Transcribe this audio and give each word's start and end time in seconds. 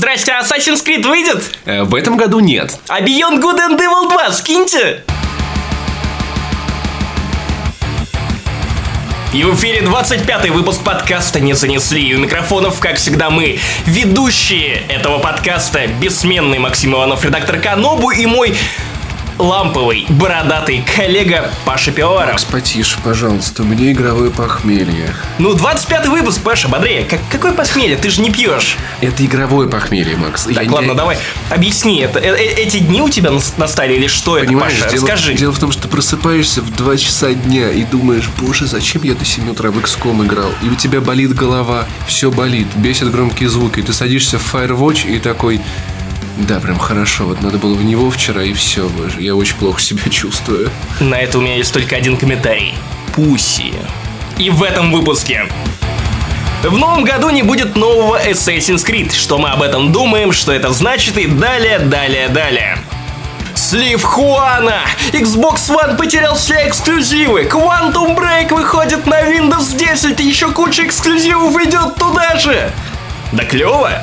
Здрасте, 0.00 0.32
Assassin's 0.32 0.82
Creed 0.82 1.06
выйдет? 1.06 1.58
Э, 1.66 1.82
в 1.82 1.94
этом 1.94 2.16
году 2.16 2.40
нет. 2.40 2.74
А 2.88 3.02
Beyond 3.02 3.42
Good 3.42 3.58
and 3.58 3.78
Evil 3.78 4.08
2 4.08 4.32
скиньте! 4.32 5.04
И 9.34 9.44
в 9.44 9.54
эфире 9.56 9.80
25-й 9.80 10.48
выпуск 10.48 10.82
подкаста 10.82 11.38
«Не 11.38 11.52
занесли». 11.52 12.02
И 12.02 12.14
у 12.14 12.18
микрофонов, 12.18 12.80
как 12.80 12.96
всегда, 12.96 13.28
мы, 13.28 13.58
ведущие 13.84 14.82
этого 14.88 15.18
подкаста, 15.18 15.86
бессменный 15.86 16.58
Максим 16.58 16.94
Иванов, 16.94 17.22
редактор 17.22 17.60
Канобу 17.60 18.10
и 18.10 18.24
мой 18.24 18.56
ламповый, 19.40 20.06
бородатый 20.08 20.84
коллега 20.96 21.50
Паша 21.64 21.90
Пиоров. 21.90 22.32
Макс, 22.32 22.44
потише, 22.44 22.98
пожалуйста, 23.02 23.62
у 23.62 23.66
меня 23.66 23.90
игровое 23.90 24.30
похмелье. 24.30 25.14
Ну, 25.38 25.54
25-й 25.54 26.08
выпуск, 26.08 26.42
Паша, 26.42 26.68
бодрее. 26.68 27.04
Как, 27.04 27.20
какое 27.30 27.52
похмелье? 27.52 27.96
Ты 27.96 28.10
же 28.10 28.20
не 28.20 28.30
пьешь. 28.30 28.76
Это 29.00 29.24
игровое 29.24 29.68
похмелье, 29.68 30.16
Макс. 30.16 30.44
Так, 30.44 30.64
Я 30.64 30.70
ладно, 30.70 30.90
не... 30.90 30.96
давай, 30.96 31.18
объясни. 31.48 32.00
Это, 32.00 32.18
э, 32.18 32.36
э, 32.36 32.62
эти 32.62 32.78
дни 32.78 33.00
у 33.00 33.08
тебя 33.08 33.30
настали 33.56 33.94
или 33.94 34.06
что 34.06 34.38
Понимаешь, 34.38 34.74
это, 34.74 34.84
Паша? 34.84 34.96
Дело, 34.96 35.08
Расскажи. 35.08 35.34
Дело 35.34 35.52
в 35.52 35.58
том, 35.58 35.72
что 35.72 35.88
просыпаешься 35.88 36.60
в 36.60 36.74
2 36.74 36.96
часа 36.98 37.32
дня 37.32 37.70
и 37.70 37.84
думаешь, 37.84 38.28
боже, 38.38 38.66
зачем 38.66 39.02
я 39.04 39.14
до 39.14 39.24
7 39.24 39.50
утра 39.50 39.70
в 39.70 39.78
XCOM 39.78 40.24
играл? 40.26 40.50
И 40.62 40.68
у 40.68 40.74
тебя 40.74 41.00
болит 41.00 41.34
голова, 41.34 41.86
все 42.06 42.30
болит, 42.30 42.68
бесит 42.76 43.10
громкие 43.10 43.48
звуки. 43.48 43.82
Ты 43.82 43.92
садишься 43.92 44.38
в 44.38 44.54
Firewatch 44.54 45.08
и 45.08 45.18
такой... 45.18 45.60
Да, 46.48 46.58
прям 46.58 46.78
хорошо. 46.78 47.24
Вот 47.24 47.42
надо 47.42 47.58
было 47.58 47.74
в 47.74 47.84
него 47.84 48.10
вчера, 48.10 48.42
и 48.42 48.52
все. 48.52 48.90
Я 49.18 49.34
очень 49.34 49.56
плохо 49.56 49.80
себя 49.80 50.02
чувствую. 50.10 50.70
На 51.00 51.16
это 51.16 51.38
у 51.38 51.40
меня 51.40 51.56
есть 51.56 51.72
только 51.72 51.96
один 51.96 52.16
комментарий. 52.16 52.74
Пуси. 53.14 53.74
И 54.38 54.50
в 54.50 54.62
этом 54.62 54.90
выпуске. 54.92 55.46
В 56.62 56.76
новом 56.76 57.04
году 57.04 57.30
не 57.30 57.42
будет 57.42 57.76
нового 57.76 58.20
Assassin's 58.22 58.86
Creed. 58.86 59.14
Что 59.14 59.38
мы 59.38 59.50
об 59.50 59.62
этом 59.62 59.92
думаем, 59.92 60.32
что 60.32 60.52
это 60.52 60.72
значит 60.72 61.18
и 61.18 61.26
далее, 61.26 61.78
далее, 61.78 62.28
далее. 62.28 62.78
Слив 63.54 64.02
Хуана! 64.02 64.80
Xbox 65.12 65.68
One 65.68 65.96
потерял 65.96 66.34
все 66.34 66.66
эксклюзивы! 66.66 67.42
Quantum 67.42 68.16
Break 68.16 68.54
выходит 68.54 69.06
на 69.06 69.20
Windows 69.22 69.76
10 69.76 70.18
и 70.20 70.26
еще 70.26 70.50
куча 70.50 70.86
эксклюзивов 70.86 71.54
идет 71.66 71.96
туда 71.96 72.36
же! 72.36 72.72
Да 73.32 73.44
клево! 73.44 74.02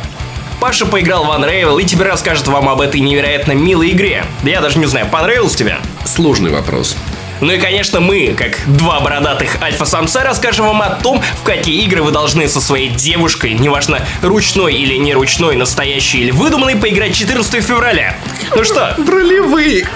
Паша 0.59 0.85
поиграл 0.87 1.25
в 1.25 1.29
Unravel 1.29 1.81
и 1.81 1.85
теперь 1.85 2.07
расскажет 2.07 2.47
вам 2.47 2.67
об 2.67 2.81
этой 2.81 2.99
невероятно 2.99 3.51
милой 3.51 3.91
игре. 3.91 4.25
Я 4.43 4.59
даже 4.59 4.79
не 4.79 4.87
знаю, 4.87 5.07
понравилось 5.07 5.55
тебе? 5.55 5.77
Сложный 6.03 6.51
вопрос. 6.51 6.97
Ну 7.39 7.51
и, 7.53 7.59
конечно, 7.59 7.99
мы, 7.99 8.33
как 8.35 8.57
два 8.65 8.99
бородатых 8.99 9.61
альфа-самца, 9.61 10.23
расскажем 10.23 10.65
вам 10.65 10.81
о 10.81 10.89
том, 10.89 11.21
в 11.39 11.43
какие 11.43 11.83
игры 11.83 12.01
вы 12.01 12.11
должны 12.11 12.47
со 12.49 12.59
своей 12.59 12.89
девушкой, 12.89 13.53
неважно, 13.53 13.99
ручной 14.23 14.73
или 14.73 14.95
не 14.95 15.13
ручной, 15.13 15.55
настоящий 15.55 16.21
или 16.21 16.31
выдуманный, 16.31 16.75
поиграть 16.75 17.13
14 17.13 17.63
февраля. 17.63 18.15
Ну 18.55 18.63
что? 18.63 18.95
Ролевые. 18.97 19.87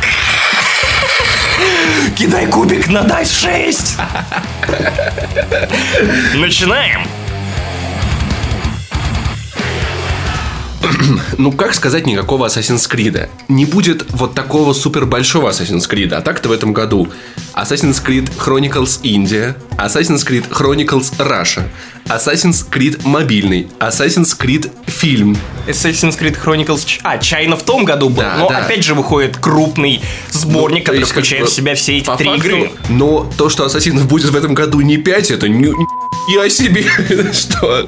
Кидай 2.15 2.45
кубик 2.45 2.87
на 2.87 2.99
Dice 2.99 3.33
6. 3.33 3.97
Начинаем. 6.35 7.07
Ну, 11.37 11.51
как 11.51 11.73
сказать 11.73 12.07
никакого 12.07 12.47
Assassin's 12.47 12.89
Creed? 12.89 13.29
Не 13.47 13.65
будет 13.65 14.05
вот 14.11 14.33
такого 14.33 14.73
супер 14.73 15.05
большого 15.05 15.49
Assassin's 15.49 15.89
Creed. 15.89 16.13
А 16.13 16.21
так-то 16.21 16.49
в 16.49 16.51
этом 16.51 16.73
году 16.73 17.09
Assassin's 17.53 18.03
Creed 18.03 18.31
Chronicles 18.37 19.01
India, 19.03 19.55
Assassin's 19.77 20.25
Creed 20.25 20.49
Chronicles 20.49 21.11
Russia, 21.17 21.63
Assassin's 22.15 22.65
Creed 22.69 23.01
мобильный, 23.05 23.67
Assassin's 23.79 24.37
Creed 24.37 24.69
фильм. 24.87 25.37
Assassin's 25.67 26.17
Creed 26.19 26.37
Chronicles... 26.43 26.99
А, 27.03 27.17
Чайна 27.17 27.55
в 27.55 27.63
том 27.63 27.85
году 27.85 28.09
был, 28.09 28.21
Да, 28.23 28.35
но 28.37 28.49
да. 28.49 28.57
опять 28.57 28.83
же 28.83 28.93
выходит 28.95 29.37
крупный 29.37 30.01
сборник, 30.31 30.79
Ну, 30.79 30.85
то 30.85 30.85
который 30.85 30.99
есть, 30.99 31.11
как 31.11 31.23
включает 31.23 31.43
бы, 31.45 31.49
в 31.49 31.53
себя 31.53 31.75
все 31.75 31.97
эти 31.97 32.05
три 32.17 32.27
факту, 32.27 32.33
игры. 32.33 32.71
Но 32.89 33.31
то, 33.37 33.49
что 33.49 33.65
Ассасинов 33.65 34.07
будет 34.07 34.29
в 34.31 34.35
этом 34.35 34.53
году 34.53 34.81
не 34.81 34.97
5, 34.97 35.31
это 35.31 35.47
не... 35.47 35.71
Я 36.35 36.49
себе, 36.49 36.83
что? 37.33 37.87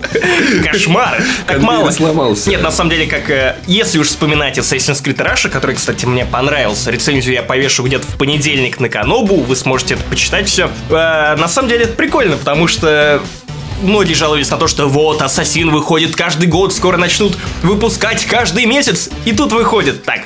Кошмар! 0.63 1.17
Так 1.45 1.57
Конвейер 1.57 1.61
мало. 1.79 1.91
сломался. 1.91 2.49
Нет, 2.49 2.61
на 2.63 2.71
самом 2.71 2.89
деле, 2.89 3.05
как 3.05 3.29
э, 3.29 3.57
если 3.67 3.99
уж 3.99 4.07
вспоминать 4.07 4.57
Assassin's 4.57 5.03
Creed 5.03 5.17
Russia, 5.17 5.49
который, 5.49 5.75
кстати, 5.75 6.05
мне 6.05 6.25
понравился, 6.25 6.89
рецензию 6.91 7.35
я 7.35 7.43
повешу 7.43 7.83
где-то 7.83 8.07
в 8.07 8.17
понедельник 8.17 8.79
на 8.79 8.89
Канобу, 8.89 9.35
вы 9.41 9.55
сможете 9.55 9.95
это 9.95 10.03
почитать 10.05 10.47
все. 10.49 10.69
на 10.89 11.47
самом 11.47 11.69
деле 11.69 11.83
это 11.85 11.93
прикольно, 11.93 12.37
потому 12.37 12.67
что 12.67 13.21
Многие 13.83 14.13
жаловались 14.13 14.49
на 14.49 14.57
то, 14.57 14.67
что 14.67 14.87
вот, 14.87 15.21
Ассасин 15.21 15.69
выходит 15.69 16.15
каждый 16.15 16.47
год, 16.47 16.73
скоро 16.73 16.97
начнут 16.97 17.37
выпускать 17.61 18.25
каждый 18.25 18.65
месяц. 18.65 19.09
И 19.25 19.33
тут 19.33 19.51
выходит 19.51 20.03
так. 20.03 20.21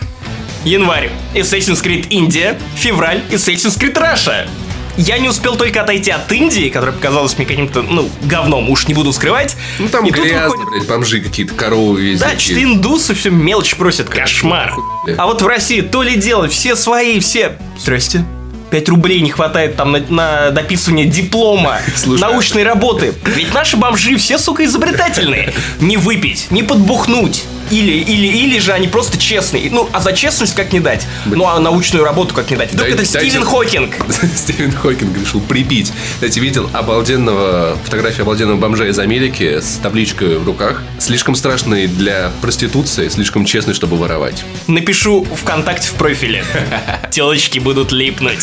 Январь. 0.63 1.09
Assassin's 1.33 1.83
Creed 1.83 2.07
Индия. 2.09 2.59
Февраль. 2.75 3.21
Assassin's 3.31 3.77
Creed 3.79 3.95
Russia. 3.95 4.47
Я 4.95 5.19
не 5.19 5.29
успел 5.29 5.55
только 5.55 5.81
отойти 5.81 6.09
от 6.11 6.31
Индии, 6.31 6.69
которая 6.69 6.93
показалась 6.95 7.37
мне 7.37 7.45
каким-то, 7.45 7.83
ну, 7.83 8.09
говном, 8.23 8.69
уж 8.69 8.87
не 8.87 8.93
буду 8.95 9.13
скрывать. 9.13 9.55
Ну 9.77 9.87
там 9.89 10.05
И 10.05 10.09
грязно, 10.11 10.49
выходит- 10.49 10.69
блядь, 10.71 10.87
бомжи 10.87 11.21
какие-то, 11.21 11.53
коровы 11.53 12.01
везде. 12.01 12.25
да, 12.25 12.39
что-то 12.39 12.63
индусы 12.63 13.13
все 13.13 13.29
мелочь 13.29 13.75
просят, 13.75 14.09
кошмар. 14.09 14.71
Хуй. 14.71 15.13
А 15.15 15.25
вот 15.27 15.41
в 15.43 15.47
России 15.47 15.81
то 15.81 16.01
ли 16.01 16.15
дело, 16.15 16.47
все 16.47 16.75
свои, 16.75 17.19
все... 17.19 17.57
Здрасте. 17.79 18.23
5 18.69 18.89
рублей 18.89 19.21
не 19.21 19.29
хватает 19.29 19.75
там 19.75 19.91
на, 19.91 19.99
на 20.09 20.51
дописывание 20.51 21.05
диплома, 21.05 21.79
Слушай, 21.95 22.21
научной 22.21 22.63
работы. 22.63 23.13
Ведь 23.25 23.53
наши 23.53 23.77
бомжи 23.77 24.17
все, 24.17 24.37
сука, 24.37 24.65
изобретательные. 24.65 25.53
Не 25.79 25.97
выпить, 25.97 26.47
не 26.51 26.63
подбухнуть. 26.63 27.43
Или, 27.71 27.93
или, 27.93 28.27
или 28.27 28.59
же 28.59 28.71
они 28.73 28.87
просто 28.87 29.17
честные. 29.17 29.69
Ну, 29.69 29.89
а 29.91 29.99
за 30.01 30.13
честность 30.13 30.55
как 30.55 30.73
не 30.73 30.79
дать? 30.79 31.05
Ну, 31.25 31.45
а 31.47 31.59
научную 31.59 32.03
работу 32.03 32.33
как 32.33 32.49
не 32.49 32.57
дать? 32.57 32.71
Вдруг 32.73 32.87
Дайте- 32.89 33.03
это 33.03 33.13
дайте- 33.13 33.29
Стивен 33.29 33.45
Хокинг. 33.45 33.95
Стивен 34.35 34.71
Хокинг 34.71 35.17
решил 35.17 35.41
прибить. 35.41 35.91
Кстати, 36.15 36.39
видел 36.39 36.69
обалденного, 36.73 37.77
фотографию 37.83 38.23
обалденного 38.23 38.57
бомжа 38.57 38.87
из 38.87 38.99
Америки 38.99 39.59
с 39.61 39.79
табличкой 39.81 40.37
в 40.37 40.45
руках. 40.45 40.81
Слишком 40.99 41.35
страшный 41.35 41.87
для 41.87 42.31
проституции, 42.41 43.07
слишком 43.09 43.45
честный, 43.45 43.73
чтобы 43.73 43.97
воровать. 43.97 44.43
Напишу 44.67 45.25
ВКонтакте 45.35 45.89
в 45.89 45.93
профиле. 45.93 46.43
Телочки 47.11 47.59
будут 47.59 47.91
липнуть. 47.91 48.39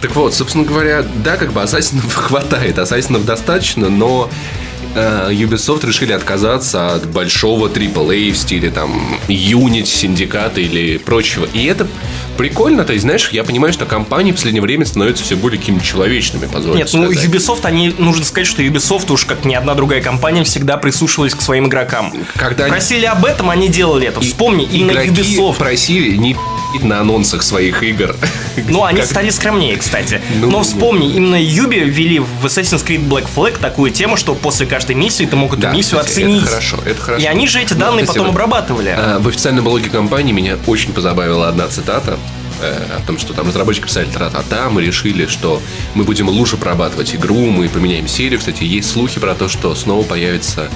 Так 0.00 0.14
вот, 0.14 0.34
собственно 0.34 0.64
говоря, 0.64 1.02
да, 1.24 1.36
как 1.36 1.52
бы 1.52 1.62
ассасинов 1.62 2.12
хватает, 2.14 2.78
ассасинов 2.78 3.24
достаточно, 3.24 3.88
но 3.88 4.30
Ubisoft 4.96 5.86
решили 5.86 6.12
отказаться 6.12 6.94
от 6.94 7.06
большого 7.06 7.68
AAA 7.68 8.32
в 8.32 8.36
стиле 8.36 8.70
там 8.70 9.18
Unity, 9.28 9.84
Синдиката 9.84 10.60
или 10.60 10.96
прочего. 10.96 11.46
И 11.52 11.64
это 11.66 11.86
прикольно, 12.36 12.84
то 12.84 12.92
есть, 12.92 13.02
знаешь, 13.02 13.30
я 13.32 13.42
понимаю, 13.44 13.72
что 13.72 13.86
компании 13.86 14.32
в 14.32 14.36
последнее 14.36 14.62
время 14.62 14.84
становятся 14.86 15.24
все 15.24 15.36
более 15.36 15.58
какими 15.58 15.78
человечными, 15.80 16.46
позвольте 16.46 16.78
Нет, 16.78 16.90
ну 16.92 17.10
сказать. 17.12 17.28
Ubisoft, 17.30 17.64
они, 17.64 17.94
нужно 17.98 18.24
сказать, 18.24 18.46
что 18.46 18.62
Ubisoft 18.62 19.12
уж 19.12 19.24
как 19.24 19.44
ни 19.44 19.54
одна 19.54 19.74
другая 19.74 20.00
компания 20.00 20.44
всегда 20.44 20.76
прислушивалась 20.76 21.34
к 21.34 21.40
своим 21.42 21.66
игрокам. 21.66 22.12
Когда 22.36 22.64
они- 22.64 22.72
Просили 22.72 23.06
об 23.06 23.24
этом, 23.24 23.50
они 23.50 23.68
делали 23.68 24.06
это. 24.08 24.20
Вспомни, 24.20 24.64
именно 24.70 24.98
Ubisoft. 25.00 25.56
просили 25.58 26.16
не 26.16 26.36
на 26.82 27.00
анонсах 27.00 27.42
своих 27.42 27.82
игр. 27.82 28.14
Ну, 28.68 28.84
они 28.84 29.00
Как- 29.00 29.10
стали 29.10 29.28
скромнее, 29.30 29.76
кстати. 29.76 30.20
Ну, 30.40 30.50
Но 30.50 30.62
вспомни, 30.62 31.12
именно 31.14 31.36
Юби 31.40 31.76
ввели 31.76 32.20
в 32.20 32.46
Assassin's 32.46 32.84
Creed 32.84 33.06
Black 33.06 33.26
Flag 33.34 33.58
такую 33.60 33.90
тему, 33.90 34.16
что 34.16 34.34
после 34.34 34.64
каждой 34.66 34.96
миссии 34.96 35.24
ты 35.24 35.36
мог 35.36 35.52
эту 35.52 35.60
Да, 35.62 35.72
миссию 35.72 36.00
кстати, 36.00 36.20
оценить. 36.20 36.42
Это 36.42 36.50
хорошо, 36.52 36.78
это 36.86 37.00
хорошо. 37.02 37.22
И 37.22 37.26
они 37.26 37.46
же 37.48 37.60
эти 37.60 37.74
Ну, 37.74 37.80
данные 37.80 38.02
кстати, 38.06 38.16
потом 38.18 38.32
вот, 38.32 38.32
обрабатывали. 38.32 38.94
а, 38.96 39.18
В 39.18 39.28
официальном 39.28 39.64
блоге 39.64 39.90
компании 39.90 40.32
меня 40.32 40.56
очень 40.66 40.94
позабавила 40.94 41.48
одна 41.48 41.68
цитата 41.68 42.18
э, 42.60 42.96
о 42.98 43.06
том, 43.06 43.18
что 43.18 43.32
там 43.34 43.46
разработчики 43.48 43.86
писали 43.86 44.06
тра-та-та, 44.06 44.68
мы 44.70 44.82
решили, 44.82 45.26
что 45.26 45.62
мы 45.94 46.04
будем 46.04 46.28
лучше 46.28 46.56
прорабатывать 46.56 47.14
игру, 47.14 47.46
мы 47.50 47.68
поменяем 47.68 48.08
серию. 48.08 48.38
Кстати, 48.38 48.64
есть 48.64 48.90
слухи 48.90 49.20
про 49.20 49.34
то, 49.34 49.48
что 49.48 49.74
снова 49.74 50.02
появится 50.04 50.68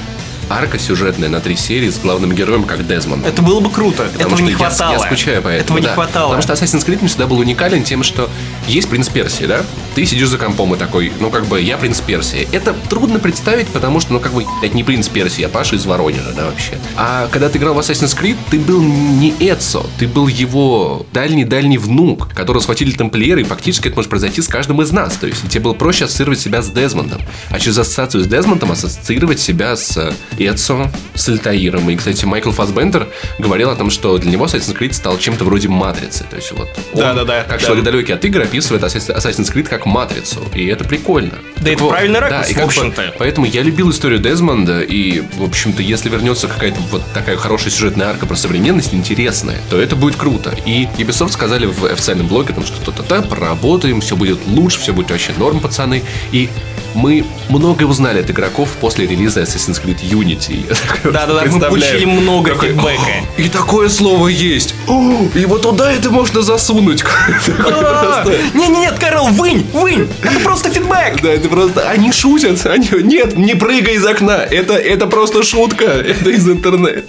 арка 0.49 0.79
сюжетная 0.79 1.29
на 1.29 1.41
три 1.41 1.57
серии 1.57 1.89
с 1.89 1.99
главным 1.99 2.33
героем, 2.33 2.65
как 2.65 2.87
Дезмонд. 2.87 3.25
Это 3.27 3.41
было 3.41 3.61
бы 3.61 3.71
круто. 3.71 4.03
Потому 4.05 4.21
Этого 4.21 4.37
что 4.37 4.45
не 4.45 4.51
я- 4.51 4.57
хватало. 4.57 4.93
Я, 4.93 4.99
скучаю 4.99 5.43
по 5.43 5.49
этому. 5.49 5.63
Этого 5.63 5.79
не 5.79 5.87
да. 5.87 5.95
хватало. 5.95 6.35
Потому 6.35 6.43
что 6.43 6.53
Assassin's 6.53 6.85
Creed 6.85 6.99
мне 6.99 7.09
всегда 7.09 7.27
был 7.27 7.39
уникален 7.39 7.85
тем, 7.85 8.03
что 8.03 8.29
есть 8.67 8.89
принц 8.89 9.09
Персии, 9.09 9.45
да? 9.45 9.65
Ты 10.01 10.07
сидишь 10.07 10.29
за 10.29 10.39
компом 10.39 10.75
и 10.75 10.79
такой, 10.79 11.13
ну 11.21 11.29
как 11.29 11.45
бы 11.45 11.61
я 11.61 11.77
принц 11.77 12.01
Персии. 12.01 12.49
Это 12.53 12.75
трудно 12.89 13.19
представить, 13.19 13.69
потому 13.69 14.01
что, 14.01 14.15
ну 14.15 14.19
как 14.19 14.33
бы, 14.33 14.47
это 14.63 14.75
не 14.75 14.83
принц 14.83 15.09
Персии, 15.09 15.45
а 15.45 15.51
Паша 15.51 15.77
из 15.77 15.85
Воронежа, 15.85 16.33
да, 16.35 16.47
вообще. 16.47 16.79
А 16.97 17.29
когда 17.31 17.51
ты 17.51 17.59
играл 17.59 17.75
в 17.75 17.79
Assassin's 17.81 18.19
Creed, 18.19 18.39
ты 18.51 18.59
был 18.59 18.81
не 18.81 19.35
Эцо, 19.39 19.85
ты 19.99 20.09
был 20.09 20.27
его 20.27 21.05
дальний-дальний 21.13 21.77
внук, 21.77 22.33
которого 22.33 22.63
схватили 22.63 22.93
тамплиеры, 22.93 23.43
и 23.43 23.45
фактически 23.45 23.89
это 23.89 23.97
может 23.97 24.09
произойти 24.09 24.41
с 24.41 24.49
каждым 24.49 24.81
из 24.81 24.91
нас. 24.91 25.17
То 25.17 25.27
есть 25.27 25.47
тебе 25.51 25.65
было 25.65 25.75
проще 25.75 26.07
ассоциировать 26.07 26.41
себя 26.41 26.63
с 26.63 26.71
Дезмондом. 26.71 27.21
А 27.51 27.59
через 27.59 27.77
ассоциацию 27.77 28.25
с 28.25 28.27
Дезмондом 28.27 28.73
ассоциировать 28.73 29.39
себя 29.39 29.77
с 29.77 30.15
Эцо, 30.39 30.91
с 31.15 31.29
Альтаиром. 31.29 31.91
И, 31.91 31.97
кстати, 31.97 32.25
Майкл 32.25 32.53
Фасбендер 32.53 33.07
говорил 33.39 33.69
о 33.69 33.75
том, 33.75 33.91
что 33.91 34.17
для 34.17 34.31
него 34.31 34.47
Assassin's 34.47 34.75
Creed 34.75 34.95
стал 34.95 35.19
чем-то 35.19 35.45
вроде 35.45 35.69
матрицы. 35.69 36.25
То 36.31 36.37
есть 36.37 36.53
вот 36.53 36.71
он, 36.95 37.01
Да-да-да, 37.01 37.43
как 37.43 37.61
да. 37.61 37.67
человек 37.67 37.85
далекий 37.85 38.15
от 38.15 38.25
игр, 38.25 38.41
описывает 38.41 38.83
Assassin's 38.83 39.53
Creed 39.53 39.65
как 39.65 39.90
матрицу, 39.91 40.41
и 40.55 40.67
это 40.67 40.85
прикольно. 40.85 41.39
Да, 41.57 41.65
Так 41.65 41.73
это 41.75 41.85
правильный 41.87 42.21
ракурс, 42.21 42.51
и 42.51 42.55
в 42.55 42.61
общем-то. 42.61 43.15
поэтому 43.19 43.47
я 43.47 43.63
любил 43.63 43.91
историю 43.91 44.19
Дезмонда, 44.19 44.81
и, 44.81 45.21
в 45.21 45.43
общем-то, 45.45 45.83
если 45.83 46.09
вернется 46.09 46.49
какая-то 46.49 46.81
вот 46.91 47.03
такая 47.13 47.37
хорошая 47.37 47.71
сюжетная 47.71 48.09
арка 48.09 48.27
про 48.27 48.37
современность, 48.37 48.95
интересная, 48.95 49.59
то 49.69 49.79
это 49.79 49.97
будет 49.97 50.17
круто. 50.17 50.55
И 50.65 50.89
Ubisoft 50.97 51.33
сказали 51.33 51.67
в 51.67 51.85
официальном 51.85 52.29
блоге, 52.29 52.55
там, 52.55 52.65
что 52.65 52.81
то-то-то, 52.83 53.23
поработаем, 53.23 54.01
все 54.01 54.17
будет 54.17 54.39
лучше, 54.47 54.81
все 54.81 54.93
будет 54.95 55.11
вообще 55.11 55.33
норм, 55.37 55.61
пацаны. 55.61 56.03
И 56.33 56.49
мы 56.95 57.25
многое 57.49 57.87
узнали 57.87 58.21
от 58.21 58.31
игроков 58.31 58.69
после 58.81 59.07
релиза 59.07 59.43
Assassin's 59.43 59.83
Creed 59.83 60.01
Unity. 60.03 60.67
Да-да-да, 61.05 61.45
мы 61.47 61.61
получили 61.61 62.05
много 62.05 62.53
Такой, 62.53 62.69
фидбэка. 62.69 63.03
«О, 63.37 63.41
И 63.41 63.49
такое 63.49 63.89
слово 63.89 64.29
есть. 64.29 64.75
О, 64.89 65.29
И 65.35 65.47
вот 65.47 65.63
туда 65.63 65.93
это 65.93 66.11
можно 66.11 66.43
засунуть. 66.43 67.05
А, 67.63 68.25
Не-не-нет, 68.55 68.99
Карл, 68.99 69.29
вынь, 69.29 69.67
вынь! 69.73 70.09
Это 70.23 70.41
просто 70.41 70.71
фидбэк! 70.71 71.21
да, 71.23 71.33
это 71.33 71.49
просто... 71.49 71.89
Они 71.89 72.13
шутят. 72.13 72.65
Они... 72.67 72.89
Нет, 73.03 73.37
не 73.37 73.55
прыгай 73.55 73.95
из 73.95 74.07
окна. 74.07 74.39
Это, 74.39 74.75
это 74.75 75.07
просто 75.07 75.43
шутка. 75.43 75.85
Это 75.85 76.31
из 76.31 76.49
интернета. 76.49 77.05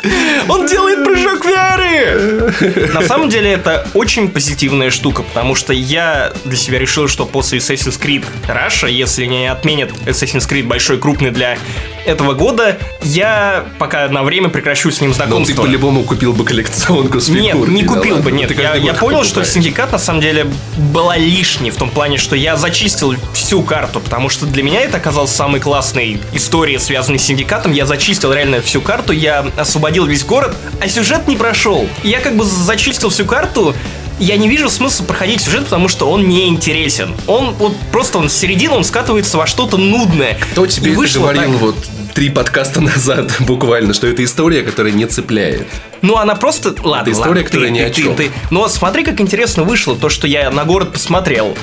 Он 0.47 0.67
делает 0.67 1.03
прыжок 1.03 1.45
веры! 1.45 2.91
На 2.93 3.01
самом 3.01 3.29
деле 3.29 3.51
это 3.51 3.87
очень 3.93 4.29
позитивная 4.29 4.91
штука, 4.91 5.23
потому 5.23 5.55
что 5.55 5.73
я 5.73 6.31
для 6.45 6.57
себя 6.57 6.79
решил, 6.79 7.07
что 7.07 7.25
после 7.25 7.59
Assassin's 7.59 7.99
Creed 7.99 8.25
Russia, 8.47 8.89
если 8.89 9.25
не 9.25 9.51
отменят 9.71 9.91
Assassin's 10.05 10.47
Creed 10.49 10.63
большой, 10.67 10.97
крупный 10.99 11.31
для 11.31 11.57
этого 12.05 12.33
года, 12.33 12.77
я 13.03 13.65
пока 13.77 14.07
на 14.09 14.23
время 14.23 14.49
прекращу 14.49 14.91
с 14.91 15.01
ним 15.01 15.11
Но 15.11 15.15
ты 15.15 15.23
знакомство. 15.23 15.61
по-любому 15.63 16.03
купил 16.03 16.33
бы 16.33 16.43
коллекционку 16.43 17.19
с 17.19 17.29
Нет, 17.29 17.53
фигуркой, 17.53 17.73
не 17.75 17.83
да 17.83 17.87
купил 17.87 18.15
ладно? 18.15 18.23
бы, 18.25 18.31
Ну, 18.31 18.37
нет. 18.37 18.57
Я, 18.59 18.75
я 18.75 18.93
понял, 18.93 19.23
что 19.23 19.45
синдикат 19.45 19.91
на 19.91 19.99
самом 19.99 20.19
деле 20.21 20.47
была 20.93 21.15
лишней 21.17 21.69
в 21.69 21.75
том 21.77 21.89
плане, 21.89 22.17
что 22.17 22.35
я 22.35 22.57
зачистил 22.57 23.15
всю 23.33 23.61
карту, 23.61 23.99
потому 23.99 24.29
что 24.29 24.45
для 24.45 24.63
меня 24.63 24.81
это 24.81 24.97
оказалось 24.97 25.31
самой 25.31 25.61
классной 25.61 26.19
историей, 26.33 26.79
связанной 26.79 27.19
с 27.19 27.23
синдикатом. 27.23 27.71
Я 27.71 27.85
зачистил 27.85 28.33
реально 28.33 28.61
всю 28.61 28.81
карту, 28.81 29.13
я 29.13 29.45
освободил 29.55 30.05
весь 30.05 30.23
город, 30.25 30.55
а 30.81 30.87
сюжет 30.89 31.27
не 31.27 31.37
прошел. 31.37 31.87
Я 32.03 32.19
как 32.19 32.35
бы 32.35 32.43
зачистил 32.43 33.09
всю 33.09 33.25
карту, 33.25 33.75
я 34.21 34.37
не 34.37 34.47
вижу 34.47 34.69
смысла 34.69 35.03
проходить 35.03 35.41
сюжет, 35.41 35.63
потому 35.65 35.87
что 35.87 36.09
он 36.09 36.29
не 36.29 36.47
интересен. 36.47 37.15
Он 37.27 37.53
вот 37.55 37.75
просто 37.91 38.19
он 38.19 38.29
с 38.29 38.33
середины, 38.33 38.75
он 38.75 38.83
скатывается 38.83 39.37
во 39.37 39.47
что-то 39.47 39.77
нудное. 39.77 40.37
Кто 40.51 40.67
тебе 40.67 40.91
И 40.91 40.93
это 40.93 41.19
говорил 41.19 41.51
так. 41.53 41.61
вот 41.61 41.75
три 42.13 42.29
подкаста 42.29 42.81
назад 42.81 43.31
буквально, 43.39 43.93
что 43.93 44.07
это 44.07 44.23
история, 44.23 44.61
которая 44.61 44.93
не 44.93 45.07
цепляет? 45.07 45.67
Ну, 46.03 46.17
она 46.17 46.35
просто... 46.35 46.75
Ладно, 46.83 47.11
история, 47.11 47.29
ладно, 47.29 47.43
которая 47.43 47.67
ты, 47.67 47.73
ни 47.73 47.79
ты, 47.79 47.85
о 47.85 47.89
ты, 47.89 48.01
чем. 48.03 48.15
ты. 48.15 48.31
Но 48.51 48.67
смотри, 48.67 49.03
как 49.03 49.19
интересно 49.21 49.63
вышло 49.63 49.95
то, 49.95 50.09
что 50.09 50.27
я 50.27 50.51
на 50.51 50.65
город 50.65 50.93
посмотрел. 50.93 51.55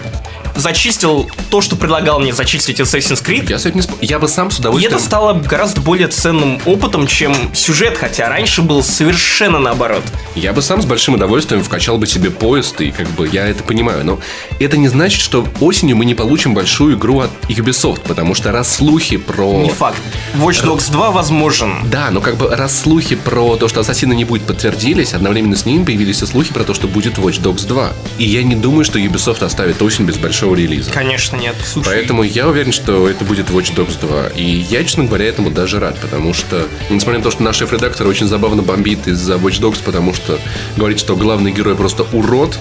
Зачистил 0.58 1.30
то, 1.50 1.60
что 1.60 1.76
предлагал 1.76 2.18
мне 2.18 2.32
зачистить 2.34 2.80
Assassin's 2.80 3.24
Creed. 3.24 3.48
Я 3.48 3.60
с 3.60 3.64
этим 3.66 3.76
не 3.76 3.82
спо- 3.82 3.96
Я 4.00 4.18
бы 4.18 4.26
сам 4.26 4.50
с 4.50 4.56
И 4.56 4.60
удовольствием... 4.60 4.94
это 4.96 5.02
стало 5.04 5.34
гораздо 5.34 5.80
более 5.80 6.08
ценным 6.08 6.60
опытом, 6.66 7.06
чем 7.06 7.32
сюжет, 7.54 7.96
хотя 7.96 8.28
раньше 8.28 8.62
был 8.62 8.82
совершенно 8.82 9.60
наоборот. 9.60 10.02
Я 10.34 10.52
бы 10.52 10.60
сам 10.60 10.82
с 10.82 10.84
большим 10.84 11.14
удовольствием 11.14 11.62
вкачал 11.62 11.96
бы 11.96 12.08
себе 12.08 12.30
поезд, 12.32 12.80
и 12.80 12.90
как 12.90 13.06
бы 13.10 13.28
я 13.28 13.46
это 13.46 13.62
понимаю. 13.62 14.04
Но 14.04 14.18
это 14.58 14.76
не 14.76 14.88
значит, 14.88 15.20
что 15.20 15.46
осенью 15.60 15.96
мы 15.96 16.04
не 16.04 16.16
получим 16.16 16.54
большую 16.54 16.96
игру 16.96 17.20
от 17.20 17.30
Ubisoft, 17.48 18.00
потому 18.08 18.34
что 18.34 18.50
раз 18.50 18.74
слухи 18.74 19.16
про... 19.16 19.62
Не 19.62 19.70
факт. 19.70 19.98
Watch 20.34 20.64
Dogs 20.64 20.90
2 20.90 21.12
возможен. 21.12 21.88
Да, 21.88 22.10
но 22.10 22.20
как 22.20 22.36
бы 22.36 22.48
раз 22.54 22.76
слухи 22.80 23.14
про 23.14 23.56
то, 23.56 23.68
что 23.68 23.78
Ассасина 23.80 24.12
не 24.12 24.24
будет 24.24 24.42
подтвердились, 24.42 25.14
одновременно 25.14 25.54
с 25.56 25.64
ним 25.66 25.84
появились 25.84 26.20
и 26.22 26.26
слухи 26.26 26.52
про 26.52 26.64
то, 26.64 26.74
что 26.74 26.88
будет 26.88 27.16
Watch 27.18 27.40
Dogs 27.40 27.64
2. 27.64 27.92
И 28.18 28.24
я 28.24 28.42
не 28.42 28.56
думаю, 28.56 28.84
что 28.84 28.98
Ubisoft 28.98 29.44
оставит 29.44 29.80
осень 29.82 30.04
без 30.04 30.16
большого 30.18 30.47
релиза. 30.54 30.90
Конечно, 30.90 31.36
нет. 31.36 31.56
Слушай, 31.64 31.86
Поэтому 31.86 32.22
я 32.22 32.48
уверен, 32.48 32.72
что 32.72 33.08
это 33.08 33.24
будет 33.24 33.50
Watch 33.50 33.74
Dogs 33.74 33.98
2. 34.00 34.28
И 34.36 34.42
я, 34.42 34.84
честно 34.84 35.04
говоря, 35.04 35.26
этому 35.26 35.50
даже 35.50 35.80
рад, 35.80 35.98
потому 36.00 36.34
что, 36.34 36.66
несмотря 36.90 37.18
на 37.18 37.24
то, 37.24 37.30
что 37.30 37.42
наш 37.42 37.56
шеф-редактор 37.56 38.06
очень 38.06 38.26
забавно 38.26 38.62
бомбит 38.62 39.06
из-за 39.08 39.34
Watch 39.34 39.60
Dogs, 39.60 39.78
потому 39.84 40.14
что 40.14 40.38
говорит, 40.76 40.98
что 40.98 41.16
главный 41.16 41.52
герой 41.52 41.74
просто 41.74 42.04
урод, 42.12 42.58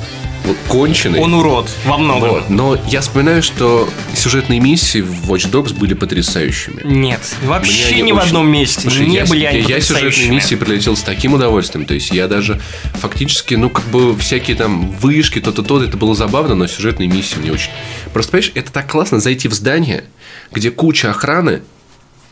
конченый. 0.68 1.20
он 1.20 1.34
урод 1.34 1.70
во 1.86 1.98
многом. 1.98 2.30
Вот. 2.30 2.50
Но 2.50 2.78
я 2.88 3.02
вспоминаю, 3.02 3.44
что 3.44 3.90
сюжетные 4.14 4.60
миссии 4.60 5.02
в 5.02 5.32
Watch 5.32 5.50
Dogs 5.52 5.74
были 5.74 5.94
потрясающими. 5.94 6.82
Нет, 6.84 7.20
вообще 7.44 8.02
ни 8.02 8.12
в 8.12 8.16
очень- 8.16 8.28
одном 8.28 8.50
месте 8.50 8.82
Слушай, 8.82 9.08
не 9.08 9.18
я, 9.18 9.26
были 9.26 9.42
я, 9.42 9.50
они 9.50 9.62
я 9.62 9.82
сюжетные 9.82 10.30
миссии 10.30 10.56
прилетел 10.56 10.96
с 10.96 11.02
таким 11.02 11.34
удовольствием. 11.34 11.86
То 11.86 11.94
есть 11.94 12.12
я 12.12 12.28
даже 12.28 12.60
фактически, 12.96 13.56
ну, 13.56 13.70
как 13.70 13.86
бы 13.86 14.18
всякие 14.18 14.56
там 14.56 14.92
вышки, 14.92 15.40
то-то, 15.40 15.64
то 15.64 15.82
это 15.84 15.98
было 15.98 16.16
забавно, 16.16 16.56
но 16.56 16.68
сюжетные 16.68 17.08
миссии 17.08 17.38
мне 17.38 17.52
очень... 17.52 17.70
Просто, 18.14 18.32
понимаешь, 18.32 18.52
это 18.56 18.72
так 18.72 18.90
классно 18.90 19.20
зайти 19.20 19.48
в 19.48 19.54
здание, 19.54 20.04
где 20.52 20.72
куча 20.72 21.10
охраны, 21.12 21.62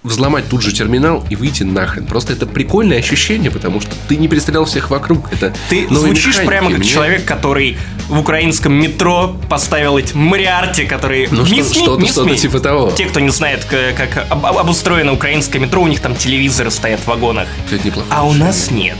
взломать 0.05 0.47
тут 0.49 0.61
же 0.61 0.71
терминал 0.71 1.23
и 1.29 1.35
выйти 1.35 1.63
нахрен. 1.63 2.05
Просто 2.05 2.33
это 2.33 2.45
прикольное 2.45 2.99
ощущение, 2.99 3.51
потому 3.51 3.81
что 3.81 3.91
ты 4.07 4.15
не 4.17 4.27
перестрелял 4.27 4.65
всех 4.65 4.89
вокруг. 4.89 5.31
Это 5.33 5.53
Ты 5.69 5.87
звучишь 5.89 6.27
механики. 6.27 6.47
прямо 6.47 6.69
как 6.69 6.79
Мне- 6.79 6.87
человек, 6.87 7.25
который 7.25 7.77
в 8.09 8.19
украинском 8.19 8.73
метро 8.73 9.35
поставил 9.49 9.97
эти 9.97 10.13
Мариарти, 10.15 10.85
которые... 10.85 11.27
Ну, 11.31 11.45
что- 11.45 11.55
Ми- 11.55 11.63
что-то- 11.63 12.05
что-то 12.05 12.29
Ми. 12.29 12.37
типа 12.37 12.59
того. 12.59 12.91
Те, 12.91 13.05
кто 13.05 13.19
не 13.19 13.29
знает, 13.29 13.65
как 13.65 14.25
об- 14.29 14.45
об- 14.45 14.57
обустроено 14.57 15.13
украинское 15.13 15.61
метро, 15.61 15.81
у 15.81 15.87
них 15.87 15.99
там 15.99 16.15
телевизоры 16.15 16.69
стоят 16.71 16.99
в 16.99 17.07
вагонах. 17.07 17.47
Это 17.71 17.85
неплохо. 17.85 18.07
А 18.11 18.23
у 18.25 18.33
нас 18.33 18.69
нет. 18.71 18.97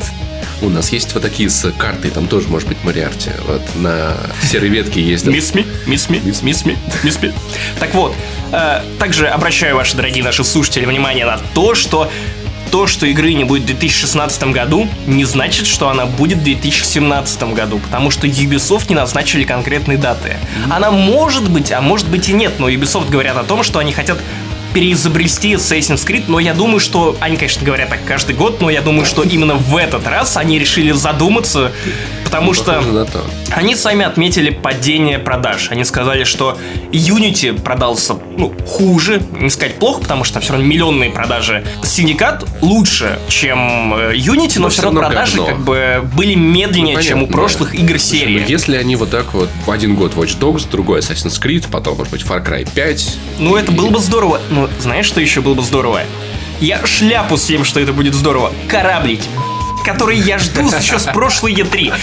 У 0.61 0.69
нас 0.69 0.91
есть 0.91 1.13
вот 1.13 1.23
такие 1.23 1.49
с 1.49 1.71
картой, 1.71 2.11
там 2.11 2.27
тоже 2.27 2.47
может 2.47 2.67
быть 2.67 2.77
Мариарти. 2.83 3.31
Вот 3.47 3.61
на 3.75 4.15
серой 4.43 4.69
ветке 4.69 5.01
есть. 5.01 5.25
Мисс 5.25 5.53
Ми, 5.53 5.65
мисс 5.85 6.09
Ми, 6.09 6.19
Мисс 6.23 6.41
Ми, 6.65 6.77
мисс 7.03 7.21
Ми. 7.21 7.33
Так 7.79 7.93
вот, 7.93 8.15
э, 8.51 8.81
также 8.99 9.27
обращаю 9.27 9.75
ваши 9.75 9.95
дорогие 9.95 10.23
наши 10.23 10.43
слушатели 10.43 10.85
внимание 10.85 11.25
на 11.25 11.39
то, 11.53 11.75
что 11.75 12.09
то, 12.71 12.87
что 12.87 13.05
игры 13.05 13.33
не 13.33 13.43
будет 13.43 13.63
в 13.63 13.67
2016 13.67 14.51
году, 14.51 14.87
не 15.07 15.23
значит, 15.23 15.65
что 15.65 15.89
она 15.89 16.05
будет 16.05 16.39
в 16.39 16.43
2017 16.43 17.53
году, 17.53 17.79
потому 17.79 18.11
что 18.11 18.27
Ubisoft 18.27 18.87
не 18.89 18.95
назначили 18.95 19.43
конкретной 19.43 19.97
даты. 19.97 20.37
Она 20.69 20.91
может 20.91 21.49
быть, 21.49 21.71
а 21.71 21.79
может 21.79 22.09
быть 22.09 22.27
и 22.27 22.33
нет, 22.33 22.53
но 22.59 22.69
Ubisoft 22.69 23.09
говорят 23.09 23.37
о 23.37 23.43
том, 23.43 23.63
что 23.63 23.79
они 23.79 23.93
хотят 23.93 24.19
переизобрести 24.75 25.53
Assassin's 25.53 26.05
Creed, 26.05 26.25
но 26.27 26.37
я 26.37 26.53
думаю, 26.53 26.81
что 26.81 27.15
они, 27.21 27.37
конечно, 27.37 27.65
говорят 27.65 27.87
так 27.87 27.99
каждый 28.05 28.35
год, 28.35 28.59
но 28.59 28.69
я 28.69 28.81
думаю, 28.81 29.05
что 29.05 29.23
именно 29.23 29.55
в 29.55 29.77
этот 29.77 30.05
раз 30.05 30.35
они 30.35 30.59
решили 30.59 30.91
задуматься, 30.91 31.71
потому 32.25 32.53
что 32.53 32.73
Похоже 32.73 32.91
на 32.91 33.05
то. 33.05 33.23
они 33.51 33.73
сами 33.73 34.03
отметили 34.03 34.49
падение 34.49 35.17
продаж. 35.17 35.69
Они 35.71 35.85
сказали, 35.85 36.25
что 36.25 36.57
Unity 36.91 37.57
продался 37.57 38.15
ну, 38.37 38.53
хуже, 38.67 39.21
не 39.39 39.49
сказать 39.49 39.75
плохо, 39.75 40.01
потому 40.01 40.23
что 40.23 40.35
там 40.35 40.43
все 40.43 40.53
равно 40.53 40.67
миллионные 40.67 41.09
продажи. 41.09 41.65
Синдикат 41.83 42.45
лучше, 42.61 43.19
чем 43.29 43.93
э, 43.93 44.13
Unity, 44.15 44.55
но, 44.57 44.63
Но 44.63 44.69
все 44.69 44.81
равно 44.83 44.99
продажи 45.01 45.37
говно. 45.37 45.51
как 45.53 45.63
бы 45.63 46.09
были 46.15 46.35
медленнее, 46.35 46.97
Ну, 46.97 47.01
чем 47.03 47.23
у 47.23 47.27
прошлых 47.27 47.71
да. 47.71 47.77
игр 47.77 47.99
Слушай, 47.99 48.19
серии. 48.19 48.39
ну, 48.39 48.45
если 48.47 48.75
они 48.77 48.95
вот 48.95 49.09
так 49.09 49.33
вот 49.33 49.49
в 49.65 49.71
один 49.71 49.95
год 49.95 50.13
Watch 50.15 50.37
Dogs, 50.39 50.69
другой 50.69 50.99
Assassin's 50.99 51.41
Creed, 51.41 51.65
потом, 51.71 51.97
может 51.97 52.11
быть, 52.11 52.21
Far 52.23 52.45
Cry 52.45 52.67
5. 52.73 53.17
Ну, 53.39 53.55
это 53.55 53.71
было 53.71 53.89
бы 53.89 53.99
здорово. 53.99 54.39
Но 54.49 54.69
знаешь, 54.79 55.05
что 55.05 55.21
еще 55.21 55.41
было 55.41 55.53
бы 55.53 55.61
здорово? 55.61 56.01
Я 56.61 56.85
шляпу 56.85 57.37
с 57.37 57.45
тем, 57.45 57.63
что 57.65 57.79
это 57.79 57.93
будет 57.93 58.13
здорово. 58.13 58.51
Кораблики. 58.67 59.27
Которые 59.85 60.19
я 60.19 60.39
жду 60.39 60.61
еще 60.79 60.99
с 60.99 61.03
прошлой 61.05 61.53
E3. 61.53 61.93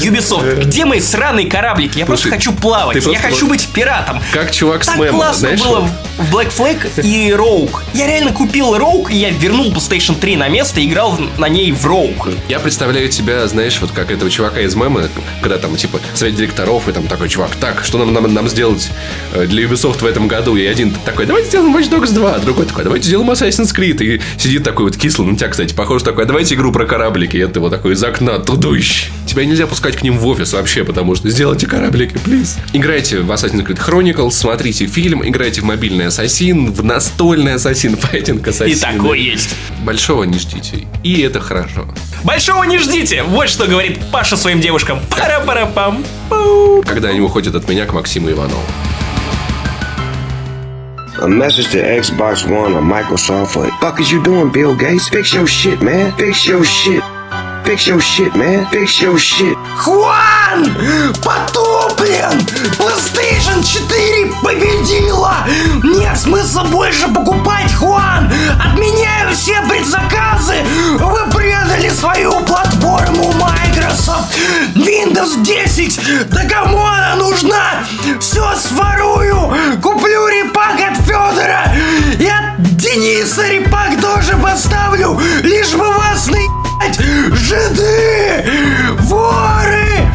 Ubisoft, 0.00 0.64
где 0.64 0.84
мои 0.84 1.00
сраные 1.00 1.46
кораблики? 1.46 1.98
Я 1.98 2.06
просто 2.06 2.28
хочу 2.28 2.52
плавать. 2.52 3.04
Я 3.06 3.18
хочу 3.18 3.46
быть 3.46 3.68
пиратом. 3.68 4.20
Как 4.32 4.50
чувак 4.50 4.84
с 4.84 4.86
Так 4.86 5.10
классно 5.10 5.50
было 5.50 5.88
в 6.18 6.34
Black 6.34 6.52
Flag 6.56 7.02
и 7.02 7.30
Rogue. 7.30 7.80
Я 7.94 8.06
реально 8.06 8.32
купил 8.32 8.74
Rogue, 8.74 9.10
и 9.10 9.16
я 9.16 9.30
вернул 9.30 9.72
PlayStation 9.72 10.18
3 10.18 10.36
на 10.36 10.48
место 10.48 10.80
и 10.80 10.86
играл 10.86 11.18
на 11.38 11.48
ней 11.48 11.72
в 11.72 11.86
Rogue. 11.86 12.36
Я 12.48 12.60
представляю 12.60 13.08
тебя, 13.08 13.46
знаешь, 13.48 13.78
вот 13.80 13.90
как 13.92 14.10
этого 14.10 14.30
чувака 14.30 14.60
из 14.60 14.74
мема, 14.74 15.08
когда 15.40 15.58
там, 15.58 15.76
типа, 15.76 16.00
совет 16.14 16.34
директоров, 16.34 16.88
и 16.88 16.92
там 16.92 17.06
такой 17.06 17.28
чувак, 17.28 17.56
так, 17.56 17.84
что 17.84 17.98
нам, 17.98 18.12
нам, 18.12 18.32
нам 18.32 18.48
сделать 18.48 18.90
э, 19.32 19.46
для 19.46 19.64
Ubisoft 19.64 20.00
в 20.00 20.06
этом 20.06 20.28
году? 20.28 20.56
И 20.56 20.64
один 20.66 20.92
такой, 21.04 21.26
давайте 21.26 21.48
сделаем 21.48 21.76
Watch 21.76 21.90
Dogs 21.90 22.12
2, 22.12 22.38
другой 22.40 22.66
такой, 22.66 22.84
давайте 22.84 23.06
сделаем 23.06 23.30
Assassin's 23.30 23.74
Creed. 23.74 24.02
И 24.04 24.20
сидит 24.38 24.62
такой 24.62 24.86
вот 24.86 24.96
кислый, 24.96 25.28
на 25.28 25.36
тебя, 25.36 25.48
кстати, 25.48 25.74
похож 25.74 26.02
такой, 26.02 26.24
«А 26.24 26.26
давайте 26.26 26.54
игру 26.54 26.72
про 26.72 26.84
кораблики. 26.84 27.36
И 27.36 27.40
это 27.40 27.60
вот 27.60 27.70
такой 27.70 27.94
из 27.94 28.04
окна, 28.04 28.38
тудущ. 28.38 29.08
Тебя 29.26 29.44
нельзя 29.44 29.66
пускать 29.70 29.96
к 29.96 30.02
ним 30.02 30.18
в 30.18 30.26
офис 30.26 30.52
вообще, 30.52 30.84
потому 30.84 31.14
что 31.14 31.30
сделайте 31.30 31.66
кораблики, 31.66 32.18
плиз. 32.18 32.58
Играйте 32.72 33.20
в 33.20 33.30
Assassin's 33.30 33.64
Creed 33.64 33.78
Chronicles, 33.78 34.32
смотрите 34.32 34.86
фильм, 34.86 35.26
играйте 35.26 35.60
в 35.60 35.64
мобильный 35.64 36.08
Ассасин, 36.08 36.72
в 36.72 36.82
настольный 36.82 37.54
Ассасин, 37.54 37.96
файтинг 37.96 38.46
Ассасин. 38.48 38.76
И 38.76 38.80
такой 38.80 39.20
есть. 39.20 39.54
Большого 39.84 40.24
не 40.24 40.38
ждите. 40.38 40.88
И 41.04 41.20
это 41.22 41.40
хорошо. 41.40 41.88
Большого 42.24 42.64
не 42.64 42.78
ждите! 42.78 43.22
Вот 43.22 43.48
что 43.48 43.66
говорит 43.66 44.00
Паша 44.10 44.36
своим 44.36 44.60
девушкам. 44.60 44.98
Пара-пара-пам. 45.08 46.04
Когда 46.84 47.10
они 47.10 47.20
уходят 47.20 47.54
от 47.54 47.68
меня 47.68 47.86
к 47.86 47.92
Максиму 47.92 48.30
Иванову. 48.30 48.60
A 51.22 51.28
message 51.28 51.70
to 51.70 51.80
Xbox 52.00 52.46
One 52.46 52.74
or 52.74 52.82
Microsoft 52.82 53.54
or 53.56 53.70
fuck 53.80 54.00
is 54.00 54.10
you 54.10 54.22
doing, 54.22 54.50
Bill 54.50 54.74
Gates? 54.74 55.08
Fix 55.08 55.32
your 55.32 55.46
shit, 55.46 55.80
man. 55.82 56.12
Fix 56.16 56.46
your 56.46 56.64
shit. 56.64 57.02
Fix 57.64 57.86
your 57.86 58.00
shit, 58.00 58.34
man. 58.36 58.66
Fix 58.66 59.00
your 59.00 59.18
shit. 59.18 59.56
Хуан! 59.76 60.64
Потоплен! 61.22 62.38
PlayStation 62.78 63.62
4 63.62 64.32
победила! 64.42 65.46
Нет 65.82 66.18
смысла 66.18 66.64
больше 66.64 67.08
покупать, 67.08 67.72
Хуан! 67.74 68.30
Отменяю 68.58 69.34
все 69.34 69.60
предзаказы! 69.68 70.56
Вы 70.98 71.30
предали 71.30 71.88
свою 71.90 72.40
платформу 72.40 73.32
Microsoft! 73.34 74.36
Windows 74.74 75.42
10! 75.42 76.28
Да 76.30 76.44
кому 76.44 76.84
она 76.84 77.14
нужна? 77.16 77.84
Все 78.20 78.54
сворую! 78.56 79.52
Куплю 79.82 80.28
репак 80.28 80.80
от 80.80 80.96
Федора! 81.04 81.72
И 82.18 82.26
от 82.26 82.76
Дениса 82.76 83.48
репак 83.48 84.00
тоже 84.00 84.36
поставлю! 84.36 85.20
Лишь 85.42 85.72
бы 85.72 85.88
вас 85.92 86.26
наебать! 86.26 86.69
Воры! 89.00 90.06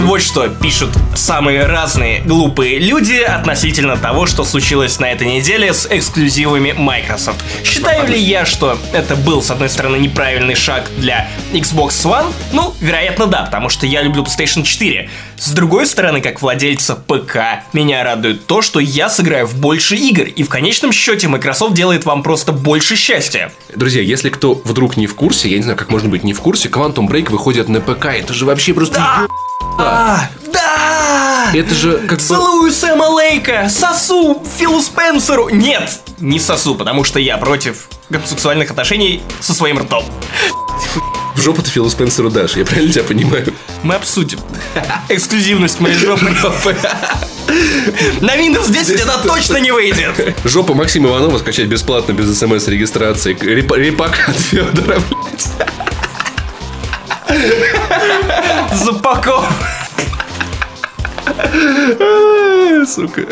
Вот 0.00 0.22
что 0.22 0.48
пишут 0.48 0.90
самые 1.20 1.66
разные 1.66 2.22
глупые 2.22 2.78
люди 2.78 3.20
относительно 3.20 3.96
того, 3.96 4.26
что 4.26 4.44
случилось 4.44 4.98
на 4.98 5.12
этой 5.12 5.26
неделе 5.26 5.72
с 5.72 5.86
эксклюзивами 5.88 6.72
Microsoft. 6.72 7.44
Считаю 7.62 8.08
ли 8.08 8.18
я, 8.18 8.46
что 8.46 8.78
это 8.92 9.16
был, 9.16 9.42
с 9.42 9.50
одной 9.50 9.68
стороны, 9.68 9.96
неправильный 9.96 10.54
шаг 10.54 10.90
для 10.96 11.28
Xbox 11.52 11.90
One? 12.04 12.32
Ну, 12.52 12.74
вероятно, 12.80 13.26
да, 13.26 13.42
потому 13.42 13.68
что 13.68 13.86
я 13.86 14.02
люблю 14.02 14.22
PlayStation 14.22 14.62
4. 14.62 15.10
С 15.36 15.50
другой 15.50 15.86
стороны, 15.86 16.20
как 16.20 16.40
владельца 16.40 16.96
ПК, 16.96 17.64
меня 17.72 18.02
радует 18.02 18.46
то, 18.46 18.62
что 18.62 18.80
я 18.80 19.10
сыграю 19.10 19.46
в 19.46 19.58
больше 19.58 19.96
игр, 19.96 20.24
и 20.24 20.42
в 20.42 20.48
конечном 20.48 20.90
счете 20.90 21.28
Microsoft 21.28 21.74
делает 21.74 22.06
вам 22.06 22.22
просто 22.22 22.52
больше 22.52 22.96
счастья. 22.96 23.52
Друзья, 23.76 24.00
если 24.00 24.30
кто 24.30 24.54
вдруг 24.54 24.96
не 24.96 25.06
в 25.06 25.14
курсе, 25.14 25.50
я 25.50 25.58
не 25.58 25.62
знаю, 25.62 25.76
как 25.76 25.90
можно 25.90 26.08
быть 26.08 26.24
не 26.24 26.32
в 26.32 26.40
курсе, 26.40 26.68
Quantum 26.68 27.08
Break 27.08 27.30
выходит 27.30 27.68
на 27.68 27.80
ПК. 27.80 28.06
Это 28.06 28.32
же 28.32 28.46
вообще 28.46 28.72
просто... 28.72 28.96
Да! 28.96 29.26
А, 29.78 30.30
да! 30.52 31.09
Это 31.54 31.74
же 31.74 31.98
как 32.06 32.18
бы... 32.18 32.24
Целую 32.24 32.72
Сэма 32.72 33.04
Лейка! 33.04 33.68
Сосу 33.68 34.42
Филу 34.58 34.80
Спенсеру! 34.80 35.48
Нет! 35.50 36.00
Не 36.18 36.38
сосу, 36.38 36.74
потому 36.74 37.04
что 37.04 37.18
я 37.18 37.36
против 37.38 37.88
гомосексуальных 38.10 38.70
отношений 38.70 39.22
со 39.40 39.54
своим 39.54 39.78
ртом. 39.78 40.04
В 41.34 41.40
жопу 41.40 41.62
ты 41.62 41.70
Филу 41.70 41.88
Спенсеру 41.88 42.30
дашь, 42.30 42.56
я 42.56 42.64
правильно 42.64 42.92
тебя 42.92 43.04
понимаю? 43.04 43.54
Мы 43.82 43.94
обсудим 43.94 44.40
эксклюзивность 45.08 45.80
моей 45.80 45.96
жопы. 45.96 46.26
На 48.20 48.36
Windows 48.36 48.70
10 48.70 49.00
это 49.00 49.18
точно 49.26 49.56
не 49.56 49.72
выйдет. 49.72 50.36
Жопу 50.44 50.74
Максима 50.74 51.08
Иванова 51.08 51.38
скачать 51.38 51.66
бесплатно, 51.66 52.12
без 52.12 52.38
смс-регистрации. 52.38 53.34
Репа- 53.34 53.76
Репак 53.76 54.28
от 54.28 54.36
Федора, 54.36 55.00
блядь. 55.10 55.48
Запаков. 58.74 59.46
Сука. 62.86 63.22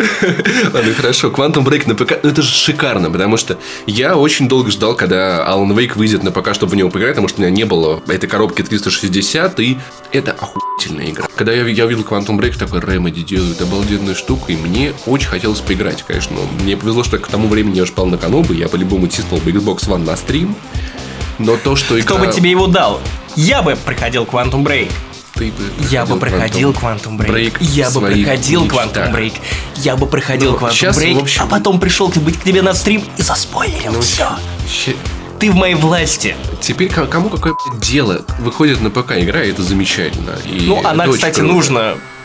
Ладно, 0.73 0.95
хорошо. 0.95 1.29
Quantum 1.29 1.65
Break 1.65 1.89
на 1.89 1.95
ПК. 1.95 2.19
Ну, 2.23 2.31
это 2.31 2.43
же 2.43 2.55
шикарно, 2.55 3.11
потому 3.11 3.37
что 3.37 3.59
я 3.87 4.17
очень 4.17 4.49
долго 4.49 4.71
ждал, 4.71 4.95
когда 4.95 5.47
Alan 5.49 5.75
Wake 5.75 5.97
выйдет 5.97 6.23
на 6.23 6.31
ПК, 6.31 6.55
чтобы 6.55 6.73
в 6.73 6.77
него 6.77 6.91
поиграть, 6.91 7.13
потому 7.13 7.29
что 7.29 7.41
у 7.41 7.43
меня 7.43 7.51
не 7.51 7.65
было 7.65 8.03
этой 8.09 8.29
коробки 8.29 8.63
360, 8.63 9.61
и 9.61 9.79
это 10.13 10.33
охуительная 10.33 11.11
игра. 11.11 11.27
Когда 11.37 11.53
я, 11.53 11.65
я 11.67 11.87
увидел 11.87 12.03
Quantum 12.03 12.39
Break, 12.39 12.59
такой, 12.59 12.81
Remedy 12.81 13.23
делают 13.23 13.61
обалденную 13.61 14.17
штуку, 14.17 14.47
и 14.49 14.57
мне 14.57 14.93
очень 15.07 15.29
хотелось 15.29 15.61
поиграть, 15.61 16.05
конечно. 16.07 16.37
Мне 16.63 16.77
повезло, 16.77 17.05
что 17.05 17.19
к 17.19 17.29
тому 17.29 17.49
времени 17.49 17.77
я 17.77 17.83
уже 17.85 17.93
пал 17.93 18.07
на 18.07 18.19
канобы, 18.19 18.55
я 18.55 18.69
по-любому 18.69 19.07
тиснул 19.09 19.41
бы 19.41 19.51
Xbox 19.51 19.89
One 19.89 20.05
на 20.05 20.17
стрим, 20.17 20.55
но 21.39 21.57
то, 21.57 21.77
что 21.77 21.99
игра... 21.99 22.17
Кто 22.17 22.19
бы 22.19 22.33
тебе 22.33 22.51
его 22.51 22.67
дал? 22.67 23.01
Я 23.37 23.63
бы 23.63 23.77
проходил 23.77 24.25
Quantum 24.25 24.65
Break. 24.65 24.91
Ты 25.39 25.47
бы 25.53 25.63
Я 25.91 26.05
бы 26.05 26.19
проходил 26.19 26.73
Quantum 26.73 27.17
Break. 27.17 27.57
Я 27.61 27.91
бы 27.91 28.01
проходил 28.01 28.65
мечтах. 28.65 28.87
Quantum 28.89 29.13
Break. 29.15 29.33
Я 29.77 29.97
бы 29.97 30.07
проходил 30.07 30.53
Ну, 30.53 30.59
Quantum 30.59 30.91
Break, 30.91 31.21
общем- 31.21 31.43
а 31.43 31.47
потом 31.47 31.79
пришел 31.81 32.11
к 32.11 32.15
к 32.15 32.45
тебе 32.45 32.63
на 32.63 32.75
стрим 32.75 33.05
и 33.17 33.23
заспойлерил 33.23 34.01
все. 34.01 34.29
Ща- 34.69 34.93
Ты 35.39 35.53
в 35.53 35.55
моей 35.55 35.77
власти. 35.77 36.35
Теперь 36.61 36.89
ко- 36.89 37.07
кому 37.07 37.29
какое 37.31 37.55
дело 37.81 38.23
выходит 38.41 38.81
на 38.81 38.91
ПК 38.91 39.13
игра, 39.19 39.45
и 39.45 39.51
это 39.51 39.63
замечательно. 39.63 40.33
И 40.45 40.67
Ну, 40.67 40.85
она, 40.85 41.05
очень 41.05 41.15
кстати, 41.15 41.37
круто. 41.37 41.55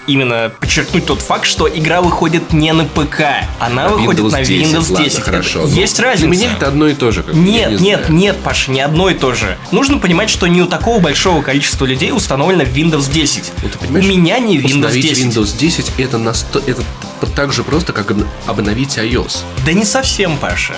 Именно 0.08 0.52
подчеркнуть 0.60 1.06
тот 1.06 1.22
факт, 1.22 1.46
что 1.46 1.68
игра 1.68 2.02
выходит 2.02 2.54
не 2.54 2.72
на 2.74 2.86
ПК, 2.86 3.22
она 3.60 3.84
На 3.84 3.90
выходит 3.90 4.24
на 4.32 4.44
10, 4.44 4.68
Windows 4.68 4.80
10. 4.80 4.92
ладно, 4.92 5.22
хорошо. 5.22 5.66
Есть 5.68 5.98
Ну, 6.00 6.04
разница. 6.06 6.28
Меня 6.30 6.54
это 6.54 6.68
одно 6.68 6.88
и 6.88 6.94
то 6.94 7.12
же. 7.12 7.24
как 7.24 7.34
Нет, 7.36 7.72
не 7.72 7.78
нет, 7.90 8.00
знаю. 8.06 8.14
нет, 8.20 8.38
Паша, 8.44 8.72
не 8.72 8.82
одно 8.82 9.10
и 9.10 9.14
то 9.14 9.34
же. 9.34 9.58
Нужно 9.72 9.98
понимать, 9.98 10.30
что 10.30 10.48
не 10.48 10.62
у 10.62 10.68
такого 10.68 11.00
большого 11.00 11.42
количества 11.42 11.86
людей 11.86 12.12
установлено 12.12 12.64
Windows 12.64 13.12
10. 13.12 13.52
Ну, 13.62 13.70
ты 13.70 13.78
понимаешь, 13.78 14.06
у 14.06 14.08
меня 14.10 14.40
не 14.40 14.58
Windows 14.58 14.66
Установить 14.78 15.04
10. 15.10 15.26
Windows 15.38 15.58
10 15.58 15.92
это, 15.98 16.18
на 16.18 16.34
сто- 16.34 16.62
это 16.66 16.82
так 17.36 17.54
же 17.54 17.64
просто, 17.64 17.94
как 17.94 18.12
обн- 18.12 18.28
обновить 18.48 18.98
iOS. 18.98 19.40
Да 19.66 19.72
не 19.74 19.86
совсем, 19.86 20.38
Паша. 20.38 20.74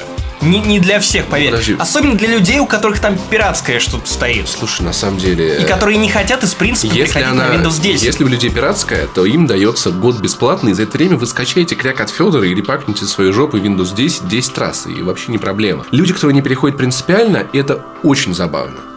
Не, 0.46 0.60
не 0.60 0.80
для 0.80 1.00
всех, 1.00 1.26
поверь. 1.26 1.52
Подожди. 1.52 1.76
Особенно 1.80 2.16
для 2.16 2.30
людей, 2.30 2.60
у 2.60 2.66
которых 2.66 3.00
там 3.00 3.18
пиратское 3.30 3.80
что-то 3.80 4.08
стоит. 4.08 4.48
Слушай, 4.48 4.84
на 4.84 4.94
самом 4.94 5.18
деле... 5.18 5.58
И 5.62 5.66
которые 5.66 5.98
не 5.98 6.10
хотят 6.10 6.44
из 6.44 6.54
принципа 6.54 6.94
Если 6.94 7.14
переходить 7.14 7.28
она, 7.30 7.50
на 7.50 7.54
Windows 7.56 7.82
10. 7.82 8.04
если 8.04 8.24
у 8.24 8.28
людей 8.28 8.50
пиратская, 8.50 9.08
то 9.08 9.26
им 9.26 9.48
дается 9.48 9.92
год 9.92 10.20
бесплатно, 10.20 10.70
и 10.70 10.74
за 10.74 10.84
это 10.84 10.98
время 10.98 11.18
вы 11.18 11.26
скачаете 11.26 11.76
кряк 11.76 12.00
от 12.00 12.10
Федора 12.10 12.48
и 12.48 12.54
репакните 12.54 13.06
свою 13.06 13.34
жопу 13.34 13.58
Windows 13.58 13.96
10 13.96 14.28
10 14.28 14.58
раз, 14.58 14.88
и 14.88 15.02
вообще 15.02 15.32
не 15.32 15.38
проблема. 15.38 15.86
Люди, 15.92 16.14
которые 16.14 16.36
не 16.36 16.42
переходят 16.42 16.78
принципиально, 16.78 17.48
это 17.54 17.84
очень 18.04 18.34
забавно. 18.34 18.95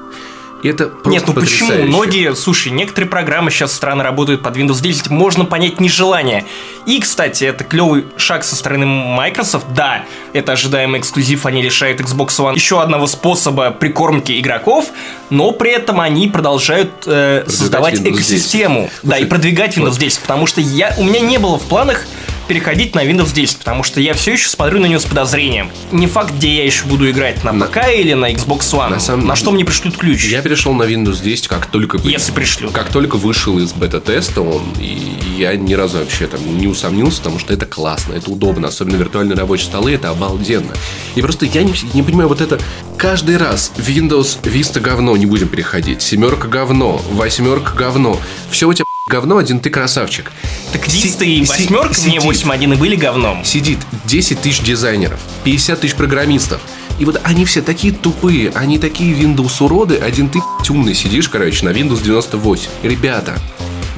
Это 0.63 0.87
просто 0.87 1.11
Нет, 1.11 1.25
ну 1.27 1.35
почему? 1.35 1.69
потрясающе. 1.69 1.89
Многие, 1.89 2.35
слушай, 2.35 2.73
некоторые 2.73 3.09
программы 3.09 3.51
сейчас 3.51 3.73
странно 3.73 4.03
работают 4.03 4.43
под 4.43 4.57
Windows 4.57 4.83
10, 4.83 5.11
можно 5.11 5.45
понять 5.45 5.81
нежелание. 5.81 6.45
И, 6.87 7.01
кстати, 7.01 7.45
это 7.45 7.65
клевый 7.65 8.07
шаг 8.17 8.45
со 8.45 8.57
стороны 8.57 8.87
Microsoft. 8.87 9.67
Да, 9.75 10.05
это 10.33 10.53
ожидаемый 10.53 11.01
эксклюзив, 11.01 11.47
они 11.47 11.63
лишают 11.63 12.01
Xbox 12.01 12.29
One 12.39 12.55
еще 12.55 12.83
одного 12.83 13.07
способа 13.07 13.71
прикормки 13.71 14.39
игроков, 14.39 14.87
но 15.31 15.53
при 15.53 15.71
этом 15.71 16.01
они 16.01 16.29
продолжают 16.29 16.91
э, 17.07 17.45
создавать 17.47 17.95
Windows 17.95 18.03
10. 18.03 18.15
экосистему. 18.15 18.91
Да, 19.03 19.17
и 19.17 19.21
Слушай, 19.21 19.29
продвигать 19.31 19.77
Windows 19.77 19.91
вот. 19.91 19.99
10, 19.99 20.21
потому 20.21 20.47
что 20.47 20.61
я, 20.61 20.95
у 20.99 21.05
меня 21.05 21.21
не 21.21 21.39
было 21.39 21.59
в 21.59 21.67
планах 21.69 22.05
переходить 22.49 22.95
на 22.95 23.05
Windows 23.05 23.33
10, 23.33 23.59
потому 23.59 23.83
что 23.85 24.01
я 24.01 24.15
все 24.15 24.33
еще 24.33 24.49
смотрю 24.49 24.81
на 24.81 24.87
него 24.87 24.99
с 25.01 25.05
подозрением. 25.05 25.71
Не 25.93 26.07
факт, 26.07 26.35
где 26.35 26.57
я 26.57 26.65
еще 26.65 26.85
буду 26.87 27.09
играть, 27.11 27.45
на 27.45 27.53
На- 27.53 27.67
ПК 27.67 27.89
или 27.95 28.15
на 28.15 28.33
Xbox 28.33 28.61
One. 28.73 28.91
На 28.91 29.01
самом- 29.01 29.27
на 29.27 29.37
что 29.37 29.51
мне 29.53 29.65
пришлют 29.65 29.97
ключ? 29.97 30.25
Я 30.25 30.43
перешел 30.43 30.73
на 30.75 30.83
Windows 30.85 31.23
10, 31.23 31.47
как 31.49 31.67
только... 31.67 31.99
Если 32.03 32.33
пришлют. 32.33 32.73
Как 32.73 32.89
только 32.91 33.17
вышел 33.17 33.59
из 33.59 33.73
бета-теста 33.73 34.41
он, 34.41 34.63
и 34.81 34.99
я 35.37 35.55
ни 35.57 35.75
разу 35.75 35.99
вообще 35.99 36.27
там 36.27 36.41
не 36.59 36.67
усомнился, 36.67 37.19
потому 37.19 37.39
что 37.39 37.53
это 37.53 37.67
классно, 37.67 38.15
это 38.15 38.31
удобно, 38.31 38.69
особенно 38.69 38.97
виртуальные 38.97 39.37
рабочие 39.37 39.67
столы, 39.67 39.93
это 39.93 40.11
обалденно. 40.11 40.73
И 41.15 41.23
просто 41.23 41.47
я 41.47 41.63
не, 41.63 41.75
не 41.95 42.03
понимаю, 42.03 42.29
вот 42.29 42.41
это 42.41 42.59
каждый 42.97 43.37
раз 43.37 43.73
Windows 43.77 44.41
Vista 44.43 44.81
говно, 44.81 45.17
не 45.17 45.27
будем 45.27 45.49
переходить, 45.49 46.03
семерка 46.03 46.49
говно, 46.49 47.01
восьмерка 47.13 47.75
говно, 47.75 48.19
все 48.51 48.67
у 48.69 48.73
тебя 48.75 48.85
говно, 49.09 49.39
один 49.39 49.61
ты 49.61 49.71
красавчик. 49.71 50.31
Так 50.73 50.87
Си- 50.87 51.09
Vista 51.09 51.25
и 51.25 51.45
си- 51.45 51.51
восьмерка 51.51 52.01
мне 52.03 52.21
сидит. 52.21 52.45
8.1 52.45 52.73
и 52.75 52.77
были 52.77 52.95
говном. 52.97 53.45
Сидит 53.45 53.79
10 54.05 54.41
тысяч 54.41 54.61
дизайнеров, 54.63 55.19
50 55.45 55.81
тысяч 55.81 55.95
программистов. 55.95 56.61
И 56.99 57.05
вот 57.05 57.21
они 57.25 57.45
все 57.45 57.63
такие 57.63 57.93
тупые, 57.93 58.51
они 58.55 58.79
такие 58.79 59.15
Windows 59.15 59.63
уроды, 59.65 59.97
один 59.97 60.29
ты 60.29 60.41
умный 60.69 60.95
сидишь, 60.95 61.29
короче, 61.29 61.65
на 61.65 61.71
Windows 61.71 62.03
98. 62.03 62.69
Ребята, 62.83 63.39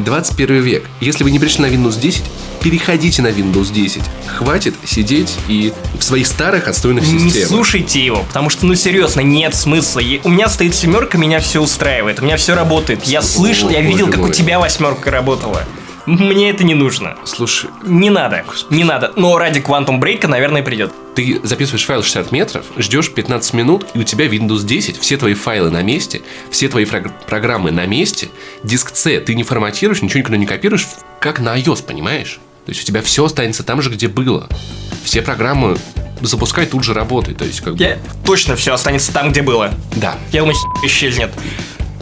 21 0.04 0.60
век. 0.62 0.84
Если 1.00 1.24
вы 1.24 1.30
не 1.30 1.38
пришли 1.38 1.62
на 1.62 1.66
Windows 1.66 1.98
10, 2.00 2.22
переходите 2.62 3.22
на 3.22 3.28
Windows 3.28 3.72
10. 3.72 4.02
Хватит 4.26 4.74
сидеть 4.84 5.34
и 5.48 5.72
в 5.98 6.02
своих 6.04 6.26
старых 6.26 6.68
отстойных 6.68 7.06
Не 7.06 7.18
системах. 7.30 7.48
слушайте 7.48 8.04
его, 8.04 8.22
потому 8.28 8.50
что, 8.50 8.66
ну 8.66 8.74
серьезно, 8.74 9.20
нет 9.20 9.54
смысла. 9.54 10.00
Е- 10.00 10.20
У 10.24 10.28
меня 10.28 10.48
стоит 10.48 10.74
семерка, 10.74 11.18
меня 11.18 11.40
все 11.40 11.60
устраивает, 11.62 12.20
у 12.20 12.24
меня 12.24 12.36
все 12.36 12.54
работает. 12.54 13.04
Я 13.04 13.22
слышал, 13.22 13.70
я 13.70 13.80
видел, 13.80 14.06
как 14.08 14.18
у 14.20 14.22
мой. 14.26 14.32
тебя 14.32 14.58
восьмерка 14.58 15.10
работала. 15.10 15.64
Мне 16.06 16.50
это 16.50 16.64
не 16.64 16.74
нужно. 16.74 17.16
Слушай, 17.24 17.70
Не 17.84 18.10
надо, 18.10 18.44
не 18.70 18.84
надо. 18.84 19.12
Но 19.16 19.36
ради 19.38 19.60
Quantum 19.60 20.00
Break, 20.00 20.26
наверное, 20.26 20.62
придет. 20.62 20.92
ты 21.14 21.40
записываешь 21.42 21.84
файл 21.84 22.02
60 22.02 22.32
метров, 22.32 22.64
ждешь 22.76 23.10
15 23.12 23.54
минут, 23.54 23.86
и 23.94 23.98
у 23.98 24.02
тебя 24.04 24.26
Windows 24.26 24.64
10, 24.64 24.98
все 24.98 25.16
твои 25.16 25.34
файлы 25.34 25.70
на 25.70 25.82
месте, 25.82 26.22
все 26.50 26.68
твои 26.68 26.84
программы 26.84 27.70
на 27.70 27.86
месте, 27.86 28.28
диск 28.62 28.94
C 28.94 29.20
ты 29.20 29.34
не 29.34 29.42
форматируешь, 29.42 30.02
ничего 30.02 30.20
никуда 30.20 30.36
не 30.36 30.46
копируешь, 30.46 30.86
как 31.20 31.40
на 31.40 31.58
iOS, 31.58 31.84
понимаешь? 31.84 32.40
То 32.66 32.70
есть 32.70 32.82
у 32.82 32.86
тебя 32.86 33.02
все 33.02 33.24
останется 33.24 33.62
там 33.62 33.82
же, 33.82 33.90
где 33.90 34.08
было. 34.08 34.48
Все 35.04 35.22
программы 35.22 35.76
запускай 36.20 36.66
тут 36.66 36.84
же 36.84 36.94
работай. 36.94 37.34
То 37.34 37.44
есть, 37.44 37.60
как 37.60 37.74
бы... 37.74 37.82
Я... 37.82 37.98
Точно 38.24 38.56
все 38.56 38.74
останется 38.74 39.12
там, 39.12 39.30
где 39.30 39.42
было. 39.42 39.72
Да. 39.96 40.16
Я 40.32 40.40
думаю, 40.40 40.56
исчезнет. 40.84 41.30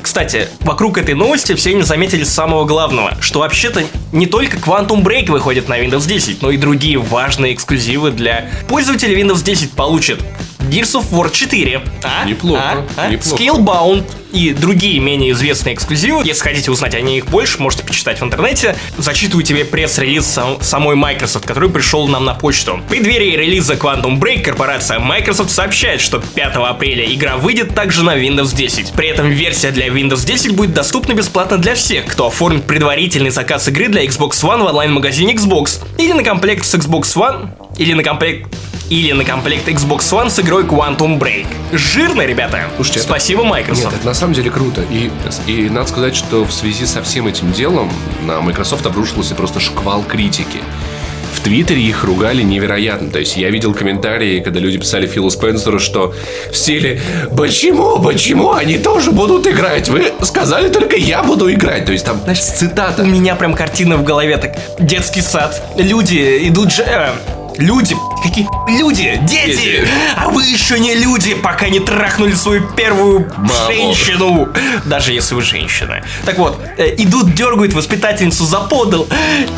Кстати, 0.03 0.49
вокруг 0.61 0.99
этой 0.99 1.15
новости 1.15 1.55
все 1.55 1.75
не 1.75 1.83
заметили 1.83 2.25
самого 2.25 2.65
главного, 2.65 3.17
что 3.21 3.41
вообще-то 3.41 3.85
не 4.13 4.27
только 4.27 4.57
Quantum 4.57 5.03
Break 5.03 5.31
выходит 5.31 5.69
на 5.69 5.79
Windows 5.79 6.07
10, 6.07 6.43
но 6.43 6.51
и 6.51 6.57
другие 6.57 6.99
важные 6.99 7.55
эксклюзивы 7.55 8.11
для 8.11 8.49
пользователей 8.69 9.21
Windows 9.21 9.43
10 9.43 9.73
получат 9.73 10.21
Gears 10.61 10.95
of 10.95 11.05
War 11.13 11.31
4. 11.33 11.81
А? 12.03 12.25
Неплохо, 12.25 12.63
А? 12.63 12.85
А? 12.97 13.09
неплохо. 13.09 13.43
Scalebound 13.43 14.05
и 14.33 14.53
другие 14.53 14.99
менее 15.01 15.33
известные 15.33 15.75
эксклюзивы. 15.75 16.23
Если 16.27 16.43
хотите 16.43 16.71
узнать 16.71 16.95
о 16.95 17.01
них 17.01 17.27
больше, 17.27 17.59
можете 17.63 17.85
почитать 17.85 18.21
в 18.21 18.25
интернете. 18.25 18.77
Зачитываю 18.99 19.45
тебе 19.45 19.65
пресс-релиз 19.65 20.27
сам- 20.27 20.59
самой 20.61 20.97
Microsoft, 20.97 21.47
который 21.47 21.71
пришел 21.71 22.07
нам 22.09 22.25
на 22.27 22.35
почту. 22.35 22.81
В 22.87 22.91
преддверии 22.91 23.37
релиза 23.37 23.75
Quantum 23.75 24.19
Break 24.19 24.43
корпорация 24.43 24.99
Microsoft 24.99 25.51
сообщает, 25.51 26.01
что 26.03 26.21
5 26.21 26.57
апреля 26.69 27.07
игра 27.15 27.37
выйдет 27.39 27.75
также 27.75 28.03
на 28.05 28.17
Windows 28.19 28.55
10. 28.55 28.93
При 28.93 29.09
этом 29.09 29.31
версия 29.31 29.71
для 29.71 29.87
Windows 29.89 30.27
10 30.27 30.53
будет 30.57 30.75
доступна 30.75 31.15
бесплатно 31.15 31.57
для 31.57 31.75
всех, 31.75 32.05
кто 32.07 32.27
оформит 32.27 32.65
предварительный 32.65 33.31
заказ 33.31 33.69
игры 33.69 33.89
для 33.89 34.05
Xbox 34.05 34.33
One 34.43 34.63
в 34.63 34.67
онлайн-магазине 34.67 35.35
Xbox. 35.35 35.81
Или 35.97 36.13
на 36.13 36.23
комплект 36.23 36.67
с 36.67 36.75
Xbox 36.75 37.03
One, 37.17 37.49
или 37.79 37.95
на 37.95 38.03
комплект 38.03 38.49
или 38.91 39.13
на 39.13 39.25
комплект 39.25 39.69
Xbox 39.69 39.99
One 40.13 40.31
с 40.31 40.39
игрой 40.41 40.65
Quantum 40.65 41.19
Break. 41.19 41.47
Жирно, 41.73 42.23
ребята. 42.23 42.61
Слушайте, 42.77 43.01
это- 43.01 43.09
Спасибо, 43.09 43.45
Microsoft. 43.45 43.85
Нет, 43.87 43.95
это 43.99 44.07
на 44.07 44.15
самом 44.15 44.35
деле 44.35 44.51
круто. 44.51 44.83
И, 44.91 45.11
и 45.47 45.69
надо 45.69 45.89
сказать, 45.89 46.17
что 46.17 46.45
в 46.45 46.53
связи 46.53 46.87
со 46.87 47.03
всем 47.03 47.27
этим 47.27 47.53
делом 47.53 47.91
на 48.27 48.41
Microsoft 48.41 48.87
обрушился 48.87 49.35
просто 49.35 49.61
шквал 49.61 50.03
критики. 50.03 50.59
В 51.35 51.41
Твиттере 51.41 51.83
их 51.83 52.03
ругали 52.05 52.43
невероятно. 52.43 53.11
То 53.11 53.19
есть 53.21 53.37
я 53.37 53.51
видел 53.51 53.73
комментарии, 53.73 54.41
когда 54.41 54.59
люди 54.59 54.79
писали 54.79 55.07
Филу 55.07 55.31
Спенсеру, 55.31 55.79
что 55.79 56.13
в 56.51 56.57
стиле 56.57 57.01
«Почему? 57.37 58.01
Почему 58.03 58.53
они 58.53 58.79
тоже 58.79 59.13
будут 59.13 59.47
играть? 59.47 59.89
Вы 59.89 60.13
сказали 60.23 60.69
только 60.69 60.97
я 60.97 61.23
буду 61.23 61.53
играть». 61.53 61.85
То 61.85 61.93
есть 61.93 62.07
там 62.07 62.21
цитата. 62.35 63.03
У 63.03 63.07
меня 63.07 63.37
прям 63.37 63.55
картина 63.55 63.97
в 63.99 64.03
голове 64.05 64.37
так. 64.39 64.57
Детский 64.81 65.21
сад. 65.21 65.63
Люди 65.77 66.49
идут 66.49 66.73
же... 66.73 66.85
Люди, 67.59 67.97
какие 68.23 68.47
люди, 68.69 69.19
дети, 69.25 69.57
Дети. 69.57 69.89
а 70.17 70.29
вы 70.29 70.45
еще 70.45 70.79
не 70.79 70.95
люди, 70.95 71.35
пока 71.35 71.69
не 71.69 71.81
трахнули 71.81 72.33
свою 72.35 72.63
первую 72.77 73.29
Маму. 73.37 73.51
женщину, 73.67 74.49
даже 74.85 75.13
если 75.13 75.35
вы 75.35 75.43
женщина. 75.43 76.05
Так 76.25 76.39
вот, 76.39 76.57
э, 76.77 76.95
идут, 76.99 77.35
дергают 77.35 77.73
воспитательницу 77.73 78.45
за 78.45 78.61
подол. 78.61 79.09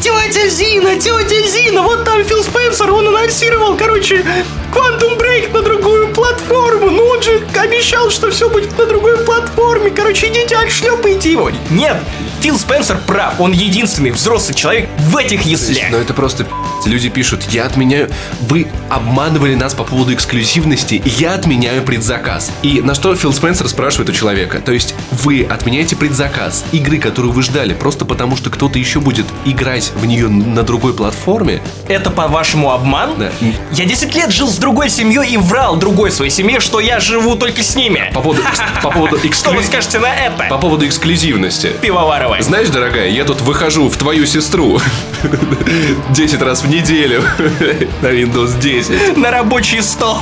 Тетя 0.00 0.48
Зина, 0.48 0.96
тетя 0.96 1.46
Зина, 1.46 1.82
вот 1.82 2.04
там 2.06 2.24
Фил 2.24 2.42
Спенсер, 2.42 2.90
он 2.90 3.08
анонсировал, 3.08 3.76
короче, 3.76 4.24
Quantum 4.72 5.18
Break 5.18 5.52
на 5.52 5.60
другую 5.62 5.99
платформу. 6.20 6.90
Ну 6.90 7.04
он 7.04 7.22
же 7.22 7.42
обещал, 7.58 8.10
что 8.10 8.30
все 8.30 8.50
будет 8.50 8.76
на 8.76 8.84
другой 8.84 9.16
платформе. 9.24 9.90
Короче, 9.90 10.28
идите 10.28 10.54
отшлепайте 10.56 11.32
его. 11.32 11.50
Нет, 11.70 11.96
Фил 12.40 12.58
Спенсер 12.58 12.98
прав, 13.06 13.40
он 13.40 13.52
единственный 13.52 14.10
взрослый 14.10 14.54
человек 14.54 14.88
в 14.98 15.16
этих 15.16 15.42
яслях. 15.42 15.90
Но 15.90 15.98
это 15.98 16.12
просто. 16.12 16.46
Люди 16.86 17.10
пишут, 17.10 17.44
я 17.50 17.66
отменяю... 17.66 18.10
Вы 18.40 18.66
обманывали 18.88 19.54
нас 19.54 19.74
по 19.74 19.84
поводу 19.84 20.14
эксклюзивности, 20.14 21.02
я 21.04 21.34
отменяю 21.34 21.82
предзаказ. 21.82 22.50
И 22.62 22.80
на 22.80 22.94
что 22.94 23.14
Фил 23.14 23.32
Спенсер 23.32 23.68
спрашивает 23.68 24.08
у 24.08 24.12
человека? 24.12 24.60
То 24.64 24.72
есть 24.72 24.94
вы 25.10 25.42
отменяете 25.42 25.96
предзаказ 25.96 26.64
игры, 26.72 26.98
которую 26.98 27.32
вы 27.32 27.42
ждали, 27.42 27.74
просто 27.74 28.06
потому 28.06 28.36
что 28.36 28.48
кто-то 28.48 28.78
еще 28.78 29.00
будет 29.00 29.26
играть 29.44 29.92
в 29.94 30.06
нее 30.06 30.28
на 30.28 30.62
другой 30.62 30.94
платформе? 30.94 31.60
Это, 31.88 32.10
по-вашему, 32.10 32.70
обман? 32.70 33.10
Да. 33.18 33.30
Я 33.72 33.84
10 33.84 34.14
лет 34.14 34.30
жил 34.30 34.48
с 34.48 34.56
другой 34.56 34.88
семьей 34.88 35.34
и 35.34 35.36
врал 35.36 35.76
другой 35.76 36.09
своей 36.10 36.30
семье, 36.30 36.60
что 36.60 36.80
я 36.80 37.00
живу 37.00 37.36
только 37.36 37.62
с 37.62 37.74
ними. 37.74 38.10
По 38.14 38.20
поводу, 38.20 38.42
по 38.82 38.90
поводу, 38.90 39.18
Что 39.32 39.50
вы 39.50 39.56
эксклю- 39.62 39.66
скажете 39.66 39.98
на 39.98 40.14
это, 40.14 40.46
по 40.48 40.58
поводу 40.58 40.86
эксклюзивности. 40.86 41.72
Пивоварова? 41.80 42.40
Знаешь, 42.40 42.68
дорогая, 42.68 43.08
я 43.08 43.24
тут 43.24 43.40
выхожу 43.40 43.88
в 43.88 43.96
твою 43.96 44.26
сестру 44.26 44.80
10 46.10 46.42
раз 46.42 46.62
в 46.62 46.68
неделю 46.68 47.22
на 48.02 48.08
Windows 48.08 48.58
10. 48.60 49.16
На 49.16 49.30
рабочий 49.30 49.82
стол. 49.82 50.18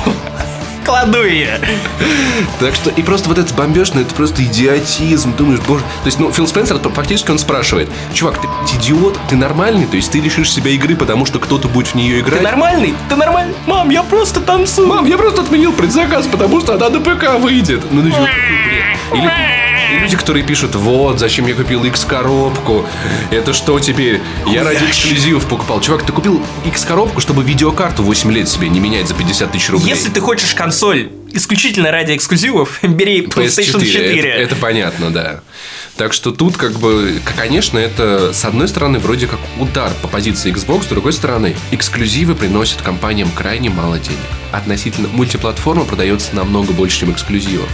Кладу 0.89 1.23
ее. 1.23 1.59
Так 2.59 2.73
что, 2.73 2.89
и 2.89 3.03
просто 3.03 3.29
вот 3.29 3.37
этот 3.37 3.55
бомбеж, 3.55 3.93
ну 3.93 4.01
это 4.01 4.15
просто 4.15 4.43
идиотизм. 4.43 5.35
Думаешь, 5.35 5.59
боже. 5.67 5.83
То 5.83 6.07
есть, 6.07 6.19
ну, 6.19 6.31
Фил 6.31 6.47
Спенсер, 6.47 6.79
фактически 6.79 7.29
он 7.29 7.37
спрашивает, 7.37 7.91
чувак, 8.11 8.41
ты 8.41 8.47
идиот, 8.75 9.19
ты 9.29 9.35
нормальный? 9.35 9.85
То 9.85 9.97
есть 9.97 10.11
ты 10.11 10.19
лишишь 10.19 10.51
себя 10.51 10.71
игры, 10.71 10.95
потому 10.95 11.27
что 11.27 11.37
кто-то 11.37 11.67
будет 11.67 11.89
в 11.89 11.95
нее 11.95 12.23
Ты 12.23 12.29
играть? 12.29 12.41
нормальный? 12.41 12.95
Ты 13.07 13.15
нормальный? 13.15 13.53
Мам, 13.67 13.91
я 13.91 14.01
просто 14.01 14.39
танцую. 14.39 14.87
Мам, 14.87 15.05
я 15.05 15.19
просто 15.19 15.41
отменил 15.43 15.73
предзаказ, 15.73 16.25
потому 16.25 16.59
что 16.59 16.73
она 16.73 16.89
на 16.89 16.99
ПК 16.99 17.35
выйдет. 17.39 17.83
Ну, 17.91 18.01
ну. 18.01 18.07
Или, 19.15 19.31
и 19.91 19.99
люди, 19.99 20.17
которые 20.17 20.45
пишут, 20.45 20.75
вот, 20.75 21.19
зачем 21.19 21.47
я 21.47 21.53
купил 21.53 21.83
X-коробку? 21.83 22.85
Это 23.31 23.53
что 23.53 23.79
теперь? 23.79 24.21
Я 24.47 24.63
ради 24.63 24.85
эксклюзивов 24.85 25.47
покупал. 25.47 25.81
Чувак, 25.81 26.03
ты 26.03 26.11
купил 26.11 26.41
X-коробку, 26.65 27.21
чтобы 27.21 27.43
видеокарту 27.43 28.03
8 28.03 28.31
лет 28.31 28.47
себе 28.47 28.69
не 28.69 28.79
менять 28.79 29.07
за 29.07 29.13
50 29.13 29.51
тысяч 29.51 29.69
рублей. 29.69 29.89
Если 29.89 30.09
ты 30.09 30.21
хочешь 30.21 30.53
консоль 30.53 31.09
исключительно 31.31 31.91
ради 31.91 32.15
эксклюзивов, 32.15 32.79
бери 32.83 33.21
PlayStation 33.25 33.83
4. 33.83 34.19
Это, 34.19 34.27
это 34.27 34.55
понятно, 34.55 35.11
да. 35.11 35.41
Так 35.97 36.13
что 36.13 36.31
тут, 36.31 36.55
как 36.55 36.73
бы, 36.79 37.21
конечно, 37.35 37.77
это 37.77 38.31
с 38.33 38.45
одной 38.45 38.67
стороны 38.67 38.99
вроде 38.99 39.27
как 39.27 39.39
удар 39.59 39.91
по 40.01 40.07
позиции 40.07 40.53
Xbox, 40.53 40.83
с 40.83 40.87
другой 40.87 41.13
стороны, 41.13 41.55
эксклюзивы 41.71 42.35
приносят 42.35 42.81
компаниям 42.81 43.29
крайне 43.31 43.69
мало 43.69 43.99
денег. 43.99 44.19
Относительно 44.51 45.09
мультиплатформа 45.09 45.83
продается 45.83 46.35
намного 46.35 46.71
больше, 46.71 47.01
чем 47.01 47.11
эксклюзивов. 47.11 47.69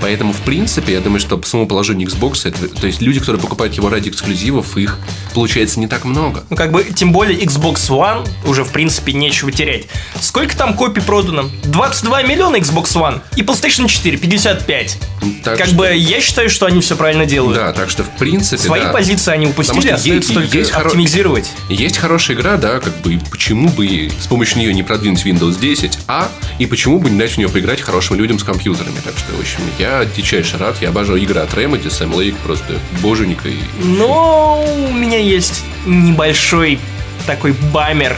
Поэтому, 0.00 0.32
в 0.32 0.40
принципе, 0.42 0.92
я 0.94 1.00
думаю, 1.00 1.20
что 1.20 1.36
по 1.38 1.46
самому 1.46 1.68
положению 1.68 2.08
Xbox, 2.08 2.40
это, 2.48 2.68
то 2.68 2.86
есть 2.86 3.00
люди, 3.00 3.20
которые 3.20 3.40
покупают 3.40 3.74
его 3.74 3.88
ради 3.88 4.08
эксклюзивов, 4.08 4.76
их 4.76 4.98
получается 5.34 5.80
не 5.80 5.86
так 5.88 6.04
много. 6.04 6.44
Ну, 6.50 6.56
как 6.56 6.70
бы, 6.72 6.84
тем 6.84 7.12
более 7.12 7.38
Xbox 7.38 7.88
One 7.88 8.28
уже, 8.46 8.64
в 8.64 8.70
принципе, 8.72 9.12
нечего 9.12 9.50
терять. 9.52 9.86
Сколько 10.20 10.56
там 10.56 10.74
копий 10.74 11.00
продано? 11.00 11.50
22 11.64 12.22
миллиона 12.22 12.56
Xbox 12.56 12.94
One 12.94 13.20
и 13.36 13.42
PlayStation 13.42 13.88
4 13.88 14.16
55. 14.18 14.98
Так 15.44 15.58
как 15.58 15.66
что- 15.68 15.76
бы, 15.76 15.88
я 15.94 16.20
считаю, 16.20 16.48
что 16.50 16.66
они 16.66 16.80
все 16.80 16.96
правильно 16.96 17.26
делают. 17.26 17.56
Да, 17.56 17.72
так 17.72 17.90
что, 17.90 18.04
в 18.04 18.10
принципе, 18.10 18.62
Свои 18.62 18.82
да. 18.82 18.92
позиции 18.92 19.32
они 19.32 19.46
упустили, 19.46 19.88
остается 19.90 20.32
е- 20.32 20.38
только 20.38 20.58
есть 20.58 20.70
хоро- 20.72 20.86
оптимизировать. 20.86 21.50
Есть 21.68 21.98
хорошая 21.98 22.36
игра, 22.36 22.56
да, 22.56 22.78
как 22.80 22.96
бы 23.00 23.14
и 23.14 23.18
почему 23.30 23.68
бы 23.68 24.10
с 24.20 24.26
помощью 24.26 24.58
нее 24.58 24.72
не 24.72 24.82
продвинуть 24.82 25.24
Windows 25.24 25.58
10, 25.60 25.98
а 26.06 26.28
и 26.58 26.66
почему 26.66 26.98
бы 27.00 27.10
не 27.10 27.18
дать 27.18 27.32
в 27.32 27.38
нее 27.38 27.48
поиграть 27.48 27.80
хорошим 27.80 28.16
людям 28.16 28.38
с 28.38 28.44
компьютерами. 28.44 28.96
Так 29.04 29.14
что, 29.18 29.34
в 29.36 29.40
общем, 29.40 29.60
я 29.78 29.87
дичайше 30.04 30.58
рад, 30.58 30.80
я 30.80 30.88
обожаю 30.90 31.20
игры 31.20 31.40
от 31.40 31.52
Remedy, 31.54 31.90
Сэм 31.90 32.14
Лейк, 32.14 32.36
просто 32.38 32.78
боженька. 33.02 33.48
И... 33.48 33.58
Но 33.82 34.62
у 34.62 34.92
меня 34.92 35.18
есть 35.18 35.62
небольшой 35.86 36.78
такой 37.26 37.52
бамер. 37.72 38.16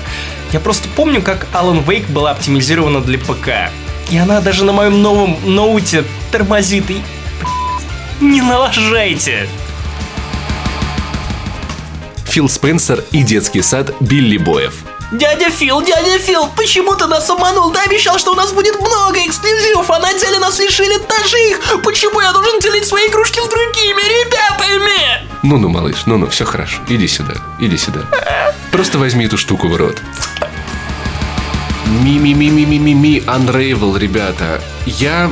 Я 0.53 0.61
просто 0.61 0.89
помню, 0.97 1.23
как 1.23 1.47
Alan 1.53 1.85
Wake 1.85 2.11
была 2.11 2.33
оптимизирована 2.33 3.01
для 3.01 3.19
ПК. 3.19 3.71
И 4.11 4.17
она 4.17 4.41
даже 4.41 4.65
на 4.65 4.73
моем 4.73 5.03
новом 5.03 5.37
ноуте 5.45 6.05
тормозит. 6.33 6.91
И... 6.91 7.03
Не 8.21 8.43
налажайте. 8.43 9.49
Фил 12.27 12.49
Спенсер 12.49 13.05
и 13.13 13.23
детский 13.23 13.63
сад 13.63 13.95
Билли 14.01 14.37
Боев. 14.37 14.85
Дядя 15.13 15.51
Фил, 15.51 15.83
дядя 15.83 16.19
Фил, 16.19 16.47
почему 16.57 16.95
ты 16.95 17.07
нас 17.07 17.29
обманул? 17.29 17.73
Ты 17.73 17.81
обещал, 17.81 18.17
что 18.19 18.31
у 18.31 18.35
нас 18.37 18.53
будет 18.53 18.79
много 18.81 19.19
эксклюзивов, 19.27 19.91
а 19.91 19.99
на 19.99 20.15
деле 20.15 20.39
нас 20.39 20.61
лишили 20.61 20.99
даже 21.09 21.37
их. 21.49 21.83
Почему 21.83 22.21
я 22.21 22.33
должен 22.33 22.61
делить 22.61 22.87
свои 22.87 23.09
игрушки 23.09 23.41
с 23.41 23.49
другими 23.49 24.03
ребятами? 24.03 25.29
Ну-ну, 25.43 25.69
малыш, 25.69 26.07
ну-ну, 26.07 26.29
все 26.29 26.45
хорошо. 26.45 26.81
Иди 26.89 27.09
сюда, 27.09 27.35
иди 27.59 27.77
сюда. 27.77 28.03
Просто 28.71 28.99
возьми 28.99 29.27
эту 29.27 29.37
штуку 29.37 29.67
в 29.67 29.75
рот. 29.77 30.01
Ми-ми-ми-ми-ми-ми-ми, 31.87 33.19
Unravel, 33.27 33.99
ребята. 33.99 34.61
Я 34.87 35.29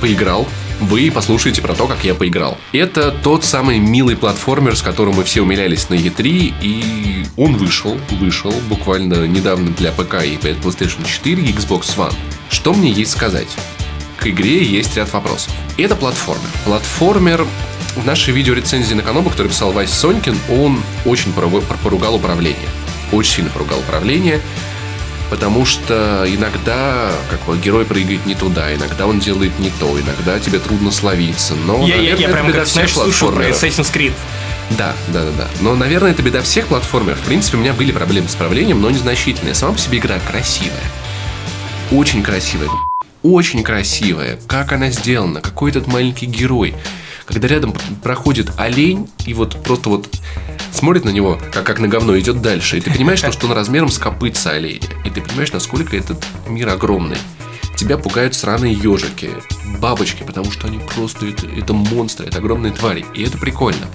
поиграл. 0.00 0.48
Вы 0.80 1.10
послушайте 1.14 1.60
про 1.60 1.74
то, 1.74 1.86
как 1.86 2.04
я 2.04 2.14
поиграл. 2.14 2.56
Это 2.72 3.10
тот 3.10 3.44
самый 3.44 3.78
милый 3.78 4.16
платформер, 4.16 4.74
с 4.76 4.82
которым 4.82 5.14
мы 5.16 5.24
все 5.24 5.42
умилялись 5.42 5.90
на 5.90 5.94
E3, 5.94 6.54
и 6.62 7.26
он 7.36 7.56
вышел, 7.56 7.98
вышел 8.12 8.50
буквально 8.68 9.26
недавно 9.26 9.70
для 9.72 9.92
ПК 9.92 10.24
и 10.24 10.36
PlayStation 10.36 11.06
4 11.06 11.42
и 11.42 11.52
Xbox 11.52 11.96
One. 11.98 12.14
Что 12.48 12.72
мне 12.72 12.90
есть 12.90 13.10
сказать? 13.12 13.48
К 14.16 14.28
игре 14.28 14.64
есть 14.64 14.96
ряд 14.96 15.12
вопросов. 15.12 15.52
Это 15.76 15.96
платформер. 15.96 16.48
Платформер 16.64 17.46
в 17.96 18.06
нашей 18.06 18.32
видеорецензии 18.32 18.94
на 18.94 19.02
Канобу, 19.02 19.28
который 19.30 19.48
писал 19.48 19.72
Вась 19.72 19.90
Сонькин, 19.90 20.38
он 20.50 20.82
очень 21.04 21.32
пору- 21.32 21.62
поругал 21.84 22.14
управление. 22.14 22.68
Очень 23.12 23.32
сильно 23.36 23.50
поругал 23.50 23.80
управление. 23.80 24.40
Потому 25.30 25.64
что 25.64 26.26
иногда 26.26 27.12
как 27.30 27.40
бы, 27.44 27.56
герой 27.56 27.84
прыгает 27.84 28.26
не 28.26 28.34
туда, 28.34 28.74
иногда 28.74 29.06
он 29.06 29.20
делает 29.20 29.56
не 29.60 29.70
то, 29.70 29.98
иногда 29.98 30.40
тебе 30.40 30.58
трудно 30.58 30.90
словиться. 30.90 31.54
Но, 31.54 31.86
я, 31.86 31.94
я, 31.94 31.96
наверное, 31.96 32.18
я 32.18 32.26
это 32.26 32.32
прям 32.34 32.46
беда 32.48 32.58
как, 32.58 32.66
всех 32.66 32.90
знаешь, 32.90 33.12
слушаю. 33.12 33.32
Assassin's 33.32 33.92
Creed. 33.94 34.12
Да, 34.76 34.94
да, 35.08 35.24
да, 35.24 35.30
да. 35.38 35.48
Но, 35.60 35.74
наверное, 35.76 36.10
это 36.10 36.22
беда 36.22 36.42
всех 36.42 36.66
платформеров. 36.66 37.18
В 37.20 37.24
принципе, 37.24 37.56
у 37.56 37.60
меня 37.60 37.72
были 37.72 37.92
проблемы 37.92 38.28
с 38.28 38.34
управлением, 38.34 38.80
но 38.80 38.90
незначительные. 38.90 39.54
Сама 39.54 39.72
по 39.72 39.78
себе 39.78 39.98
игра 39.98 40.18
красивая. 40.18 40.72
Очень 41.90 42.22
красивая. 42.22 42.68
Очень 43.22 43.62
красивая. 43.62 44.38
Как 44.46 44.72
она 44.72 44.90
сделана, 44.90 45.40
какой 45.40 45.70
этот 45.70 45.86
маленький 45.86 46.26
герой. 46.26 46.74
Когда 47.26 47.46
рядом 47.48 47.74
проходит 48.02 48.50
олень, 48.56 49.08
и 49.26 49.34
вот 49.34 49.62
просто 49.62 49.90
вот 49.90 50.08
смотрит 50.72 51.04
на 51.04 51.10
него, 51.10 51.38
как, 51.52 51.64
как 51.64 51.80
на 51.80 51.88
говно, 51.88 52.18
идет 52.18 52.40
дальше. 52.42 52.78
И 52.78 52.80
ты 52.80 52.90
понимаешь, 52.90 53.20
что, 53.20 53.46
он 53.46 53.52
размером 53.52 53.88
с 53.88 53.98
копытца 53.98 54.50
оленя. 54.50 54.88
И 55.04 55.10
ты 55.10 55.20
понимаешь, 55.20 55.52
насколько 55.52 55.96
этот 55.96 56.24
мир 56.48 56.68
огромный. 56.68 57.18
тебя 57.76 57.96
пугают 57.96 58.34
сраные 58.34 58.74
ежики, 58.74 59.30
бабочки, 59.78 60.22
потому 60.22 60.50
что 60.50 60.66
они 60.66 60.78
просто 60.94 61.26
это, 61.26 61.46
это 61.46 61.72
монстры, 61.72 62.26
это 62.26 62.38
огромные 62.38 62.72
твари. 62.72 63.04
И 63.14 63.22
это 63.22 63.38
прикольно. 63.38 63.86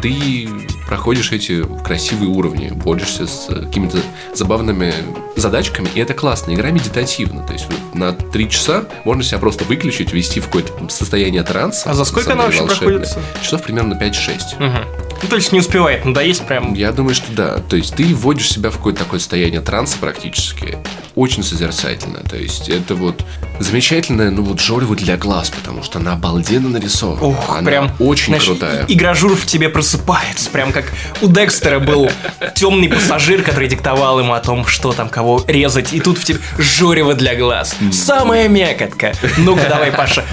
Ты 0.00 0.48
проходишь 0.86 1.32
эти 1.32 1.64
красивые 1.82 2.28
уровни, 2.28 2.68
борешься 2.68 3.26
с 3.26 3.46
какими-то 3.46 3.98
забавными 4.34 4.92
задачками, 5.36 5.88
и 5.94 6.00
это 6.00 6.14
классно. 6.14 6.52
Игра 6.52 6.70
медитативна. 6.70 7.42
То 7.46 7.54
есть 7.54 7.66
вот 7.70 7.94
на 7.94 8.12
три 8.12 8.48
часа 8.50 8.84
можно 9.04 9.22
себя 9.22 9.38
просто 9.38 9.64
выключить, 9.64 10.12
ввести 10.12 10.40
в 10.40 10.46
какое-то 10.46 10.88
состояние 10.88 11.42
транса. 11.42 11.90
А 11.90 11.94
за 11.94 12.04
сколько 12.04 12.28
на 12.28 12.34
она 12.34 12.44
вообще 12.44 12.66
проходится? 12.66 13.20
Часов 13.42 13.62
примерно 13.62 13.94
5-6. 13.94 14.40
Мгм. 14.58 15.05
Ну, 15.22 15.28
то 15.28 15.36
есть 15.36 15.52
не 15.52 15.60
успевает 15.60 16.04
надоесть 16.04 16.46
прям. 16.46 16.74
Я 16.74 16.92
думаю, 16.92 17.14
что 17.14 17.32
да. 17.32 17.58
То 17.58 17.76
есть 17.76 17.94
ты 17.94 18.14
вводишь 18.14 18.50
себя 18.50 18.70
в 18.70 18.76
какое-то 18.76 19.00
такое 19.00 19.18
состояние 19.18 19.60
транса 19.60 19.96
практически. 19.98 20.78
Очень 21.14 21.42
созерцательно. 21.42 22.20
То 22.20 22.36
есть 22.36 22.68
это 22.68 22.94
вот 22.94 23.24
замечательное, 23.58 24.30
ну 24.30 24.42
вот 24.42 24.60
Жореву 24.60 24.94
для 24.94 25.16
глаз, 25.16 25.50
потому 25.50 25.82
что 25.82 25.98
она 25.98 26.12
обалденно 26.12 26.68
нарисована. 26.68 27.22
Ух, 27.22 27.56
она 27.56 27.66
прям 27.66 27.92
очень 27.98 28.26
знаешь, 28.26 28.44
крутая. 28.44 28.84
И 28.84 28.94
гражур 28.94 29.34
в 29.34 29.46
тебе 29.46 29.68
просыпается, 29.68 30.50
прям 30.50 30.72
как 30.72 30.92
у 31.22 31.28
Декстера 31.28 31.80
был 31.80 32.10
темный 32.54 32.88
пассажир, 32.88 33.42
который 33.42 33.68
диктовал 33.68 34.20
ему 34.20 34.34
о 34.34 34.40
том, 34.40 34.66
что 34.66 34.92
там 34.92 35.08
кого 35.08 35.42
резать, 35.46 35.92
и 35.92 36.00
тут 36.00 36.18
в 36.18 36.24
тебе 36.24 36.38
жорево 36.58 37.14
для 37.14 37.34
глаз. 37.34 37.74
Самая 37.92 38.48
мякотка. 38.48 39.14
Ну-ка 39.38 39.68
давай, 39.68 39.92
Паша. 39.92 40.24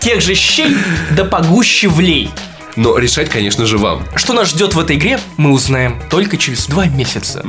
Тех 0.00 0.20
же 0.20 0.34
щей 0.34 0.76
да 1.10 1.24
погуще 1.24 1.88
влей. 1.88 2.30
Но 2.78 2.96
решать, 2.96 3.28
конечно 3.28 3.66
же, 3.66 3.76
вам. 3.76 4.04
Что 4.14 4.34
нас 4.34 4.50
ждет 4.50 4.74
в 4.74 4.78
этой 4.78 4.94
игре, 4.94 5.18
мы 5.36 5.50
узнаем 5.50 6.00
только 6.10 6.36
через 6.36 6.68
два 6.68 6.86
месяца. 6.86 7.44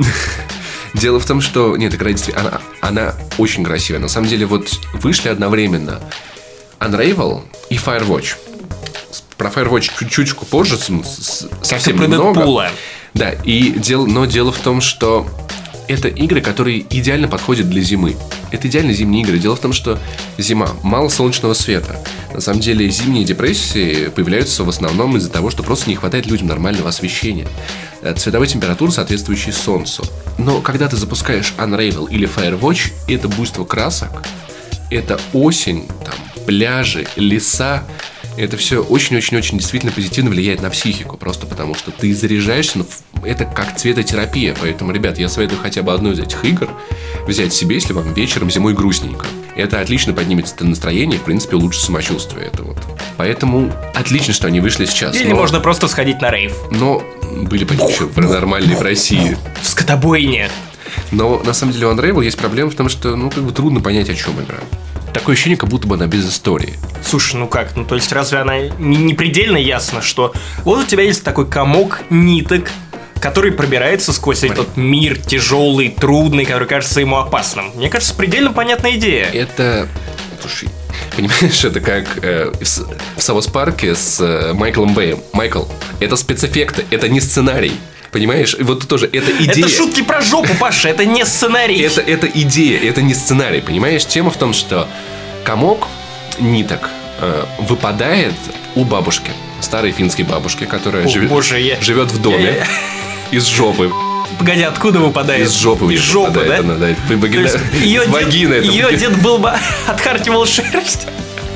Дело 0.96 1.20
в 1.20 1.26
том, 1.28 1.40
что... 1.40 1.78
Нет, 1.78 1.94
игра 1.94 2.10
действительно... 2.10 2.50
Она, 2.50 2.62
она 2.82 3.16
очень 3.38 3.64
красивая. 3.64 4.00
На 4.00 4.08
самом 4.08 4.28
деле, 4.28 4.48
вот 4.48 4.68
вышли 4.94 5.30
одновременно 5.30 6.02
Unravel 6.80 7.44
и 7.70 7.76
Firewatch. 7.76 8.38
Про 9.38 9.50
Firewatch 9.50 9.92
чуть-чуть 10.00 10.36
позже, 10.36 10.80
совсем 11.62 11.98
про 11.98 12.08
немного. 12.08 12.34
Дэдпула. 12.34 12.72
Да, 13.14 13.30
и 13.30 13.70
дел, 13.70 14.08
но 14.08 14.26
дело 14.26 14.52
в 14.52 14.58
том, 14.58 14.82
что 14.82 15.28
это 15.88 16.08
игры, 16.08 16.42
которые 16.42 16.80
идеально 16.90 17.28
подходят 17.28 17.70
для 17.70 17.84
зимы. 17.84 18.18
Это 18.52 18.68
идеально 18.68 18.94
зимние 18.94 19.24
игры. 19.24 19.38
Дело 19.40 19.56
в 19.56 19.60
том, 19.60 19.74
что 19.74 20.00
зима, 20.38 20.70
мало 20.84 21.10
солнечного 21.10 21.54
света. 21.54 22.04
На 22.34 22.42
самом 22.42 22.62
деле 22.62 22.90
зимние 22.90 23.26
депрессии 23.26 24.10
появляются 24.10 24.64
в 24.64 24.70
основном 24.70 25.18
из-за 25.18 25.30
того, 25.30 25.50
что 25.50 25.64
просто 25.64 25.90
не 25.90 25.96
хватает 25.96 26.26
людям 26.26 26.48
нормального 26.48 26.90
освещения. 26.90 27.48
Э, 28.02 28.14
Цветовой 28.14 28.48
температуры, 28.48 28.92
соответствующей 28.92 29.52
солнцу. 29.52 30.06
Но 30.38 30.62
когда 30.62 30.88
ты 30.88 30.96
запускаешь 30.96 31.54
Unravel 31.58 32.10
или 32.10 32.28
Firewatch, 32.28 32.92
это 33.08 33.28
буйство 33.28 33.66
красок, 33.66 34.24
это 34.90 35.20
осень, 35.34 35.88
там, 36.06 36.46
пляжи, 36.46 37.08
леса. 37.16 37.84
Это 38.40 38.56
все 38.56 38.82
очень-очень-очень 38.82 39.58
действительно 39.58 39.92
позитивно 39.92 40.30
влияет 40.30 40.62
на 40.62 40.70
психику, 40.70 41.18
просто 41.18 41.46
потому 41.46 41.76
что 41.76 41.92
ты 41.92 42.16
заряжаешься, 42.16 42.78
ну, 42.78 42.86
в- 42.86 43.26
это 43.26 43.44
как 43.44 43.76
цветотерапия. 43.76 44.56
Поэтому, 44.62 44.94
ребят, 44.94 45.20
я 45.20 45.28
советую 45.28 45.60
хотя 45.62 45.84
бы 45.84 45.92
одну 45.94 46.14
из 46.14 46.20
этих 46.20 46.46
игр 46.46 46.70
взять 47.28 47.54
себе, 47.54 47.76
если 47.76 47.92
вам 47.92 48.14
вечером 48.14 48.50
зимой 48.50 48.74
грустненько. 48.74 49.26
Это 49.58 49.82
отлично 49.82 50.14
поднимет 50.14 50.48
это 50.48 50.64
настроение, 50.64 51.20
в 51.20 51.24
принципе, 51.24 51.58
улучшит 51.58 51.84
самочувствие. 51.84 52.46
Это 52.46 52.64
вот. 52.64 52.78
Поэтому 53.18 53.74
отлично, 53.94 54.34
что 54.34 54.48
они 54.48 54.62
вышли 54.62 54.86
сейчас. 54.86 55.18
Или 55.18 55.28
но, 55.28 55.36
можно 55.36 55.60
просто 55.60 55.90
сходить 55.90 56.22
на 56.22 56.32
рейв. 56.32 56.56
но 56.72 57.04
были 57.42 57.66
бы 57.66 57.74
еще 57.74 58.08
нормальные 58.16 58.78
в 58.78 58.82
России. 58.82 59.36
В 59.62 59.68
скотобойне. 59.68 60.50
Но 61.12 61.42
на 61.46 61.52
самом 61.54 61.74
деле 61.74 61.88
у 61.88 61.92
Unravel 61.94 62.24
есть 62.24 62.38
проблема 62.38 62.72
в 62.72 62.76
том, 62.76 62.88
что 62.88 63.18
ну 63.18 63.30
как 63.30 63.44
бы 63.44 63.52
трудно 63.52 63.82
понять, 63.82 64.10
о 64.10 64.16
чем 64.16 64.32
игра. 64.42 64.60
Такое 65.14 65.34
ощущение, 65.34 65.58
как 65.58 65.70
будто 65.70 65.88
бы 65.88 65.96
она 65.96 66.08
без 66.08 66.30
истории. 66.30 66.76
Слушай, 67.04 67.38
ну 67.38 67.48
как, 67.48 67.76
ну 67.76 67.86
то 67.86 67.96
есть 67.96 68.12
разве 68.12 68.40
она 68.40 68.60
не, 68.60 68.98
не 68.98 69.14
предельно 69.14 69.58
ясно, 69.58 70.02
что 70.02 70.34
вот 70.64 70.80
у 70.80 70.88
тебя 70.88 71.04
есть 71.04 71.24
такой 71.24 71.48
комок 71.48 72.02
ниток, 72.10 72.72
который 73.20 73.52
пробирается 73.52 74.14
сквозь 74.14 74.44
этот 74.44 74.78
мир 74.78 75.20
тяжелый, 75.20 75.90
трудный, 75.90 76.46
который 76.46 76.68
кажется 76.68 77.00
ему 77.00 77.18
опасным. 77.18 77.72
Мне 77.76 77.90
кажется, 77.90 78.16
предельно 78.16 78.54
понятная 78.54 78.96
идея. 78.96 79.26
Это, 79.26 79.88
слушай, 80.42 80.70
понимаешь, 81.16 81.64
это 81.64 81.80
как 81.82 82.24
э, 82.24 82.52
в, 82.52 82.64
в 83.18 83.22
Саус 83.22 83.48
Парке 83.48 83.96
с 83.96 84.20
э, 84.20 84.54
Майклом 84.54 84.94
Бэем. 84.94 85.20
Майкл, 85.34 85.66
это 86.00 86.16
спецэффекты, 86.16 86.86
это 86.92 87.10
не 87.10 87.20
сценарий. 87.20 87.74
Понимаешь? 88.12 88.56
Вот 88.60 88.88
тоже 88.88 89.08
это 89.12 89.32
идея. 89.32 89.66
Это 89.66 89.70
шутки 89.70 90.02
про 90.02 90.22
жопу, 90.22 90.54
Паша, 90.60 90.90
это 90.90 91.06
не 91.06 91.26
сценарий. 91.26 91.80
Это, 91.82 92.02
это 92.02 92.28
идея, 92.28 92.80
это 92.90 93.02
не 93.02 93.14
сценарий, 93.14 93.62
понимаешь? 93.62 94.06
Тема 94.06 94.32
в 94.32 94.38
том, 94.38 94.54
что 94.54 94.88
комок 95.44 95.88
ниток 96.40 96.90
э, 97.20 97.46
выпадает 97.60 98.34
у 98.76 98.84
бабушки, 98.84 99.32
старой 99.62 99.92
финской 99.92 100.26
бабушки, 100.26 100.66
которая 100.66 101.06
О, 101.06 101.10
живет, 101.10 101.30
боже, 101.30 101.60
я- 101.60 101.80
живет 101.82 102.12
в 102.12 102.22
доме 102.22 102.44
я- 102.60 102.68
из 103.38 103.46
жопы. 103.46 103.92
Погоди, 104.38 104.62
откуда 104.64 105.00
выпадает? 105.00 105.46
Из 105.48 105.52
жопы. 105.54 105.94
Из 105.94 106.00
жопы, 106.00 106.32
выпадает 106.40 106.66
да? 106.68 106.74
она, 106.74 106.88
да. 107.10 107.16
Вагина- 107.16 107.42
есть 107.44 107.58
ее, 107.84 108.04
из 108.06 108.10
вагины 108.10 108.56
дед, 108.56 108.64
это 108.66 108.72
ее 108.74 108.98
дед 108.98 109.22
был 109.22 109.38
бы 109.38 109.52
отхаркивал 109.88 110.46
шерсть. 110.48 111.08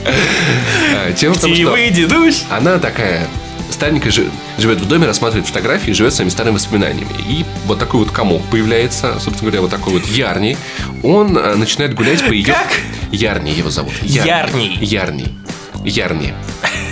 А, 0.06 1.12
Тема 1.14 1.34
в 1.36 1.40
том, 1.42 1.56
что 1.56 1.72
вы, 1.72 1.90
дедусь. 1.90 2.44
она 2.50 2.78
такая 2.78 3.28
старенькая 3.74 4.12
жи- 4.12 4.30
живет 4.58 4.80
в 4.82 4.88
доме, 4.88 5.06
рассматривает 5.08 5.48
фотографии, 5.48 5.92
живет 5.92 6.14
своими 6.14 6.30
старыми 6.30 6.56
воспоминаниями. 6.56 7.12
И 7.28 7.46
вот 7.66 7.80
такой 7.80 8.00
вот 8.02 8.12
комок 8.12 8.44
появляется, 8.52 9.14
собственно 9.20 9.52
говоря, 9.52 9.62
вот 9.62 9.72
такой 9.72 9.94
вот 9.94 10.06
Ярни. 10.06 10.58
Он 11.04 11.38
а, 11.38 11.56
начинает 11.56 11.94
гулять 11.94 12.26
по 12.26 12.32
ее... 12.32 12.46
Как? 12.54 12.68
Ярни 13.12 13.52
его 13.52 13.70
зовут. 13.70 13.94
Ярний. 14.02 14.78
Ярни. 14.82 14.86
Ярни. 14.86 15.28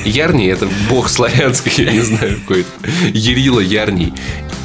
Ярни 0.06 0.47
это 0.47 0.67
бог 0.89 1.10
славянский, 1.10 1.86
я 1.86 1.91
не 1.91 1.99
знаю 2.01 2.39
какой-то. 2.41 2.69
Ярила 3.13 3.60
Ярний. 3.60 4.13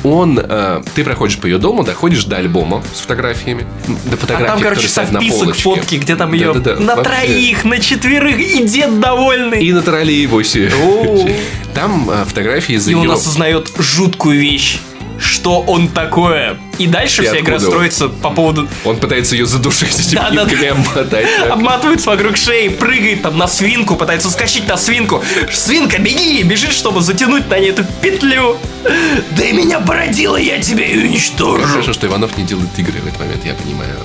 Он, 0.02 0.38
э, 0.38 0.82
ты 0.94 1.02
проходишь 1.02 1.36
по 1.38 1.46
ее 1.46 1.58
дому, 1.58 1.82
доходишь 1.82 2.24
до 2.24 2.36
альбома 2.36 2.82
с 2.94 3.00
фотографиями. 3.00 3.66
До 4.04 4.14
А 4.14 4.16
фотографий, 4.16 4.52
там, 4.52 4.60
короче, 4.62 4.88
совписок 4.88 5.56
фотки, 5.56 5.96
где 5.96 6.14
там 6.14 6.32
ее 6.32 6.52
Да-да-да, 6.52 6.80
на 6.80 6.96
вообще. 6.96 7.10
троих, 7.10 7.64
на 7.64 7.80
четверых, 7.80 8.38
и 8.38 8.62
дед 8.66 9.00
довольный. 9.00 9.64
И 9.64 9.72
на 9.72 9.82
троллейбусе. 9.82 10.70
О. 10.80 11.28
Там 11.74 12.08
э, 12.08 12.24
фотографии 12.24 12.76
из 12.76 12.86
И 12.86 12.92
ее... 12.92 12.98
он 12.98 13.10
осознает 13.10 13.72
жуткую 13.78 14.38
вещь. 14.38 14.78
Что 15.18 15.60
он 15.60 15.88
такое? 15.88 16.56
И 16.78 16.86
дальше 16.86 17.22
И 17.22 17.26
вся 17.26 17.40
игра 17.40 17.58
строится 17.58 18.08
по 18.08 18.30
поводу... 18.30 18.68
Он 18.84 18.98
пытается 18.98 19.34
ее 19.34 19.46
задушить 19.46 19.98
этими 19.98 20.16
Да-да-да. 20.16 20.44
нитками 20.50 20.68
обмотать. 20.68 21.26
да. 21.40 21.52
Обматывается 21.52 22.10
вокруг 22.10 22.36
шеи, 22.36 22.68
прыгает 22.68 23.22
там 23.22 23.38
на 23.38 23.46
свинку, 23.48 23.96
пытается 23.96 24.30
скачать 24.30 24.66
на 24.68 24.76
свинку. 24.76 25.22
Свинка, 25.52 25.98
беги! 25.98 26.42
Бежит, 26.42 26.72
чтобы 26.72 27.00
затянуть 27.00 27.48
на 27.48 27.58
ней 27.58 27.70
эту 27.70 27.84
петлю. 28.02 28.56
Да 28.84 29.44
меня 29.52 29.80
породила, 29.80 30.36
я 30.36 30.60
тебя 30.60 30.84
и 30.86 30.94
Как 31.00 31.04
уничтожу. 31.10 31.62
Хорошо, 31.66 31.92
что 31.92 32.06
Иванов 32.06 32.36
не 32.36 32.44
делает 32.44 32.68
игры 32.78 33.00
в 33.00 33.06
этот 33.06 33.20
момент, 33.20 33.44
я 33.44 33.54
понимаю. 33.54 33.96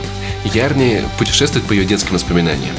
Ярни 0.43 1.03
путешествует 1.19 1.65
по 1.65 1.73
ее 1.73 1.85
детским 1.85 2.13
воспоминаниям. 2.13 2.75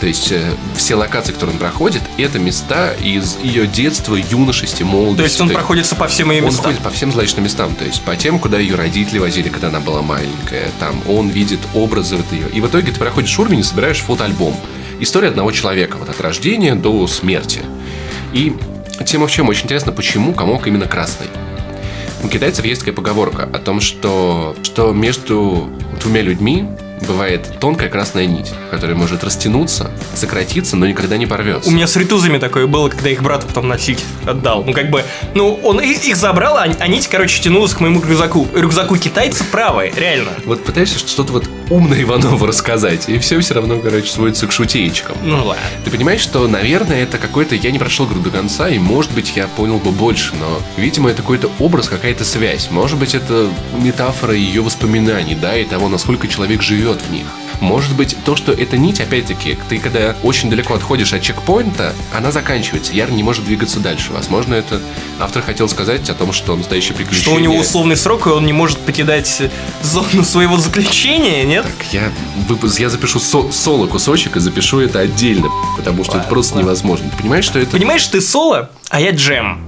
То 0.00 0.06
есть 0.06 0.30
э, 0.30 0.52
все 0.76 0.94
локации, 0.94 1.32
которые 1.32 1.54
он 1.54 1.58
проходит, 1.58 2.02
это 2.18 2.38
места 2.38 2.92
из 2.92 3.38
ее 3.42 3.66
детства, 3.66 4.14
юношести, 4.14 4.82
молодости. 4.82 5.16
То 5.16 5.22
есть 5.24 5.40
он 5.40 5.50
проходится 5.50 5.96
по 5.96 6.06
всем 6.06 6.30
ее 6.30 6.42
Он 6.42 6.48
местам. 6.48 6.64
ходит 6.66 6.80
по 6.80 6.90
всем 6.90 7.12
злачным 7.12 7.44
местам, 7.44 7.74
то 7.74 7.84
есть 7.84 8.02
по 8.02 8.14
тем, 8.14 8.38
куда 8.38 8.58
ее 8.58 8.74
родители 8.74 9.18
возили, 9.18 9.48
когда 9.48 9.68
она 9.68 9.80
была 9.80 10.02
маленькая. 10.02 10.68
Там 10.78 11.00
он 11.08 11.28
видит 11.30 11.60
образы 11.74 12.16
вот 12.16 12.30
ее. 12.32 12.48
И 12.50 12.60
в 12.60 12.66
итоге 12.66 12.92
ты 12.92 12.98
проходишь 12.98 13.38
уровень 13.38 13.60
и 13.60 13.62
собираешь 13.62 14.00
фотоальбом. 14.00 14.54
История 15.00 15.28
одного 15.28 15.50
человека, 15.52 15.96
вот 15.98 16.08
от 16.08 16.20
рождения 16.20 16.74
до 16.74 17.06
смерти. 17.06 17.60
И 18.32 18.54
тема 19.06 19.26
в 19.26 19.30
чем? 19.30 19.48
Очень 19.48 19.64
интересно, 19.64 19.92
почему 19.92 20.34
комок 20.34 20.66
именно 20.66 20.86
красный. 20.86 21.26
У 22.22 22.28
китайцев 22.28 22.64
есть 22.64 22.80
такая 22.80 22.94
поговорка 22.94 23.44
о 23.44 23.58
том, 23.58 23.80
что, 23.80 24.56
что 24.62 24.92
между 24.92 25.70
двумя 26.00 26.22
людьми 26.22 26.66
бывает 27.06 27.48
тонкая 27.60 27.88
красная 27.88 28.26
нить, 28.26 28.52
которая 28.70 28.96
может 28.96 29.24
растянуться, 29.24 29.90
сократиться, 30.14 30.76
но 30.76 30.86
никогда 30.86 31.16
не 31.16 31.26
порвется. 31.26 31.68
У 31.68 31.72
меня 31.72 31.86
с 31.86 31.96
ритузами 31.96 32.38
такое 32.38 32.66
было, 32.66 32.88
когда 32.88 33.10
их 33.10 33.22
брат 33.22 33.44
потом 33.46 33.68
носить 33.68 34.04
отдал. 34.24 34.64
Ну, 34.64 34.72
как 34.72 34.90
бы, 34.90 35.04
ну, 35.34 35.54
он 35.62 35.80
их 35.80 36.16
забрал, 36.16 36.56
а, 36.56 36.64
а 36.64 36.88
нить, 36.88 37.08
короче, 37.08 37.42
тянулась 37.42 37.74
к 37.74 37.80
моему 37.80 38.00
рюкзаку. 38.00 38.48
Рюкзаку 38.54 38.96
китайца 38.96 39.44
правой, 39.44 39.92
реально. 39.96 40.32
Вот 40.44 40.64
пытаешься 40.64 40.98
что-то 40.98 41.32
вот 41.32 41.48
умное 41.70 42.02
Иванову 42.02 42.46
рассказать, 42.46 43.08
и 43.08 43.18
все 43.18 43.40
все 43.40 43.54
равно, 43.54 43.78
короче, 43.78 44.10
сводится 44.10 44.46
к 44.46 44.52
шутеечкам. 44.52 45.16
Ну, 45.22 45.44
ладно. 45.44 45.62
Ты 45.84 45.90
понимаешь, 45.90 46.20
что, 46.20 46.46
наверное, 46.46 47.02
это 47.02 47.18
какой-то... 47.18 47.54
Я 47.54 47.70
не 47.70 47.78
прошел 47.78 48.06
игру 48.06 48.20
до 48.20 48.30
конца, 48.30 48.68
и, 48.68 48.78
может 48.78 49.12
быть, 49.12 49.36
я 49.36 49.46
понял 49.48 49.78
бы 49.78 49.90
больше, 49.90 50.34
но, 50.36 50.60
видимо, 50.76 51.10
это 51.10 51.22
какой-то 51.22 51.50
образ, 51.58 51.88
какая-то 51.88 52.24
связь. 52.24 52.70
Может 52.70 52.98
быть, 52.98 53.14
это 53.14 53.50
метафора 53.76 54.34
ее 54.34 54.62
воспоминаний, 54.62 55.34
да, 55.34 55.56
и 55.56 55.64
того, 55.64 55.88
насколько 55.88 56.28
человек 56.28 56.62
живет 56.62 57.00
в 57.02 57.12
них. 57.12 57.26
Может 57.60 57.96
быть, 57.96 58.16
то, 58.24 58.36
что 58.36 58.52
эта 58.52 58.76
нить, 58.76 59.00
опять-таки, 59.00 59.56
ты 59.68 59.78
когда 59.78 60.14
очень 60.22 60.50
далеко 60.50 60.74
отходишь 60.74 61.12
от 61.12 61.22
чекпоинта, 61.22 61.94
она 62.14 62.30
заканчивается. 62.30 62.92
Яр 62.92 63.10
не 63.10 63.22
может 63.22 63.44
двигаться 63.44 63.80
дальше. 63.80 64.12
Возможно, 64.12 64.54
это 64.54 64.80
автор 65.18 65.42
хотел 65.42 65.68
сказать 65.68 66.08
о 66.10 66.14
том, 66.14 66.32
что 66.32 66.54
настоящее 66.54 66.94
приключение... 66.94 67.22
Что 67.22 67.34
у 67.34 67.38
него 67.38 67.56
условный 67.56 67.96
срок, 67.96 68.26
и 68.26 68.30
он 68.30 68.44
не 68.46 68.52
может 68.52 68.78
покидать 68.78 69.42
зону 69.82 70.24
своего 70.24 70.58
заключения, 70.58 71.44
нет? 71.44 71.64
Я, 71.92 72.10
выпуск, 72.48 72.78
я 72.78 72.90
запишу 72.90 73.18
со- 73.20 73.50
соло 73.50 73.86
кусочек 73.86 74.36
и 74.36 74.40
запишу 74.40 74.80
это 74.80 75.00
отдельно, 75.00 75.48
потому 75.76 76.04
что 76.04 76.18
это 76.18 76.28
просто 76.28 76.58
невозможно. 76.58 77.08
Ты 77.10 77.16
понимаешь, 77.22 77.44
что 77.46 77.58
это 77.58 77.70
Понимаешь, 77.72 78.06
ты 78.06 78.20
соло, 78.20 78.70
а 78.90 79.00
я 79.00 79.10
джем. 79.12 79.62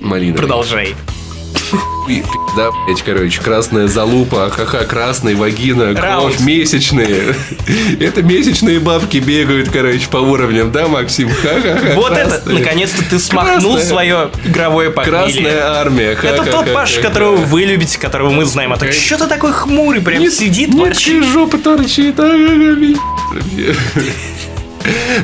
малина? 0.00 0.36
Продолжай. 0.36 0.94
Да, 2.56 2.70
блять, 2.86 3.00
короче, 3.02 3.40
красная 3.40 3.86
залупа, 3.88 4.50
ха-ха, 4.50 4.84
красная 4.84 5.34
вагина, 5.36 5.94
кровь, 5.94 6.40
месячные. 6.40 7.34
Это 8.00 8.22
месячные 8.22 8.78
бабки 8.80 9.18
бегают, 9.18 9.70
короче, 9.70 10.06
по 10.08 10.18
уровням, 10.18 10.70
да, 10.72 10.88
Максим? 10.88 11.30
Ха-ха-ха. 11.30 11.94
Вот 11.94 12.12
это, 12.12 12.42
наконец-то 12.44 13.02
ты 13.08 13.18
смахнул 13.18 13.78
свое 13.78 14.30
игровое 14.44 14.90
похмелье. 14.90 15.22
Красная 15.22 15.62
армия. 15.78 16.18
Это 16.22 16.44
тот. 16.44 16.72
Паш, 16.72 16.98
которого 16.98 17.36
вы 17.36 17.62
любите, 17.64 17.98
которого 17.98 18.30
мы 18.30 18.44
знаем. 18.44 18.72
А 18.72 18.76
то 18.76 18.90
что 18.92 19.18
ты 19.18 19.26
такой 19.26 19.52
хмурый, 19.52 20.00
прям 20.02 20.28
сидит, 20.30 20.74
ворчит. 20.74 21.24
жопа 21.24 21.58
торчит. 21.58 22.18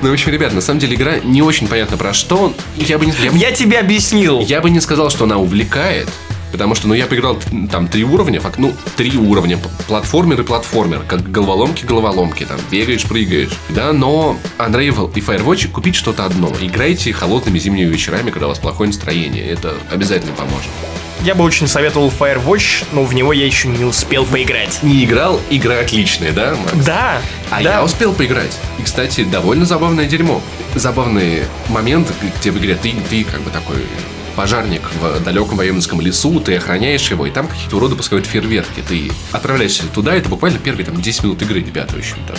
Ну, 0.03 0.11
в 0.11 0.13
общем, 0.13 0.33
ребят, 0.33 0.53
на 0.55 0.61
самом 0.61 0.79
деле 0.79 0.95
игра 0.95 1.17
не 1.19 1.43
очень 1.43 1.67
понятно 1.67 1.97
про 1.97 2.15
что. 2.15 2.55
Я 2.77 2.97
бы 2.99 3.07
не, 3.07 3.13
я 3.23 3.33
бы- 3.33 3.37
Я 3.39 3.51
тебе 3.51 3.79
объяснил. 3.81 4.41
я 4.41 4.61
бы 4.61 4.71
не 4.71 4.81
сказал, 4.81 5.11
что 5.11 5.25
она 5.25 5.37
увлекает. 5.39 6.09
Потому 6.53 6.75
что, 6.75 6.89
ну, 6.89 6.95
я 6.95 7.07
поиграл 7.07 7.39
там 7.71 7.89
три 7.89 8.05
уровня, 8.05 8.41
фак- 8.41 8.59
ну, 8.59 8.73
три 8.97 9.17
уровня. 9.17 9.59
Платформер 9.87 10.41
и 10.41 10.45
платформер. 10.45 11.03
Как 11.07 11.31
головоломки-головоломки. 11.31 12.45
Там 12.45 12.59
бегаешь, 12.71 13.05
прыгаешь. 13.05 13.51
Да, 13.71 13.93
но 13.93 14.37
Unravel 14.59 15.13
и 15.15 15.21
Firewatch 15.21 15.69
купить 15.69 15.95
что-то 15.95 16.25
одно. 16.25 16.53
Играйте 16.61 17.13
холодными 17.13 17.59
зимними 17.59 17.89
вечерами, 17.89 18.31
когда 18.31 18.47
у 18.47 18.49
вас 18.51 18.59
плохое 18.59 18.89
настроение. 18.89 19.45
Это 19.47 19.75
обязательно 19.91 20.33
поможет. 20.33 20.69
Я 21.25 21.35
бы 21.35 21.43
очень 21.43 21.67
советовал 21.67 22.13
Firewatch, 22.17 22.85
но 22.93 23.03
в 23.03 23.13
него 23.13 23.33
я 23.33 23.45
еще 23.45 23.67
не 23.67 23.85
успел 23.85 24.25
поиграть. 24.25 24.79
Не 24.85 25.05
играл, 25.05 25.41
игра 25.51 25.81
отличная, 25.81 26.31
да, 26.31 26.55
Макс? 26.55 26.87
Да, 26.87 27.21
А 27.51 27.57
да. 27.63 27.73
я 27.79 27.85
успел 27.85 28.13
поиграть. 28.13 28.57
И, 28.79 28.83
кстати, 28.83 29.25
довольно 29.25 29.65
забавное 29.67 30.07
дерьмо. 30.07 30.41
Забавный 30.77 31.43
момент, 31.71 32.13
где 32.41 32.53
в 32.53 32.59
игре 32.59 32.77
ты, 32.77 32.95
ты 33.11 33.25
как 33.25 33.41
бы 33.43 33.51
такой 33.51 33.79
пожарник 34.39 34.83
в 35.01 35.25
далеком 35.25 35.57
военском 35.57 36.01
лесу, 36.01 36.39
ты 36.39 36.55
охраняешь 36.55 37.11
его, 37.11 37.27
и 37.27 37.31
там 37.33 37.49
какие-то 37.49 37.75
уроды 37.75 37.97
пускают 37.97 38.25
фейерверки. 38.25 38.85
Ты 38.87 39.11
отправляешься 39.33 39.83
туда, 39.93 40.15
это 40.15 40.29
буквально 40.29 40.61
первые 40.61 40.87
там, 40.87 41.03
10 41.03 41.25
минут 41.25 41.43
игры, 41.43 41.59
ребята, 41.59 41.97
в 41.97 41.99
общем-то. 41.99 42.37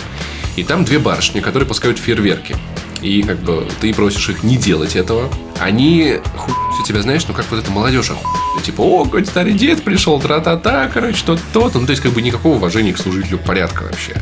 И 0.56 0.64
там 0.64 0.86
две 0.86 0.98
барышни, 0.98 1.40
которые 1.40 1.68
пускают 1.68 1.98
фейерверки. 1.98 2.56
И 3.02 3.22
как 3.22 3.40
бы 3.40 3.68
ты 3.82 3.92
просишь 3.92 4.30
их 4.30 4.42
не 4.42 4.56
делать 4.56 4.96
этого. 4.96 5.30
Они 5.58 6.16
хуй 6.36 6.54
тебя, 6.86 7.02
знаешь, 7.02 7.26
ну 7.28 7.34
как 7.34 7.44
вот 7.50 7.60
эта 7.60 7.70
молодежь 7.70 8.10
охуенно. 8.10 8.62
Типа, 8.62 8.80
о, 8.80 9.04
какой 9.04 9.26
старый 9.26 9.52
дед 9.52 9.84
пришел, 9.84 10.18
тра-та-та, 10.18 10.88
короче, 10.88 11.18
что-то 11.18 11.42
то 11.52 11.70
Ну, 11.74 11.84
то 11.84 11.90
есть, 11.90 12.02
как 12.02 12.12
бы 12.12 12.22
никакого 12.22 12.56
уважения 12.56 12.94
к 12.94 12.98
служителю 12.98 13.38
порядка 13.38 13.82
вообще. 13.82 14.14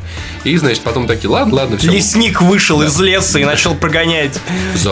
И, 0.43 0.57
значит, 0.57 0.83
потом 0.83 1.07
такие, 1.07 1.31
ладно, 1.31 1.55
ладно, 1.55 1.79
все. 1.79 1.93
Лесник 1.93 2.43
вышел 2.43 2.83
из 2.83 2.99
леса 2.99 3.39
и 3.39 3.45
начал 3.45 3.77
прогонять. 3.77 4.39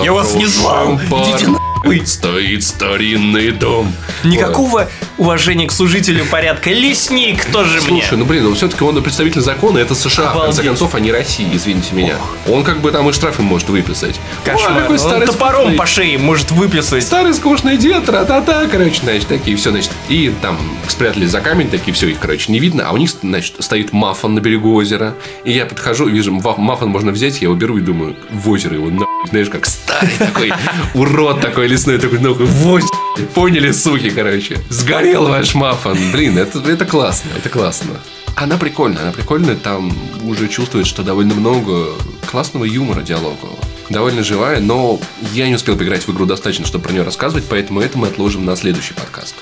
Я 0.04 0.12
вас 0.12 0.34
не 0.34 0.46
звал. 0.46 0.98
Идите 0.98 1.48
нахуй. 1.94 2.06
Стоит 2.06 2.64
старинный 2.64 3.50
дом. 3.52 3.92
Никакого 4.24 4.88
уважения 5.18 5.66
к 5.66 5.72
служителю 5.72 6.24
порядка. 6.26 6.70
Лесник 6.70 7.44
тоже 7.46 7.80
мне. 7.82 8.02
Слушай, 8.02 8.18
ну 8.18 8.24
блин, 8.24 8.44
ну 8.44 8.54
все-таки 8.54 8.82
он 8.84 9.02
представитель 9.02 9.40
закона, 9.40 9.78
это 9.78 9.94
США, 9.94 10.30
в 10.30 10.32
конце 10.32 10.38
Обалдеть. 10.40 10.64
концов, 10.66 10.94
а 10.94 11.00
не 11.00 11.12
Россия, 11.12 11.48
извините 11.52 11.94
меня. 11.94 12.16
Он 12.48 12.64
как 12.64 12.80
бы 12.80 12.90
там 12.92 13.08
и 13.08 13.12
штрафы 13.12 13.42
может 13.42 13.68
выписать. 13.68 14.16
Кошмар. 14.44 14.82
какой 14.82 14.96
Он 14.96 14.98
старый 14.98 15.26
топором 15.26 15.62
скучный- 15.68 15.76
по 15.76 15.86
шее 15.86 16.18
может 16.18 16.50
выплясать. 16.50 17.02
Старый 17.02 17.34
скучный 17.34 17.76
дед, 17.76 18.04
тра-та-та, 18.06 18.66
короче, 18.66 19.00
значит, 19.02 19.28
такие, 19.28 19.56
все, 19.56 19.70
значит, 19.70 19.90
и 20.08 20.32
там 20.42 20.58
спрятались 20.88 21.30
за 21.30 21.40
камень, 21.40 21.68
такие, 21.68 21.94
все, 21.94 22.08
их, 22.08 22.18
короче, 22.18 22.50
не 22.52 22.58
видно, 22.58 22.84
а 22.88 22.92
у 22.92 22.96
них, 22.96 23.10
значит, 23.22 23.54
стоит 23.60 23.92
мафон 23.92 24.34
на 24.34 24.40
берегу 24.40 24.74
озера, 24.74 25.14
и 25.44 25.52
я 25.52 25.66
подхожу, 25.66 26.06
вижу, 26.08 26.32
мафон 26.32 26.88
можно 26.88 27.12
взять, 27.12 27.34
я 27.40 27.46
его 27.46 27.54
беру 27.54 27.78
и 27.78 27.80
думаю, 27.80 28.16
в 28.30 28.48
озеро 28.50 28.74
его, 28.74 28.90
нахуй, 28.90 29.06
знаешь, 29.30 29.48
как 29.48 29.66
старый 29.66 30.12
такой, 30.18 30.52
урод 30.94 31.40
такой 31.40 31.66
лесной, 31.76 31.98
такой, 31.98 32.20
нахуй, 32.20 32.46
в 32.46 32.66
озеро. 32.68 32.88
Поняли, 33.34 33.70
суки, 33.70 34.08
короче. 34.08 34.58
Сгорел 34.70 35.26
ваш 35.28 35.54
мафон. 35.54 35.98
Блин, 36.10 36.38
это, 36.38 36.58
это 36.60 36.86
классно, 36.86 37.28
это 37.36 37.50
классно. 37.50 37.92
Она 38.34 38.56
прикольная, 38.56 39.02
она 39.02 39.12
прикольная, 39.12 39.56
там 39.56 39.92
уже 40.24 40.48
чувствует, 40.48 40.86
что 40.86 41.02
довольно 41.02 41.34
много 41.34 41.88
классного 42.30 42.64
юмора 42.64 43.02
диалогового. 43.02 43.58
Довольно 43.90 44.22
живая, 44.24 44.60
но 44.60 44.98
я 45.32 45.48
не 45.48 45.54
успел 45.54 45.76
поиграть 45.76 46.06
в 46.06 46.12
игру 46.12 46.24
достаточно, 46.24 46.66
чтобы 46.66 46.84
про 46.84 46.92
нее 46.92 47.02
рассказывать, 47.02 47.44
поэтому 47.48 47.80
это 47.80 47.98
мы 47.98 48.06
отложим 48.08 48.44
на 48.46 48.56
следующий 48.56 48.94
подкаст. 48.94 49.34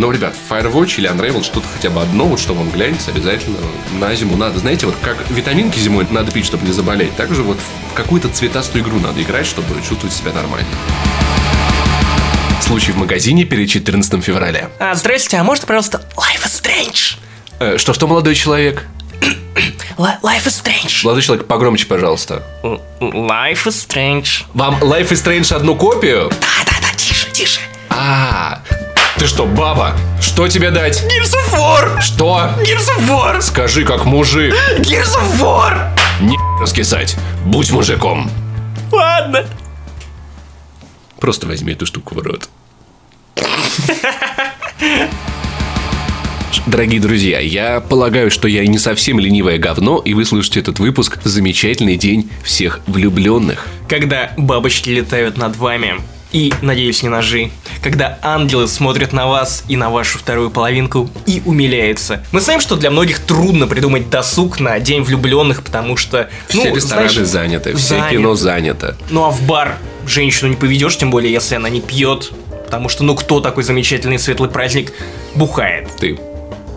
Но, 0.00 0.10
ребят, 0.10 0.34
Firewatch 0.48 0.94
или 0.96 1.10
Unravel, 1.10 1.44
что-то 1.44 1.66
хотя 1.74 1.90
бы 1.90 2.00
одно, 2.00 2.24
вот 2.24 2.40
что 2.40 2.54
вам 2.54 2.70
глянется, 2.70 3.10
обязательно 3.10 3.58
на 3.98 4.14
зиму 4.14 4.34
надо. 4.34 4.58
Знаете, 4.58 4.86
вот 4.86 4.94
как 5.02 5.28
витаминки 5.28 5.78
зимой 5.78 6.06
надо 6.08 6.32
пить, 6.32 6.46
чтобы 6.46 6.64
не 6.66 6.72
заболеть, 6.72 7.14
так 7.16 7.34
же 7.34 7.42
вот 7.42 7.58
в 7.90 7.92
какую-то 7.92 8.30
цветастую 8.30 8.82
игру 8.82 8.98
надо 8.98 9.20
играть, 9.22 9.44
чтобы 9.44 9.66
чувствовать 9.86 10.16
себя 10.16 10.32
нормально. 10.32 10.66
Случай 12.62 12.92
в 12.92 12.96
магазине 12.96 13.44
перед 13.44 13.68
14 13.68 14.24
февраля. 14.24 14.70
А, 14.78 14.94
здрасте, 14.94 15.36
а 15.36 15.44
может, 15.44 15.66
пожалуйста, 15.66 16.00
Life 16.16 16.46
is 16.46 16.62
Strange? 16.62 17.18
Э, 17.58 17.76
что, 17.76 17.92
что, 17.92 18.06
молодой 18.06 18.34
человек? 18.34 18.86
Li- 19.98 20.18
Life 20.22 20.46
is 20.46 20.64
Strange. 20.64 21.04
Молодой 21.04 21.22
человек, 21.22 21.46
погромче, 21.46 21.84
пожалуйста. 21.84 22.42
Life 22.62 23.66
is 23.66 23.86
Strange. 23.86 24.44
Вам 24.54 24.76
Life 24.76 25.10
is 25.10 25.22
Strange 25.22 25.54
одну 25.54 25.76
копию? 25.76 26.30
Да-да-да, 26.40 26.96
тише, 26.96 27.30
тише. 27.32 27.60
А, 27.90 28.62
ты 29.20 29.26
что, 29.26 29.44
баба? 29.44 29.94
Что 30.18 30.48
тебе 30.48 30.70
дать? 30.70 31.04
Gears 31.04 31.34
of 31.34 31.52
War! 31.52 32.00
Что? 32.00 32.54
Gears 32.60 32.88
of 32.96 33.06
War! 33.06 33.42
Скажи, 33.42 33.84
как 33.84 34.06
мужик. 34.06 34.54
Gears 34.78 35.14
of 35.14 35.38
War! 35.38 35.90
Не 36.22 36.38
раскисать. 36.58 37.18
Будь 37.44 37.70
мужиком. 37.70 38.30
Ладно. 38.90 39.44
Просто 41.20 41.46
возьми 41.46 41.74
эту 41.74 41.84
штуку 41.84 42.14
в 42.14 42.18
рот. 42.20 42.48
Дорогие 46.66 47.00
друзья, 47.00 47.40
я 47.40 47.80
полагаю, 47.80 48.30
что 48.30 48.48
я 48.48 48.66
не 48.66 48.78
совсем 48.78 49.20
ленивое 49.20 49.58
говно, 49.58 49.98
и 49.98 50.14
вы 50.14 50.24
слушаете 50.24 50.60
этот 50.60 50.78
выпуск 50.78 51.18
замечательный 51.24 51.98
день 51.98 52.30
всех 52.42 52.80
влюбленных. 52.86 53.66
Когда 53.86 54.32
бабочки 54.38 54.88
летают 54.88 55.36
над 55.36 55.56
вами, 55.56 55.96
и, 56.32 56.52
надеюсь, 56.62 57.02
не 57.02 57.08
ножи. 57.08 57.50
Когда 57.82 58.18
ангелы 58.22 58.68
смотрят 58.68 59.12
на 59.12 59.26
вас 59.26 59.64
и 59.68 59.76
на 59.76 59.90
вашу 59.90 60.18
вторую 60.18 60.50
половинку 60.50 61.10
и 61.26 61.42
умиляются. 61.44 62.24
Мы 62.32 62.40
знаем, 62.40 62.60
что 62.60 62.76
для 62.76 62.90
многих 62.90 63.20
трудно 63.20 63.66
придумать 63.66 64.10
досуг 64.10 64.60
на 64.60 64.78
День 64.80 65.02
влюбленных, 65.02 65.62
потому 65.62 65.96
что... 65.96 66.30
Все 66.48 66.64
ну, 66.64 66.74
рестораны 66.76 67.08
знаешь, 67.08 67.28
заняты, 67.28 67.74
все 67.74 67.96
заняты. 67.96 68.16
кино 68.16 68.34
занято. 68.34 68.96
Ну 69.10 69.24
а 69.24 69.30
в 69.30 69.42
бар 69.42 69.78
женщину 70.06 70.50
не 70.50 70.56
поведешь, 70.56 70.96
тем 70.96 71.10
более, 71.10 71.32
если 71.32 71.54
она 71.54 71.68
не 71.68 71.80
пьет. 71.80 72.32
Потому 72.64 72.88
что, 72.88 73.02
ну 73.02 73.16
кто 73.16 73.40
такой 73.40 73.64
замечательный 73.64 74.18
светлый 74.18 74.48
праздник 74.48 74.92
бухает? 75.34 75.88
Ты. 75.98 76.18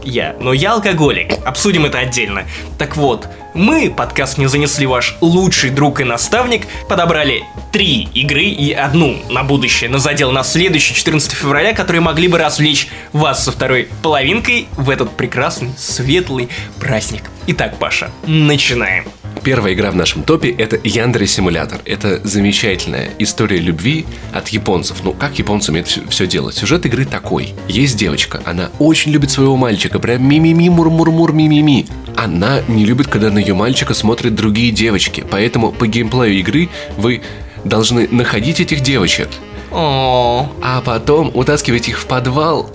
Я. 0.04 0.36
Но 0.40 0.54
я 0.54 0.74
алкоголик. 0.74 1.34
Обсудим 1.46 1.86
это 1.86 2.00
отдельно. 2.00 2.46
Так 2.78 2.98
вот, 2.98 3.28
мы, 3.54 3.94
подкаст 3.96 4.38
«Не 4.38 4.48
занесли 4.48 4.86
ваш 4.86 5.16
лучший 5.22 5.70
друг 5.70 6.02
и 6.02 6.04
наставник», 6.04 6.68
подобрали 6.90 7.44
три 7.72 8.10
игры 8.14 8.44
и 8.44 8.72
одну 8.72 9.18
на 9.30 9.44
будущее, 9.44 9.90
на 9.90 10.00
задел 10.00 10.32
на 10.32 10.44
следующий 10.44 10.96
14 10.96 11.32
февраля, 11.32 11.74
которые 11.74 12.02
могли 12.02 12.28
бы 12.28 12.38
развлечь 12.38 12.90
вас 13.12 13.44
со 13.44 13.52
второй 13.52 13.90
половинкой 14.02 14.68
в 14.74 14.90
этот 14.90 15.16
прекрасный, 15.16 15.72
светлый 15.78 16.50
праздник. 16.80 17.24
Итак, 17.48 17.78
Паша, 17.78 18.10
начинаем. 18.26 19.06
Первая 19.44 19.74
игра 19.74 19.92
в 19.92 19.96
нашем 19.98 20.24
топе– 20.24 20.50
это 20.58 20.80
Яндре 20.86 21.28
Симулятор. 21.28 21.82
Это 21.84 22.22
замечательная 22.24 23.10
история 23.20 23.58
любви 23.58 24.06
от 24.32 24.48
японцев. 24.48 25.04
Ну, 25.04 25.12
как 25.12 25.38
японцы 25.38 25.72
умеют 25.72 25.90
все, 26.08 26.28
делать? 26.28 26.56
Сюжет 26.56 26.86
игры 26.86 27.04
такой. 27.04 27.54
Есть 27.68 27.98
девочка, 27.98 28.40
она 28.46 28.70
очень 28.80 29.12
любит 29.12 29.32
своего 29.32 29.58
мальчика, 29.58 30.00
прям 30.00 30.26
ми-ми-ми, 30.26 30.70
мур-мур-мур, 30.70 31.34
ми-ми-ми. 31.34 31.88
Она 32.16 32.62
не 32.70 32.86
любит, 32.86 33.08
когда 33.08 33.32
на 33.32 33.40
ее 33.40 33.54
мальчика 33.54 33.94
смотрят 33.94 34.34
другие 34.34 34.72
девочки, 34.72 35.26
поэтому 35.30 35.74
по 35.74 35.88
геймплею 35.88 36.40
игры 36.40 36.70
вы 36.98 37.22
должны 37.66 38.08
находить 38.08 38.62
этих 38.62 38.80
девочек, 38.80 39.28
а 39.72 40.82
потом 40.86 41.32
утаскивать 41.34 41.90
их 41.90 42.00
в 42.00 42.06
подвал, 42.06 42.70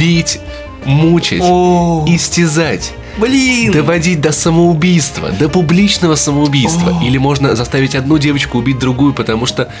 бить, 0.00 0.40
мучить, 0.86 1.42
истязать. 1.42 2.94
Блин. 3.18 3.72
Доводить 3.72 4.20
до 4.20 4.32
самоубийства, 4.32 5.30
до 5.30 5.48
публичного 5.48 6.14
самоубийства. 6.14 7.00
Или 7.04 7.18
можно 7.18 7.54
заставить 7.56 7.94
одну 7.94 8.18
девочку 8.18 8.58
убить 8.58 8.78
другую, 8.78 9.12
потому 9.14 9.46
что 9.46 9.72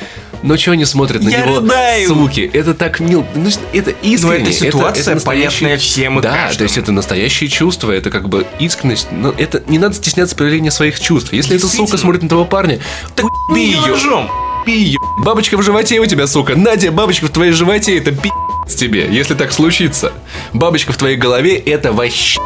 Но 0.42 0.56
что 0.58 0.72
они 0.72 0.84
смотрят 0.84 1.22
на 1.22 1.30
Я 1.30 1.46
него, 1.46 1.60
рыдаю. 1.60 2.08
суки? 2.08 2.50
Это 2.52 2.74
так 2.74 3.00
мил... 3.00 3.24
ну, 3.34 3.48
Это 3.72 3.90
искренне. 4.02 4.42
это 4.42 4.52
ситуация, 4.52 5.14
настоящий- 5.14 5.60
понятная 5.60 5.78
всем 5.78 6.18
и 6.18 6.22
Да, 6.22 6.30
каждому. 6.32 6.58
то 6.58 6.62
есть 6.64 6.76
это 6.78 6.92
настоящие 6.92 7.48
чувства, 7.48 7.92
это 7.92 8.10
как 8.10 8.28
бы 8.28 8.46
искренность. 8.58 9.08
Но 9.10 9.32
это 9.38 9.62
не 9.68 9.78
надо 9.78 9.94
стесняться 9.94 10.36
проявления 10.36 10.70
своих 10.70 11.00
чувств. 11.00 11.32
Если 11.32 11.56
эта 11.56 11.66
сука 11.66 11.96
смотрит 11.96 12.22
на 12.22 12.28
того 12.28 12.44
парня, 12.44 12.78
так 13.14 13.26
уйби 13.48 13.64
ее. 13.70 13.80
ножом. 13.86 14.28
Пи 14.66 14.96
Бабочка 15.24 15.56
в 15.56 15.62
животе 15.62 15.98
у 16.00 16.06
тебя, 16.06 16.26
сука. 16.26 16.56
Надя, 16.56 16.90
бабочка 16.90 17.26
в 17.26 17.30
твоей 17.30 17.52
животе, 17.52 17.96
это 17.98 18.12
пи***ц 18.12 18.76
тебе, 18.76 19.08
если 19.10 19.34
так 19.34 19.52
случится. 19.52 20.12
Бабочка 20.52 20.92
в 20.92 20.96
твоей 20.96 21.16
голове, 21.16 21.56
это 21.56 21.92
вообще. 21.92 22.38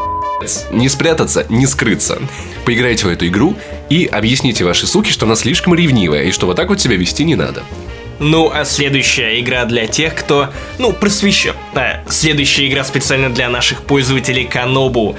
Не 0.71 0.89
спрятаться, 0.89 1.47
не 1.49 1.67
скрыться. 1.67 2.21
Поиграйте 2.65 3.07
в 3.07 3.09
эту 3.09 3.27
игру 3.27 3.57
и 3.91 4.07
объясните 4.07 4.65
вашей 4.65 4.87
суке, 4.87 5.11
что 5.11 5.27
она 5.27 5.35
слишком 5.35 5.75
ревнивая, 5.75 6.25
и 6.25 6.33
что 6.33 6.47
вот 6.47 6.57
так 6.57 6.69
вот 6.69 6.81
себя 6.81 6.97
вести 6.97 7.25
не 7.25 7.35
надо. 7.35 7.63
Ну, 8.21 8.51
а 8.53 8.65
следующая 8.65 9.39
игра 9.41 9.65
для 9.65 9.87
тех, 9.87 10.15
кто, 10.15 10.49
ну, 10.79 10.93
просвещен. 10.93 11.55
А, 11.75 12.03
следующая 12.09 12.67
игра 12.69 12.83
специально 12.85 13.31
для 13.31 13.49
наших 13.49 13.83
пользователей 13.83 14.45
Канобу, 14.45 15.17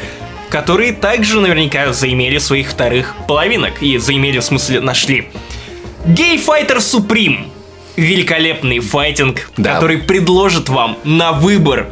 которые 0.49 0.91
также 0.93 1.39
наверняка 1.39 1.93
заимели 1.93 2.39
своих 2.39 2.69
вторых 2.69 3.15
половинок. 3.27 3.82
И 3.82 3.97
заимели, 3.97 4.39
в 4.39 4.43
смысле, 4.43 4.82
нашли. 4.82 5.29
Gay 6.05 6.43
Fighter 6.45 6.77
Supreme. 6.77 7.47
Великолепный 7.95 8.79
файтинг, 8.79 9.49
Да. 9.58 9.75
который 9.75 9.97
предложит 9.97 10.69
вам 10.69 10.97
на 11.03 11.32
выбор 11.34 11.88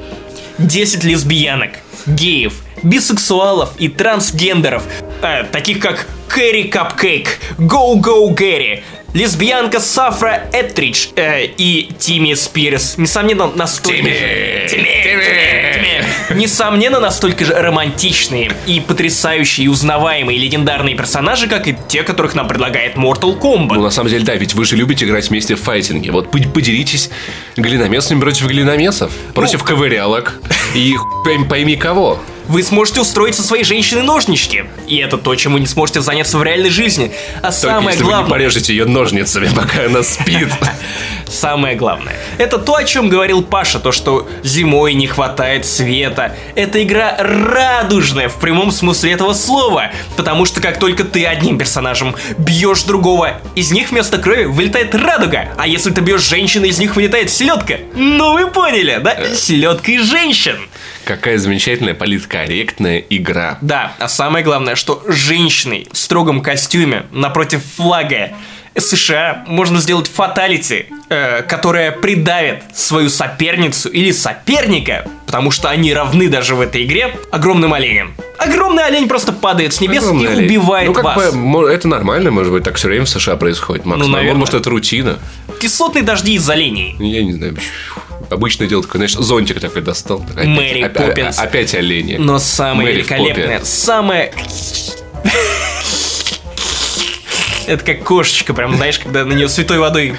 10 0.57 1.03
лесбиянок, 1.03 1.71
геев, 2.07 2.61
бисексуалов 2.83 3.73
и 3.77 3.89
трансгендеров, 3.89 4.83
э, 5.21 5.43
таких 5.45 5.79
как 5.79 6.07
Кэрри 6.27 6.63
Капкейк, 6.63 7.39
Go 7.57 7.95
Go 7.95 8.33
Гэри, 8.33 8.83
лесбиянка 9.13 9.79
Сафра 9.79 10.49
Этридж 10.53 11.07
э, 11.15 11.45
и 11.57 11.89
Тимми 11.97 12.33
Спирс. 12.33 12.97
Несомненно, 12.97 13.47
настолько... 13.47 14.03
Тимми! 14.03 14.67
Тимми! 14.69 15.03
Тимми! 15.03 16.37
Несомненно, 16.37 16.99
настолько 16.99 17.45
же 17.45 17.53
романтичные 17.53 18.51
и 18.65 18.81
потрясающие 18.81 19.65
и 19.65 19.67
узнаваемые 19.69 20.37
легендарные 20.37 20.95
персонажи, 20.95 21.47
как 21.47 21.67
и 21.67 21.77
те, 21.87 22.03
которых 22.03 22.35
нам 22.35 22.47
предлагает 22.47 22.95
Mortal 22.95 23.39
Kombat. 23.39 23.75
Ну, 23.75 23.81
на 23.81 23.89
самом 23.89 24.09
деле, 24.09 24.25
да, 24.25 24.35
ведь 24.35 24.53
вы 24.53 24.65
же 24.65 24.75
любите 24.75 25.05
играть 25.05 25.29
вместе 25.29 25.55
в 25.55 25.61
файтинге. 25.61 26.11
Вот 26.11 26.29
поделитесь 26.29 27.09
глиномесами 27.55 28.19
против 28.19 28.47
глиномесов, 28.47 29.11
против 29.33 29.63
ковырялок 29.63 30.39
и 30.75 30.95
пойми- 31.49 31.77
кого. 31.77 32.19
Вы 32.47 32.63
сможете 32.63 33.01
устроить 33.01 33.35
со 33.35 33.43
своей 33.43 33.65
женщиной 33.65 34.03
ножнички. 34.03 34.65
И 34.87 34.97
это 34.97 35.17
то, 35.17 35.35
чем 35.35 35.53
вы 35.53 35.59
не 35.59 35.65
сможете 35.67 35.99
заняться 36.01 36.16
в 36.23 36.43
реальной 36.43 36.69
жизни. 36.69 37.11
А 37.37 37.41
Только 37.43 37.51
самое 37.53 37.89
если 37.89 38.03
вы 38.03 38.07
не 38.07 38.13
главное... 38.13 38.29
порежете 38.29 38.73
ее 38.73 38.85
ножницами, 38.85 39.49
пока 39.55 39.85
она 39.85 40.03
спит. 40.03 40.49
Самое 41.29 41.75
главное. 41.75 42.15
Это 42.37 42.57
то, 42.57 42.75
о 42.75 42.83
чем 42.83 43.09
говорил 43.09 43.43
Паша, 43.43 43.79
то, 43.79 43.91
что 43.91 44.27
зимой 44.43 44.93
не 44.93 45.07
хватает 45.07 45.65
света. 45.65 46.35
Эта 46.55 46.81
игра 46.83 47.17
радужная 47.19 48.29
в 48.29 48.39
прямом 48.39 48.71
смысле 48.71 49.11
этого 49.11 49.33
слова. 49.33 49.91
Потому 50.15 50.45
что 50.45 50.61
как 50.61 50.79
только 50.79 51.03
ты 51.03 51.25
одним 51.25 51.57
персонажем 51.57 52.15
бьешь 52.37 52.83
другого, 52.83 53.41
из 53.55 53.71
них 53.71 53.91
вместо 53.91 54.17
крови 54.17 54.45
вылетает 54.45 54.95
радуга. 54.95 55.49
А 55.57 55.67
если 55.67 55.91
ты 55.91 56.01
бьешь 56.01 56.21
женщину, 56.21 56.65
из 56.65 56.79
них 56.79 56.95
вылетает 56.95 57.29
селедка. 57.29 57.75
Ну 57.93 58.33
вы 58.33 58.47
поняли, 58.47 58.99
да? 59.03 59.35
Селедка 59.35 59.91
из 59.91 60.09
женщин. 60.09 60.57
Какая 61.03 61.37
замечательная 61.37 61.93
политкорректная 61.93 62.99
игра. 63.09 63.57
Да, 63.61 63.93
а 63.97 64.09
самое 64.09 64.43
главное, 64.43 64.75
что 64.75 65.01
женщиной 65.07 65.87
в 65.91 65.97
строгом 66.07 66.41
костюме 66.41 67.03
напротив 67.11 67.61
флага 67.75 68.29
США 68.77 69.43
можно 69.47 69.79
сделать 69.81 70.07
фаталити, 70.07 70.85
э, 71.09 71.41
которая 71.41 71.91
придавит 71.91 72.63
свою 72.73 73.09
соперницу 73.09 73.89
или 73.89 74.11
соперника, 74.11 75.05
потому 75.25 75.51
что 75.51 75.69
они 75.69 75.93
равны 75.93 76.29
даже 76.29 76.55
в 76.55 76.61
этой 76.61 76.85
игре, 76.85 77.13
огромным 77.31 77.73
оленем. 77.73 78.13
Огромный 78.37 78.85
олень 78.85 79.07
просто 79.09 79.33
падает 79.33 79.73
с 79.73 79.81
небес 79.81 80.03
Огромный 80.03 80.25
и 80.25 80.27
олень. 80.27 80.45
убивает 80.45 80.87
ну, 80.87 80.93
как 80.93 81.03
вас. 81.03 81.33
бы, 81.35 81.69
это 81.69 81.87
нормально, 81.87 82.31
может 82.31 82.53
быть, 82.53 82.63
так 82.63 82.75
все 82.75 82.87
время 82.87 83.03
в 83.05 83.09
США 83.09 83.35
происходит, 83.35 83.85
Макс. 83.85 83.99
Ну, 83.99 84.05
Ну, 84.05 84.11
наверное. 84.13 84.39
Может, 84.39 84.53
это 84.53 84.69
рутина. 84.69 85.17
Кислотные 85.59 86.03
дожди 86.03 86.35
из 86.35 86.47
оленей. 86.49 86.95
Я 86.99 87.23
не 87.23 87.33
знаю. 87.33 87.57
Обычное 88.29 88.67
дело 88.67 88.83
такое, 88.83 88.99
знаешь, 88.99 89.13
зонтик 89.13 89.59
такой 89.59 89.81
достал. 89.81 90.23
опять- 90.33 90.45
Мэри 90.45 90.81
опять, 90.83 91.07
Поппинс. 91.07 91.39
Опять 91.39 91.73
олени. 91.73 92.17
Но 92.17 92.37
самое 92.39 92.89
Мэри 92.89 92.97
великолепное, 92.97 93.61
самое... 93.63 94.33
Это 97.67 97.83
как 97.83 98.03
кошечка, 98.03 98.53
прям, 98.53 98.77
знаешь, 98.77 98.97
когда 98.97 99.25
на 99.25 99.33
нее 99.33 99.49
святой 99.49 99.77
водой 99.79 100.15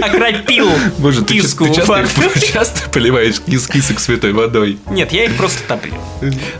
окропил 0.00 0.70
Боже, 0.98 1.22
ты, 1.22 1.34
киску. 1.34 1.66
ты 1.66 1.74
часто, 1.74 2.04
Фак. 2.04 2.08
часто 2.40 2.88
поливаешь 2.90 3.40
кис 3.40 3.66
кисок 3.66 3.98
святой 3.98 4.32
водой? 4.32 4.78
Нет, 4.88 5.12
я 5.12 5.24
их 5.24 5.36
просто 5.36 5.62
топлю. 5.64 5.94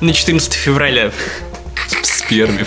На 0.01 0.13
14 0.13 0.53
февраля. 0.53 1.13
В 2.03 2.07
сперме. 2.07 2.67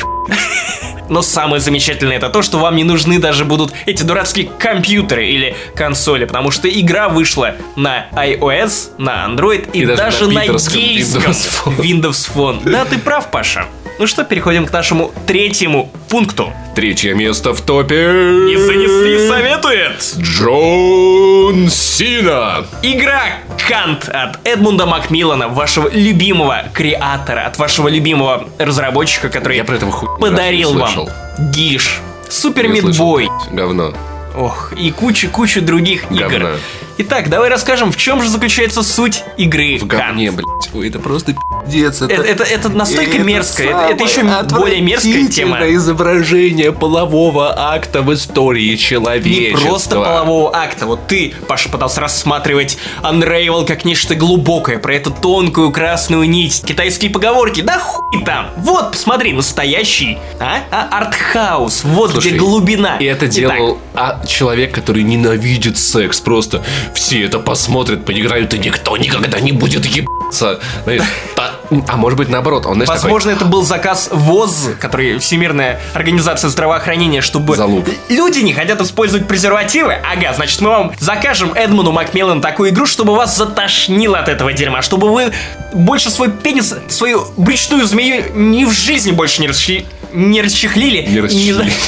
Но 1.10 1.22
самое 1.22 1.62
замечательное 1.62 2.16
это 2.16 2.30
то, 2.30 2.42
что 2.42 2.60
вам 2.60 2.78
не 2.78 2.86
нужны 2.86 3.20
даже 3.20 3.44
будут 3.44 3.74
эти 3.86 4.04
дурацкие 4.04 4.48
компьютеры 4.48 5.28
или 5.28 5.56
консоли, 5.76 6.24
потому 6.24 6.50
что 6.50 6.70
игра 6.70 7.10
вышла 7.10 7.56
на 7.76 8.08
iOS, 8.14 8.92
на 8.98 9.28
Android 9.28 9.70
и, 9.74 9.82
И 9.82 9.86
даже 9.86 10.02
даже, 10.02 10.28
на 10.28 10.46
на 10.46 10.46
гейском 10.46 11.24
Windows 11.24 11.50
Phone. 11.66 11.78
Windows 11.78 12.32
Phone. 12.34 12.72
Да, 12.72 12.86
ты 12.86 12.98
прав, 12.98 13.32
Паша. 13.32 13.66
Ну 14.00 14.08
что, 14.08 14.24
переходим 14.24 14.66
к 14.66 14.72
нашему 14.74 15.14
третьему 15.28 15.92
пункту. 16.10 16.52
Третье 16.76 17.14
место 17.14 17.54
в 17.54 17.62
топе. 17.62 17.96
Не 17.96 18.58
занесли, 18.58 19.28
советует. 19.28 20.16
Джон 20.18 21.70
Сина. 21.70 22.66
Игра 22.82 23.22
Кант 23.68 24.10
от 24.10 24.46
Эдмунда 24.46 24.86
Макмиллана, 24.86 25.48
вашего 25.48 25.90
любимого 25.90 26.64
креатора, 26.74 27.42
от 27.46 27.58
вашего 27.60 27.88
любимого 27.88 28.50
разработчика, 28.58 29.30
который 29.30 29.58
Я 29.58 29.64
про 29.64 29.76
этого 29.76 29.92
хуй 29.92 30.10
подарил 30.20 30.74
вам. 30.74 31.08
Гиш, 31.52 32.00
Супер 32.30 32.68
Мидбой, 32.68 33.30
Говно. 33.52 33.94
ох, 34.36 34.74
и 34.78 34.92
кучу-кучу 34.92 35.62
других 35.62 36.12
игр. 36.12 36.58
Итак, 36.98 37.30
давай 37.30 37.50
расскажем, 37.50 37.92
в 37.92 37.98
чем 37.98 38.22
же 38.22 38.30
заключается 38.30 38.84
суть 38.84 39.24
игры 39.38 39.80
В 39.80 39.88
говне, 39.88 40.32
блядь. 40.32 40.46
Ой, 40.74 40.90
это 40.90 41.00
просто 41.00 41.34
пиздец. 41.66 42.02
Это, 42.02 42.22
это, 42.22 42.44
это 42.44 42.70
настолько 42.70 43.18
мерзко, 43.20 43.64
это, 43.64 43.88
это 43.90 44.04
еще 44.04 44.24
более 44.56 44.82
мерзкая 44.82 45.28
тема. 45.28 45.60
изображение 45.72 46.72
полового 46.72 47.54
акта 47.58 48.02
в 48.02 48.14
истории 48.14 48.72
Не 48.72 48.78
человечества. 48.78 49.68
просто 49.68 49.96
полового 49.96 50.56
акта. 50.56 50.86
Вот 50.86 51.08
ты, 51.08 51.34
Паша, 51.48 51.70
пытался 51.70 52.02
рассматривать 52.02 52.78
Unravel 53.02 53.66
как 53.66 53.86
нечто 53.86 54.14
глубокое, 54.16 54.78
про 54.78 54.96
эту 54.96 55.12
тонкую 55.12 55.72
красную 55.72 56.30
нить, 56.30 56.64
китайские 56.66 57.10
поговорки. 57.10 57.62
Да 57.62 57.80
хуй 57.80 58.24
там. 58.24 58.50
Вот, 58.58 58.92
посмотри, 58.92 59.34
настоящий, 59.34 60.18
а? 60.40 60.60
а 60.72 60.98
артхаус. 61.00 61.84
Вот 61.84 62.12
Слушай, 62.12 62.32
где 62.32 62.38
глубина. 62.38 62.98
И 62.98 63.06
это 63.06 63.26
Итак, 63.26 63.36
делал 63.36 63.80
а, 63.94 64.24
человек, 64.26 64.74
который 64.74 65.04
ненавидит 65.04 65.78
секс. 65.78 66.20
Просто 66.20 66.64
все 66.94 67.24
это 67.26 67.40
посмотрят, 67.40 68.06
поиграют, 68.06 68.54
и 68.54 68.60
никто 68.60 68.98
никогда 68.98 69.40
не 69.40 69.52
будет 69.52 69.86
ебаться. 69.86 70.60
Знаешь, 70.84 71.02
та- 71.36 71.52
а 71.88 71.98
может 71.98 72.18
быть 72.18 72.30
наоборот, 72.30 72.66
он, 72.66 72.76
знаешь, 72.76 72.88
такой, 72.88 73.02
Возможно, 73.04 73.30
это 73.32 73.46
был 73.46 73.64
заказ 73.64 74.10
ВОЗ, 74.12 74.70
который 74.80 75.18
Всемирная 75.20 75.80
организация 75.94 76.50
здравоохранения, 76.50 77.22
чтобы 77.22 77.56
Залуп. 77.56 77.88
люди 78.10 78.40
не 78.40 78.54
хотят 78.54 78.82
использовать 78.82 79.28
презервативы. 79.28 79.94
Ага, 79.94 80.34
значит, 80.34 80.60
мы 80.62 80.70
вам 80.70 80.92
закажем 81.00 81.54
Эдмону 81.54 81.92
Макмиллану 81.92 82.42
такую 82.42 82.70
игру, 82.72 82.86
чтобы 82.86 83.16
вас 83.16 83.36
затошнило 83.38 84.20
от 84.20 84.30
этого 84.30 84.54
дерьма, 84.54 84.82
чтобы 84.82 85.12
вы 85.12 85.32
больше 85.74 86.10
свой 86.10 86.30
пенис, 86.32 86.76
свою 86.90 87.26
брючную 87.38 87.86
змею 87.88 88.26
ни 88.36 88.66
в 88.66 88.72
жизни 88.72 89.12
больше 89.12 89.42
не, 89.42 89.48
расчи- 89.48 89.86
не 90.14 90.42
расчехлили. 90.42 91.02
Не 91.08 91.22
расчехлили. 91.22 91.72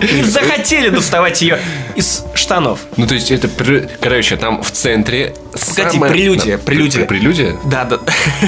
И 0.00 0.22
захотели 0.22 0.88
доставать 0.90 1.42
ее 1.42 1.58
из 1.96 2.24
штанов. 2.42 2.80
Ну, 2.96 3.06
то 3.06 3.14
есть, 3.14 3.30
это, 3.30 3.48
короче, 4.00 4.36
там 4.36 4.62
в 4.62 4.70
центре 4.70 5.34
Погоди, 5.52 5.90
самое- 5.92 6.12
прелюдия, 6.12 6.56
Да, 6.58 6.62
прелюдия. 6.64 6.98
пр- 7.04 7.08
Прелюдия? 7.08 7.56
Да, 7.64 7.84
да. 7.84 7.98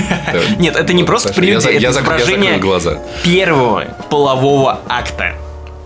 Нет, 0.58 0.76
это 0.76 0.92
не 0.92 1.02
Вот, 1.02 1.06
просто 1.06 1.32
прелюдия, 1.32 1.70
я 1.70 1.76
это 1.76 1.82
я 1.82 1.90
изображение 1.90 2.58
глаза. 2.58 2.98
первого 3.22 3.84
полового 4.10 4.80
акта. 4.88 5.34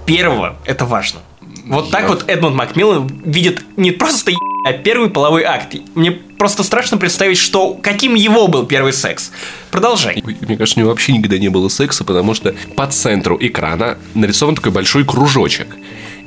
Первого, 0.06 0.56
это 0.64 0.84
важно. 0.86 1.20
Вот 1.66 1.90
так 1.90 2.08
вот 2.08 2.24
Эдмунд 2.28 2.56
Макмиллан 2.56 3.06
видит 3.24 3.62
не 3.76 3.90
просто 3.90 4.32
а 4.64 4.72
первый 4.72 5.08
половой 5.08 5.44
акт. 5.44 5.74
Мне 5.94 6.10
просто 6.10 6.62
страшно 6.64 6.96
представить, 6.98 7.38
что 7.38 7.74
каким 7.74 8.14
его 8.14 8.48
был 8.48 8.66
первый 8.66 8.92
секс. 8.92 9.30
Продолжай. 9.70 10.22
Мне 10.24 10.56
кажется, 10.56 10.78
у 10.78 10.82
него 10.82 10.90
вообще 10.90 11.12
никогда 11.12 11.38
не 11.38 11.48
было 11.48 11.68
секса, 11.68 12.04
потому 12.04 12.34
что 12.34 12.54
по 12.74 12.86
центру 12.86 13.38
экрана 13.40 13.98
нарисован 14.14 14.56
такой 14.56 14.72
большой 14.72 15.04
кружочек. 15.04 15.68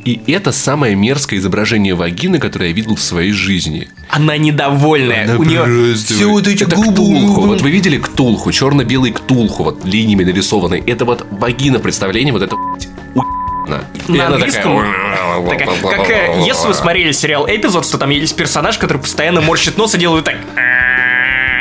И 0.03 0.19
это 0.31 0.51
самое 0.51 0.95
мерзкое 0.95 1.39
изображение 1.39 1.93
вагины, 1.95 2.39
которое 2.39 2.69
я 2.69 2.73
видел 2.75 2.95
в 2.95 3.01
своей 3.01 3.31
жизни. 3.31 3.87
Она 4.09 4.37
недовольная. 4.37 5.25
Она 5.25 5.37
У 5.37 5.43
нее 5.43 5.95
все 5.95 6.25
вот 6.25 6.47
эти 6.47 6.63
это 6.63 6.75
губы. 6.75 6.91
ктулху. 6.91 7.41
Вот 7.41 7.61
вы 7.61 7.69
видели 7.71 7.97
ктулху, 7.97 8.51
черно-белый 8.51 9.11
ктулху, 9.11 9.63
вот 9.63 9.85
линиями 9.85 10.23
нарисованный. 10.23 10.79
Это 10.85 11.05
вот 11.05 11.25
вагина 11.29 11.79
представление, 11.79 12.33
вот 12.33 12.41
это 12.41 12.55
обратно. 13.65 13.85
И 14.07 14.11
На 14.11 14.27
английском? 14.27 14.77
такая... 14.77 15.67
Такая, 15.81 15.97
как 15.97 16.09
э, 16.09 16.43
если 16.45 16.67
вы 16.67 16.73
смотрели 16.73 17.11
сериал 17.11 17.47
Эпизод, 17.47 17.89
то 17.89 17.97
там 17.97 18.09
есть 18.09 18.35
персонаж, 18.35 18.77
который 18.77 18.97
постоянно 18.97 19.41
морщит 19.41 19.77
нос 19.77 19.95
и 19.95 19.97
делает 19.97 20.25
так. 20.25 20.35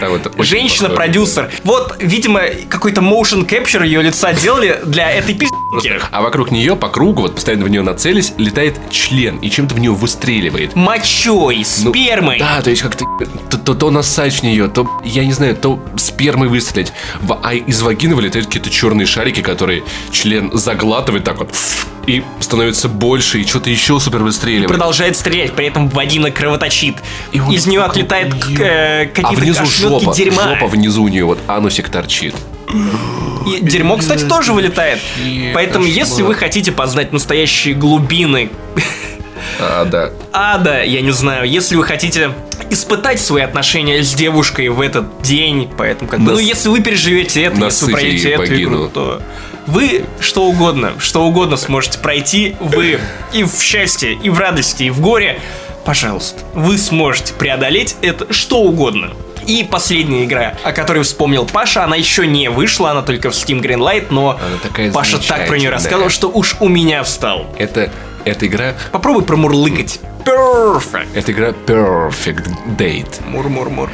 Да, 0.01 0.09
вот. 0.09 0.33
Женщина-продюсер. 0.39 1.51
Вот, 1.65 1.97
видимо, 2.01 2.43
какой-то 2.69 3.01
motion 3.01 3.47
capture 3.47 3.85
ее 3.85 4.03
лица 4.03 4.33
делали 4.33 4.81
для 4.85 5.11
этой 5.13 5.35
пиздки. 5.35 6.01
А 6.11 6.23
вокруг 6.23 6.51
нее, 6.51 6.75
по 6.77 6.89
кругу, 6.89 7.23
вот 7.23 7.35
постоянно 7.37 7.65
в 7.65 7.69
нее 7.69 7.83
нацелись, 7.83 8.33
летает 8.39 8.79
член 8.91 9.37
и 9.37 9.51
чем-то 9.51 9.75
в 9.75 9.79
нее 9.79 9.93
выстреливает. 9.93 10.75
Мочой, 10.75 11.59
Ну, 11.59 11.91
спермой. 11.91 12.39
Да, 12.39 12.61
то 12.63 12.71
есть 12.71 12.83
как-то 12.83 13.05
то, 13.51 13.59
то, 13.59 13.75
то 13.75 13.91
нассать 13.91 14.35
в 14.35 14.43
нее, 14.43 14.69
то, 14.69 14.89
я 15.05 15.25
не 15.25 15.33
знаю, 15.33 15.55
то 15.55 15.81
спермой 15.97 16.49
выстрелить. 16.49 16.93
А 17.43 17.55
из 17.55 17.83
вагины 17.83 18.15
вылетают 18.15 18.47
какие-то 18.47 18.71
черные 18.71 19.07
шарики, 19.07 19.41
которые 19.43 19.85
член 20.11 20.51
заглатывает 20.53 21.25
так 21.25 21.39
вот 21.39 21.51
и 22.07 22.23
становится 22.41 22.89
больше, 22.89 23.41
и 23.41 23.47
что-то 23.47 23.71
еще 23.71 24.01
супер 24.01 24.23
выстреливает. 24.23 24.69
Продолжает 24.69 25.17
стрелять, 25.17 25.53
при 25.55 25.67
этом 25.67 25.89
вагина 25.89 26.31
кровоточит. 26.31 26.97
И 27.33 27.41
вот 27.41 27.53
Из 27.53 27.67
нее 27.67 27.83
отлетает 27.83 28.33
э, 28.59 29.03
а 29.03 29.07
какие-то 29.07 29.41
внизу 29.41 29.63
ошметки 29.63 30.05
жопа, 30.05 30.17
дерьма. 30.17 30.43
жопа 30.55 30.67
внизу 30.67 31.05
у 31.05 31.09
нее, 31.09 31.25
вот 31.25 31.39
анусик 31.47 31.89
торчит. 31.89 32.35
И 33.47 33.61
дерьмо, 33.61 33.97
кстати, 33.97 34.25
тоже 34.25 34.53
вылетает. 34.53 35.01
Поэтому, 35.55 35.85
если 35.85 36.23
вы 36.23 36.35
хотите 36.35 36.73
познать 36.73 37.13
настоящие 37.13 37.75
глубины 37.75 38.51
А, 39.59 39.85
да. 39.85 40.11
ада, 40.33 40.83
я 40.83 41.01
не 41.01 41.11
знаю, 41.11 41.49
если 41.49 41.77
вы 41.77 41.85
хотите 41.85 42.33
испытать 42.71 43.21
свои 43.21 43.43
отношения 43.43 44.03
с 44.03 44.15
девушкой 44.15 44.69
в 44.69 44.81
этот 44.81 45.23
день, 45.23 45.69
поэтому 45.77 46.09
как 46.11 46.21
бы, 46.21 46.27
Нас- 46.27 46.35
ну 46.35 46.39
если 46.41 46.69
вы 46.69 46.81
переживете 46.81 47.43
это, 47.43 47.55
если 47.55 47.65
насытили 47.65 47.93
вы 47.93 48.01
пройдете 48.01 48.31
эту 48.31 48.63
игру, 48.63 48.89
то 48.89 49.23
вы 49.67 50.05
что 50.21 50.45
угодно, 50.45 50.93
что 50.99 51.25
угодно 51.25 51.57
сможете 51.57 51.99
пройти, 51.99 52.57
вы 52.61 52.99
и 53.33 53.45
в 53.45 53.61
счастье, 53.61 54.15
и 54.15 54.31
в 54.31 54.39
радости, 54.39 54.85
и 54.85 54.91
в 54.91 55.01
горе, 55.01 55.41
пожалуйста, 55.85 56.43
вы 56.55 56.79
сможете 56.79 57.35
преодолеть 57.35 57.97
это 58.03 58.33
что 58.33 58.63
угодно. 58.63 59.13
И 59.47 59.67
последняя 59.69 60.25
игра, 60.25 60.55
о 60.63 60.73
которой 60.73 61.03
вспомнил 61.03 61.47
Паша, 61.47 61.83
она 61.83 61.97
еще 61.97 62.27
не 62.27 62.51
вышла, 62.51 62.91
она 62.91 63.03
только 63.03 63.31
в 63.31 63.35
Steam 63.35 63.61
Greenlight, 63.61 64.07
но 64.11 64.39
Паша 64.93 65.19
так 65.19 65.47
про 65.47 65.57
нее 65.57 65.71
замечательная. 65.71 65.71
рассказывал, 65.71 66.11
что 66.11 66.29
уж 66.29 66.57
у 66.61 66.69
меня 66.69 67.03
встал. 67.03 67.47
Это, 67.59 67.91
эта 68.25 68.47
игра, 68.47 68.75
Попробуй 68.93 69.25
промурлыкать. 69.25 70.01
Perfect. 70.25 71.09
эта 71.15 71.33
игра 71.33 71.49
Perfect 71.49 72.51
Date. 72.77 73.27
Мур-мур-мур. 73.27 73.91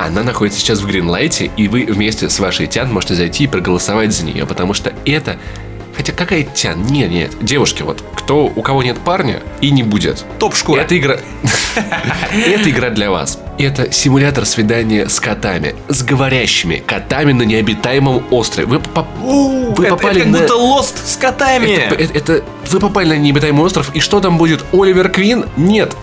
Она 0.00 0.22
находится 0.22 0.58
сейчас 0.58 0.80
в 0.80 0.86
Гринлайте, 0.86 1.50
и 1.58 1.68
вы 1.68 1.84
вместе 1.84 2.30
с 2.30 2.38
вашей 2.40 2.66
Тян 2.66 2.90
можете 2.90 3.14
зайти 3.14 3.44
и 3.44 3.46
проголосовать 3.46 4.12
за 4.14 4.24
нее, 4.24 4.46
потому 4.46 4.72
что 4.72 4.94
это... 5.04 5.36
Хотя 5.94 6.12
какая 6.14 6.44
Тян? 6.44 6.82
Нет, 6.86 7.10
нет. 7.10 7.32
Девушки, 7.42 7.82
вот, 7.82 8.02
кто, 8.14 8.44
у 8.46 8.62
кого 8.62 8.82
нет 8.82 8.96
парня 8.98 9.42
и 9.60 9.70
не 9.70 9.82
будет. 9.82 10.24
Топ-шкура. 10.38 10.80
Это 10.80 10.96
игра... 10.96 11.16
Это 12.46 12.70
игра 12.70 12.88
для 12.90 13.10
вас. 13.10 13.38
Это 13.58 13.92
симулятор 13.92 14.46
свидания 14.46 15.08
с 15.08 15.20
котами. 15.20 15.74
С 15.88 16.02
говорящими 16.02 16.76
котами 16.86 17.32
на 17.32 17.42
необитаемом 17.42 18.22
острове. 18.30 18.66
Вы, 18.68 18.78
поп- 18.80 19.06
вы 19.18 19.84
это, 19.84 19.96
попали 19.96 20.16
это 20.22 20.24
как 20.24 20.32
на... 20.32 20.38
будто 20.40 20.54
лост 20.56 21.06
с 21.06 21.16
котами. 21.16 21.66
Это, 21.72 21.94
это- 21.96 22.18
это- 22.18 22.44
вы 22.70 22.80
попали 22.80 23.08
на 23.10 23.18
необитаемый 23.18 23.62
остров, 23.64 23.90
и 23.94 24.00
что 24.00 24.20
там 24.20 24.38
будет? 24.38 24.64
Оливер 24.72 25.10
Квин? 25.10 25.44
Нет. 25.58 25.94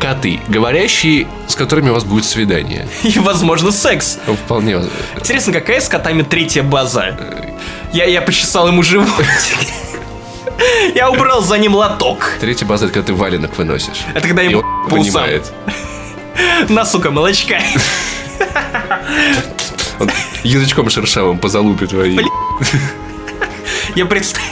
Коты, 0.00 0.40
говорящие, 0.48 1.26
с 1.48 1.54
которыми 1.54 1.90
у 1.90 1.94
вас 1.94 2.04
будет 2.04 2.24
свидание. 2.24 2.86
И, 3.02 3.18
возможно, 3.18 3.72
секс. 3.72 4.18
Ну, 4.26 4.34
Вполне. 4.34 4.76
возможно. 4.76 4.98
Интересно, 5.16 5.52
какая 5.52 5.80
с 5.80 5.88
котами 5.88 6.22
третья 6.22 6.62
база? 6.62 7.16
Я, 7.92 8.04
я 8.04 8.20
почесал 8.22 8.68
ему 8.68 8.82
животик. 8.82 9.14
Я 10.94 11.10
убрал 11.10 11.42
за 11.42 11.58
ним 11.58 11.74
лоток. 11.74 12.36
Третья 12.40 12.64
база, 12.64 12.84
это 12.84 12.94
когда 12.94 13.06
ты 13.08 13.14
валенок 13.14 13.56
выносишь. 13.58 14.02
Это 14.14 14.28
когда 14.28 14.42
ему 14.42 14.62
понимает. 14.88 15.52
На, 16.68 16.84
сука, 16.84 17.10
молочка. 17.10 17.58
Он 19.98 20.10
язычком 20.44 20.90
шершавым 20.90 21.38
по 21.38 21.48
залупе 21.48 21.86
твоей. 21.86 22.16
Блин. 22.16 22.28
Я 23.96 24.06
представил. 24.06 24.46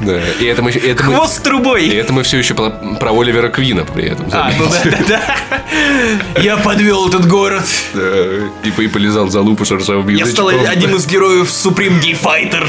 Да. 0.00 0.20
И 0.40 0.44
это 0.44 0.62
мы, 0.62 0.70
это 0.70 1.04
мы- 1.04 1.14
Хвост 1.14 1.40
и 1.40 1.42
трубой. 1.42 1.88
это 1.88 2.12
мы 2.12 2.22
все 2.22 2.38
еще 2.38 2.54
про, 2.54 2.70
про 2.70 3.12
Оливера 3.12 3.48
Квина 3.48 3.84
при 3.84 4.04
этом. 4.10 4.26
А, 4.32 4.50
ну 4.58 4.66
да, 4.68 4.90
да, 4.90 4.98
да. 5.08 6.40
Я 6.42 6.56
подвел 6.56 7.08
этот 7.08 7.26
город. 7.28 7.64
Да, 7.94 8.00
И, 8.64 8.70
по- 8.70 8.80
и 8.82 8.88
полезал 8.88 9.28
за 9.28 9.40
лупу 9.40 9.64
шершавым 9.64 10.08
Я 10.08 10.26
стал 10.26 10.48
одним 10.48 10.96
из 10.96 11.06
героев 11.06 11.48
Supreme 11.48 12.00
Gay 12.02 12.16
Fighter. 12.20 12.66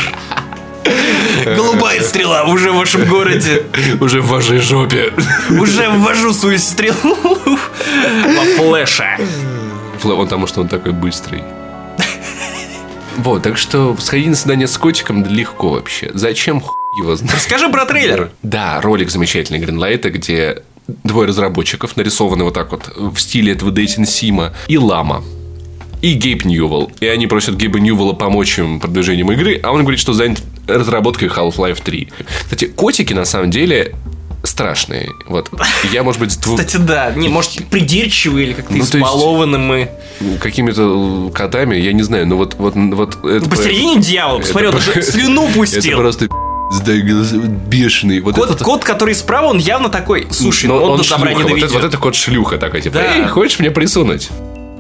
Голубая 1.55 2.01
стрела 2.01 2.43
уже 2.43 2.71
в 2.71 2.76
вашем 2.76 3.05
городе. 3.05 3.63
Уже 3.99 4.21
в 4.21 4.28
вашей 4.28 4.59
жопе. 4.59 5.13
Уже 5.49 5.89
ввожу 5.89 6.34
свою 6.34 6.59
стрелу 6.59 7.17
во 7.23 8.43
флеша. 8.55 9.17
Потому 10.01 10.47
что 10.47 10.61
он 10.61 10.67
такой 10.67 10.91
быстрый. 10.91 11.43
Вот, 13.18 13.43
так 13.43 13.57
что 13.57 13.95
сходить 13.99 14.28
на 14.28 14.36
свидание 14.36 14.68
с 14.68 14.78
котиком 14.78 15.26
легко 15.26 15.70
вообще. 15.70 16.11
Зачем 16.13 16.59
хуй 16.59 16.76
его 16.99 17.16
знает? 17.16 17.39
Скажи 17.41 17.70
про 17.70 17.86
трейлер. 17.86 18.32
Да, 18.43 18.82
ролик 18.82 19.09
замечательный 19.09 19.59
Гринлайта, 19.59 20.09
где 20.09 20.63
двое 20.88 21.28
разработчиков 21.28 21.95
нарисованы 21.97 22.43
вот 22.43 22.53
так 22.53 22.72
вот 22.72 22.91
в 22.95 23.18
стиле 23.18 23.53
этого 23.53 23.72
Дейтин 23.72 24.05
Сима 24.05 24.53
и 24.68 24.78
Лама. 24.78 25.24
И 26.01 26.13
Гейб 26.13 26.45
Ньювелл. 26.45 26.91
И 26.99 27.07
они 27.07 27.26
просят 27.26 27.55
Гейба 27.55 27.80
Ньювелла 27.80 28.13
помочь 28.13 28.59
им 28.59 28.80
продвижением 28.80 29.32
игры, 29.32 29.59
а 29.63 29.72
он 29.72 29.82
говорит, 29.82 29.99
что 29.99 30.13
занят 30.13 30.41
разработкой 30.68 31.30
Half-Life 31.30 31.82
3. 31.84 32.09
Кстати, 32.43 32.66
котики 32.66 33.13
на 33.13 33.26
самом 33.26 33.49
деле 33.49 33.95
страшные. 34.56 35.12
Вот. 35.28 35.49
Я, 35.91 36.03
может 36.03 36.22
быть, 36.22 36.39
двух- 36.39 36.58
Кстати, 36.58 36.78
да. 36.78 37.12
Не, 37.12 37.28
может, 37.28 37.66
придирчивые 37.68 38.47
или 38.47 38.53
как-то 38.53 38.74
Ну, 38.74 38.86
избалованы 38.86 39.58
мы. 39.58 39.89
какими-то 40.39 41.30
котами, 41.34 41.76
я 41.76 41.91
не 41.91 42.03
знаю, 42.03 42.26
но 42.26 42.38
вот... 42.38 42.56
вот, 42.58 42.74
вот 42.76 43.26
это 43.26 43.49
Посередине 43.49 43.97
дьявол, 43.99 44.39
посмотри, 44.39 44.70
он 44.70 44.76
Это- 44.76 44.91
уже 44.91 45.01
слюну 45.12 45.43
Это 45.49 45.53
пустил. 45.60 45.97
просто 45.97 46.28
да, 46.86 46.93
глаз- 46.93 47.34
бешеный. 47.34 48.22
Вот 48.22 48.36
Кот, 48.36 48.51
это- 48.51 48.64
кот, 48.64 48.84
который 48.86 49.14
справа, 49.14 49.47
он 49.47 49.58
явно 49.58 49.89
такой, 49.89 50.26
слушай, 50.32 50.68
Но 50.68 50.80
ну 50.80 50.86
он, 50.93 50.97
до 51.01 51.10
добра 51.10 51.32
не 51.34 51.36
вот, 51.36 51.47
доведет. 51.49 51.66
это, 51.72 51.74
вот 51.74 51.84
это 51.84 51.97
кот 51.97 52.16
шлюха 52.16 52.58
такой, 52.58 52.80
типа, 52.80 52.95
Да. 52.99 53.14
эй, 53.18 53.28
хочешь 53.28 53.60
мне 53.60 53.72
присунуть? 53.72 54.30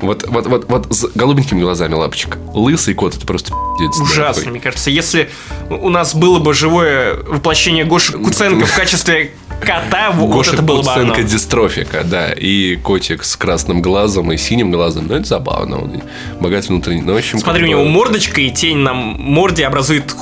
Вот, 0.01 0.25
вот, 0.27 0.45
вот, 0.47 0.65
вот 0.69 0.93
с 0.93 1.05
голубенькими 1.15 1.61
глазами 1.61 1.93
лапочка. 1.93 2.37
Лысый 2.53 2.93
кот, 2.93 3.15
это 3.15 3.25
просто 3.25 3.53
пиздец. 3.79 3.97
Ужасно, 4.01 4.51
мне 4.51 4.59
кажется. 4.59 4.89
Если 4.89 5.29
у 5.69 5.87
нас 5.89 6.13
было 6.13 6.39
бы 6.39 6.53
живое 6.53 7.15
воплощение 7.15 7.85
Гоши 7.85 8.11
Куценко 8.11 8.65
в 8.65 8.75
качестве 8.75 9.31
кота, 9.61 10.11
вот 10.11 10.29
Гоша 10.31 10.53
это 10.53 10.61
было 10.61 10.81
бы 10.81 10.91
оно. 10.91 11.09
Куценко 11.09 11.23
дистрофика, 11.23 12.03
да. 12.03 12.31
И 12.31 12.75
котик 12.77 13.23
с 13.23 13.35
красным 13.35 13.81
глазом 13.81 14.31
и 14.31 14.37
синим 14.37 14.71
глазом. 14.71 15.07
Ну, 15.07 15.15
это 15.15 15.25
забавно. 15.27 15.81
Он 15.81 16.01
богат 16.39 16.67
внутренний. 16.67 17.01
Ну, 17.01 17.13
в 17.13 17.17
общем, 17.17 17.39
Смотри, 17.39 17.63
у 17.63 17.65
бы- 17.65 17.69
него 17.71 17.83
мордочка 17.85 18.41
и 18.41 18.49
тень 18.51 18.77
на 18.77 18.93
морде 18.93 19.65
образует 19.65 20.05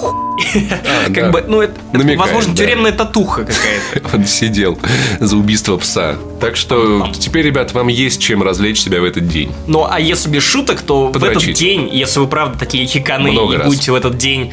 да. 0.69 1.13
Как 1.13 1.31
бы, 1.31 1.43
ну, 1.47 1.61
это, 1.61 1.75
Намекает, 1.91 2.19
возможно, 2.19 2.53
да. 2.55 2.63
тюремная 2.63 2.91
татуха 2.91 3.41
какая-то. 3.45 4.09
Он 4.17 4.25
сидел 4.25 4.79
за 5.19 5.37
убийство 5.37 5.77
пса. 5.77 6.15
Так 6.39 6.55
что 6.55 7.07
теперь, 7.19 7.45
ребят, 7.45 7.73
вам 7.73 7.87
есть 7.87 8.19
чем 8.21 8.41
развлечь 8.43 8.79
себя 8.81 8.99
в 9.01 9.03
этот 9.03 9.27
день. 9.27 9.51
Ну, 9.67 9.85
а 9.89 9.99
если 9.99 10.29
без 10.29 10.43
шуток, 10.43 10.81
то 10.81 11.07
в 11.07 11.09
этот 11.17 11.21
Подрочить. 11.21 11.57
день, 11.59 11.89
если 11.91 12.19
вы 12.19 12.27
правда 12.27 12.57
такие 12.57 12.85
хиканы 12.87 13.31
Много 13.31 13.53
и 13.53 13.57
раз. 13.57 13.67
будете 13.67 13.91
в 13.91 13.95
этот 13.95 14.17
день 14.17 14.51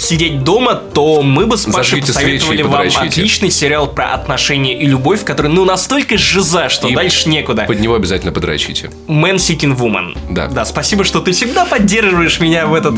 сидеть 0.00 0.42
дома, 0.42 0.74
то 0.74 1.22
мы 1.22 1.46
бы 1.46 1.56
с 1.56 1.64
Пашей 1.66 2.00
посоветовали 2.00 2.62
вам 2.62 2.86
отличный 2.96 3.50
сериал 3.50 3.88
про 3.88 4.14
отношения 4.14 4.78
и 4.78 4.86
любовь, 4.86 5.24
который, 5.24 5.50
ну, 5.50 5.64
настолько 5.64 6.18
жиза, 6.18 6.68
что 6.68 6.88
И 6.88 6.94
дальше 6.94 7.28
некуда. 7.28 7.64
Под 7.64 7.80
него 7.80 7.94
обязательно 7.94 8.32
подрочите. 8.32 8.90
Man 9.06 9.36
Seeking 9.36 9.76
Woman. 9.76 10.16
Да. 10.30 10.48
Да, 10.48 10.64
спасибо, 10.64 11.04
что 11.04 11.20
ты 11.20 11.32
всегда 11.32 11.64
поддерживаешь 11.64 12.40
меня 12.40 12.66
в, 12.66 12.74
этот, 12.74 12.94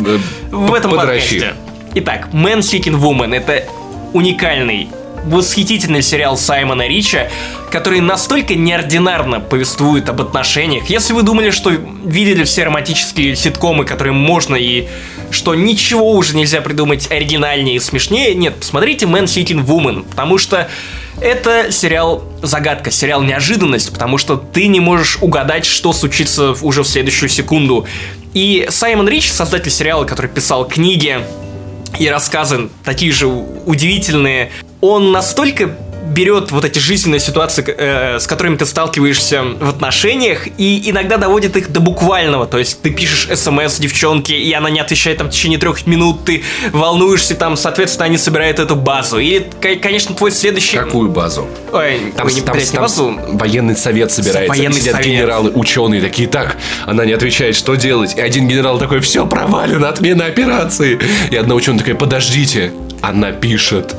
в 0.50 0.74
этом 0.74 0.90
подрочи. 0.92 1.40
подкасте. 1.40 1.54
Итак, 1.94 2.28
Man 2.32 2.58
Seeking 2.58 2.98
Woman— 3.00 3.34
это 3.36 3.64
уникальный, 4.12 4.88
восхитительный 5.24 6.02
сериал 6.02 6.36
Саймона 6.36 6.86
Рича, 6.86 7.30
который 7.70 8.00
настолько 8.00 8.54
неординарно 8.54 9.40
повествует 9.40 10.08
об 10.08 10.20
отношениях. 10.20 10.90
Если 10.90 11.12
вы 11.12 11.22
думали, 11.22 11.50
что 11.50 11.70
видели 11.70 12.44
все 12.44 12.64
романтические 12.64 13.36
ситкомы, 13.36 13.84
которые 13.84 14.12
можно 14.12 14.56
и 14.56 14.88
что 15.30 15.54
ничего 15.54 16.12
уже 16.12 16.36
нельзя 16.36 16.60
придумать 16.60 17.10
оригинальнее 17.10 17.76
и 17.76 17.80
смешнее, 17.80 18.34
нет, 18.34 18.56
посмотрите 18.56 19.06
Man 19.06 19.24
Seeking 19.24 19.64
Woman, 19.64 20.04
потому 20.08 20.38
что 20.38 20.68
это 21.20 21.70
сериал 21.70 22.24
загадка, 22.42 22.90
сериал 22.90 23.22
неожиданность, 23.22 23.92
потому 23.92 24.18
что 24.18 24.36
ты 24.36 24.66
не 24.66 24.80
можешь 24.80 25.18
угадать, 25.20 25.64
что 25.64 25.92
случится 25.92 26.54
уже 26.62 26.82
в 26.82 26.88
следующую 26.88 27.28
секунду. 27.28 27.86
И 28.34 28.66
Саймон 28.70 29.08
Рич, 29.08 29.30
создатель 29.30 29.70
сериала, 29.70 30.04
который 30.04 30.30
писал 30.30 30.66
книги 30.66 31.20
и 31.98 32.08
рассказы 32.08 32.70
такие 32.84 33.12
же 33.12 33.26
удивительные, 33.26 34.50
он 34.82 35.12
настолько 35.12 35.70
берет 36.12 36.50
вот 36.50 36.64
эти 36.66 36.78
жизненные 36.78 37.20
ситуации, 37.20 37.64
э, 37.66 38.18
с 38.18 38.26
которыми 38.26 38.56
ты 38.56 38.66
сталкиваешься 38.66 39.42
в 39.60 39.68
отношениях, 39.70 40.46
и 40.58 40.90
иногда 40.90 41.16
доводит 41.16 41.56
их 41.56 41.72
до 41.72 41.80
буквального. 41.80 42.46
То 42.46 42.58
есть 42.58 42.82
ты 42.82 42.90
пишешь 42.90 43.28
смс 43.38 43.78
девчонке, 43.78 44.36
и 44.36 44.52
она 44.52 44.68
не 44.68 44.80
отвечает 44.80 45.18
там 45.18 45.28
в 45.28 45.30
течение 45.30 45.58
трех 45.58 45.86
минут, 45.86 46.24
ты 46.26 46.42
волнуешься, 46.72 47.34
там, 47.34 47.56
соответственно, 47.56 48.06
они 48.06 48.18
собирают 48.18 48.58
эту 48.58 48.74
базу. 48.76 49.18
И, 49.20 49.40
конечно, 49.80 50.14
твой 50.14 50.32
следующий... 50.32 50.76
Какую 50.76 51.08
базу? 51.08 51.46
Ой, 51.72 52.12
Там, 52.16 52.26
вы 52.26 52.32
не, 52.34 52.42
там- 52.42 52.56
блядь, 52.56 52.70
там 52.72 52.82
базу. 52.82 53.18
военный 53.34 53.76
совет 53.76 54.10
собирается. 54.12 54.48
Военный 54.48 54.80
Сидят 54.80 54.96
совет. 54.96 55.06
генералы, 55.06 55.50
ученые 55.54 56.02
такие, 56.02 56.28
так, 56.28 56.58
она 56.84 57.06
не 57.06 57.12
отвечает, 57.12 57.54
что 57.56 57.76
делать? 57.76 58.16
И 58.16 58.20
один 58.20 58.48
генерал 58.48 58.78
такой, 58.78 59.00
все 59.00 59.24
провалено, 59.24 59.88
отмена 59.88 60.26
операции. 60.26 60.98
И 61.30 61.36
одна 61.36 61.54
ученая 61.54 61.78
такая, 61.78 61.94
подождите, 61.94 62.72
она 63.02 63.32
пишет. 63.32 63.96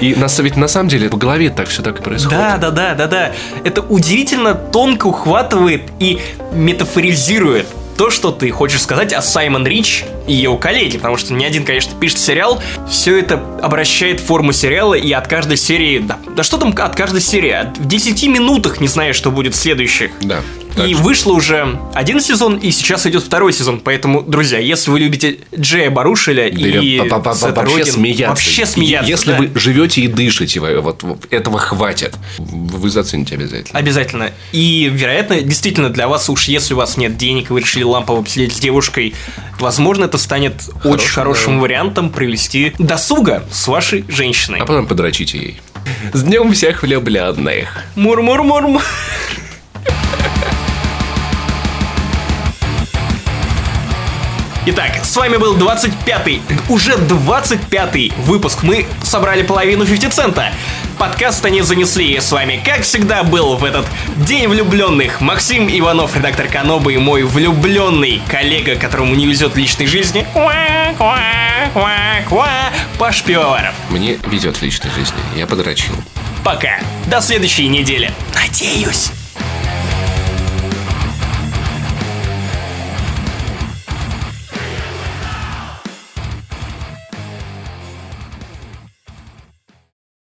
И 0.00 0.14
на, 0.14 0.26
ведь 0.38 0.56
на 0.56 0.68
самом 0.68 0.88
деле 0.88 1.08
по 1.08 1.16
голове 1.16 1.50
так 1.50 1.68
все 1.68 1.82
так 1.82 2.00
и 2.00 2.02
происходит. 2.02 2.38
Да, 2.38 2.56
да, 2.58 2.70
да, 2.70 2.94
да, 2.94 3.06
да. 3.06 3.32
Это 3.64 3.80
удивительно 3.80 4.54
тонко 4.54 5.06
ухватывает 5.06 5.90
и 5.98 6.20
метафоризирует 6.52 7.66
то, 7.96 8.10
что 8.10 8.30
ты 8.30 8.50
хочешь 8.50 8.82
сказать 8.82 9.14
о 9.14 9.22
Саймон 9.22 9.66
Рич 9.66 10.04
и 10.26 10.34
ее 10.34 10.56
коллеге, 10.58 10.98
потому 10.98 11.16
что 11.16 11.32
ни 11.32 11.44
один, 11.44 11.64
конечно, 11.64 11.98
пишет 11.98 12.18
сериал, 12.18 12.62
все 12.88 13.18
это 13.18 13.42
обращает 13.62 14.20
форму 14.20 14.52
сериала, 14.52 14.92
и 14.94 15.10
от 15.12 15.26
каждой 15.28 15.56
серии, 15.56 16.00
да, 16.00 16.18
да 16.36 16.42
что 16.42 16.58
там 16.58 16.74
от 16.76 16.94
каждой 16.94 17.22
серии, 17.22 17.72
в 17.78 17.86
10 17.86 18.22
минутах 18.24 18.80
не 18.80 18.88
знаешь, 18.88 19.16
что 19.16 19.30
будет 19.30 19.54
в 19.54 19.56
следующих. 19.56 20.10
Да. 20.20 20.42
И 20.76 20.94
вышло 20.94 21.32
уже 21.32 21.78
один 21.94 22.20
сезон, 22.20 22.56
и 22.58 22.70
сейчас 22.70 23.06
идет 23.06 23.22
второй 23.22 23.52
сезон. 23.52 23.80
Поэтому, 23.80 24.22
друзья, 24.22 24.58
если 24.58 24.90
вы 24.90 25.00
любите 25.00 25.38
Джея 25.58 25.90
Барушеля 25.90 26.48
и 26.48 27.08
Да, 27.08 27.18
по- 27.18 27.34
Сета 27.34 27.54
вообще 27.60 27.78
Роген, 27.78 27.92
смеяться. 27.92 28.28
вообще 28.28 28.66
смеяться, 28.66 29.08
Если 29.10 29.32
да. 29.32 29.38
вы 29.38 29.50
живете 29.54 30.02
и 30.02 30.08
дышите, 30.08 30.60
вот, 30.60 31.02
вот 31.02 31.26
этого 31.30 31.58
хватит. 31.58 32.14
Вы 32.38 32.90
зацените 32.90 33.34
обязательно. 33.36 33.78
Обязательно. 33.78 34.30
И, 34.52 34.90
вероятно, 34.92 35.40
действительно 35.40 35.88
для 35.90 36.08
вас, 36.08 36.28
уж 36.28 36.44
если 36.44 36.74
у 36.74 36.76
вас 36.76 36.96
нет 36.96 37.16
денег, 37.16 37.50
и 37.50 37.52
вы 37.52 37.60
решили 37.60 37.82
лампово 37.82 38.22
посидеть 38.22 38.54
с 38.54 38.60
девушкой, 38.60 39.14
возможно, 39.58 40.04
это 40.04 40.18
станет 40.18 40.54
очень 40.84 41.08
хорошим 41.08 41.56
да. 41.56 41.62
вариантом 41.62 42.10
провести 42.10 42.72
досуга 42.78 43.44
с 43.50 43.66
вашей 43.68 44.04
женщиной. 44.08 44.60
А 44.60 44.66
потом 44.66 44.86
подрочите 44.86 45.38
ей. 45.38 45.60
С 46.12 46.22
днем 46.22 46.52
всех 46.52 46.82
влюбленных. 46.82 47.84
Мур-мур-мур. 47.94 48.82
Итак, 54.68 55.04
с 55.04 55.16
вами 55.16 55.36
был 55.36 55.56
25-й, 55.56 56.42
уже 56.68 56.94
25-й 56.94 58.12
выпуск. 58.16 58.64
Мы 58.64 58.84
собрали 59.00 59.44
половину 59.44 59.86
50 59.86 60.12
цента. 60.12 60.52
Подкаст 60.98 61.44
они 61.44 61.62
занесли. 61.62 62.14
И 62.14 62.18
с 62.18 62.32
вами, 62.32 62.60
как 62.64 62.82
всегда, 62.82 63.22
был 63.22 63.56
в 63.56 63.64
этот 63.64 63.86
день 64.16 64.48
влюбленных 64.48 65.20
Максим 65.20 65.68
Иванов, 65.68 66.16
редактор 66.16 66.48
Канобы, 66.48 66.94
и 66.94 66.98
мой 66.98 67.22
влюбленный 67.22 68.20
коллега, 68.28 68.74
которому 68.74 69.14
не 69.14 69.26
везет 69.26 69.54
в 69.54 69.56
личной 69.56 69.86
жизни. 69.86 70.26
Паш 72.98 73.22
Пивоваров. 73.22 73.74
Мне 73.90 74.18
везет 74.26 74.56
в 74.56 74.62
личной 74.62 74.90
жизни. 74.90 75.18
Я 75.36 75.46
подрочил. 75.46 75.94
Пока. 76.42 76.80
До 77.06 77.20
следующей 77.20 77.68
недели. 77.68 78.10
Надеюсь. 78.34 79.12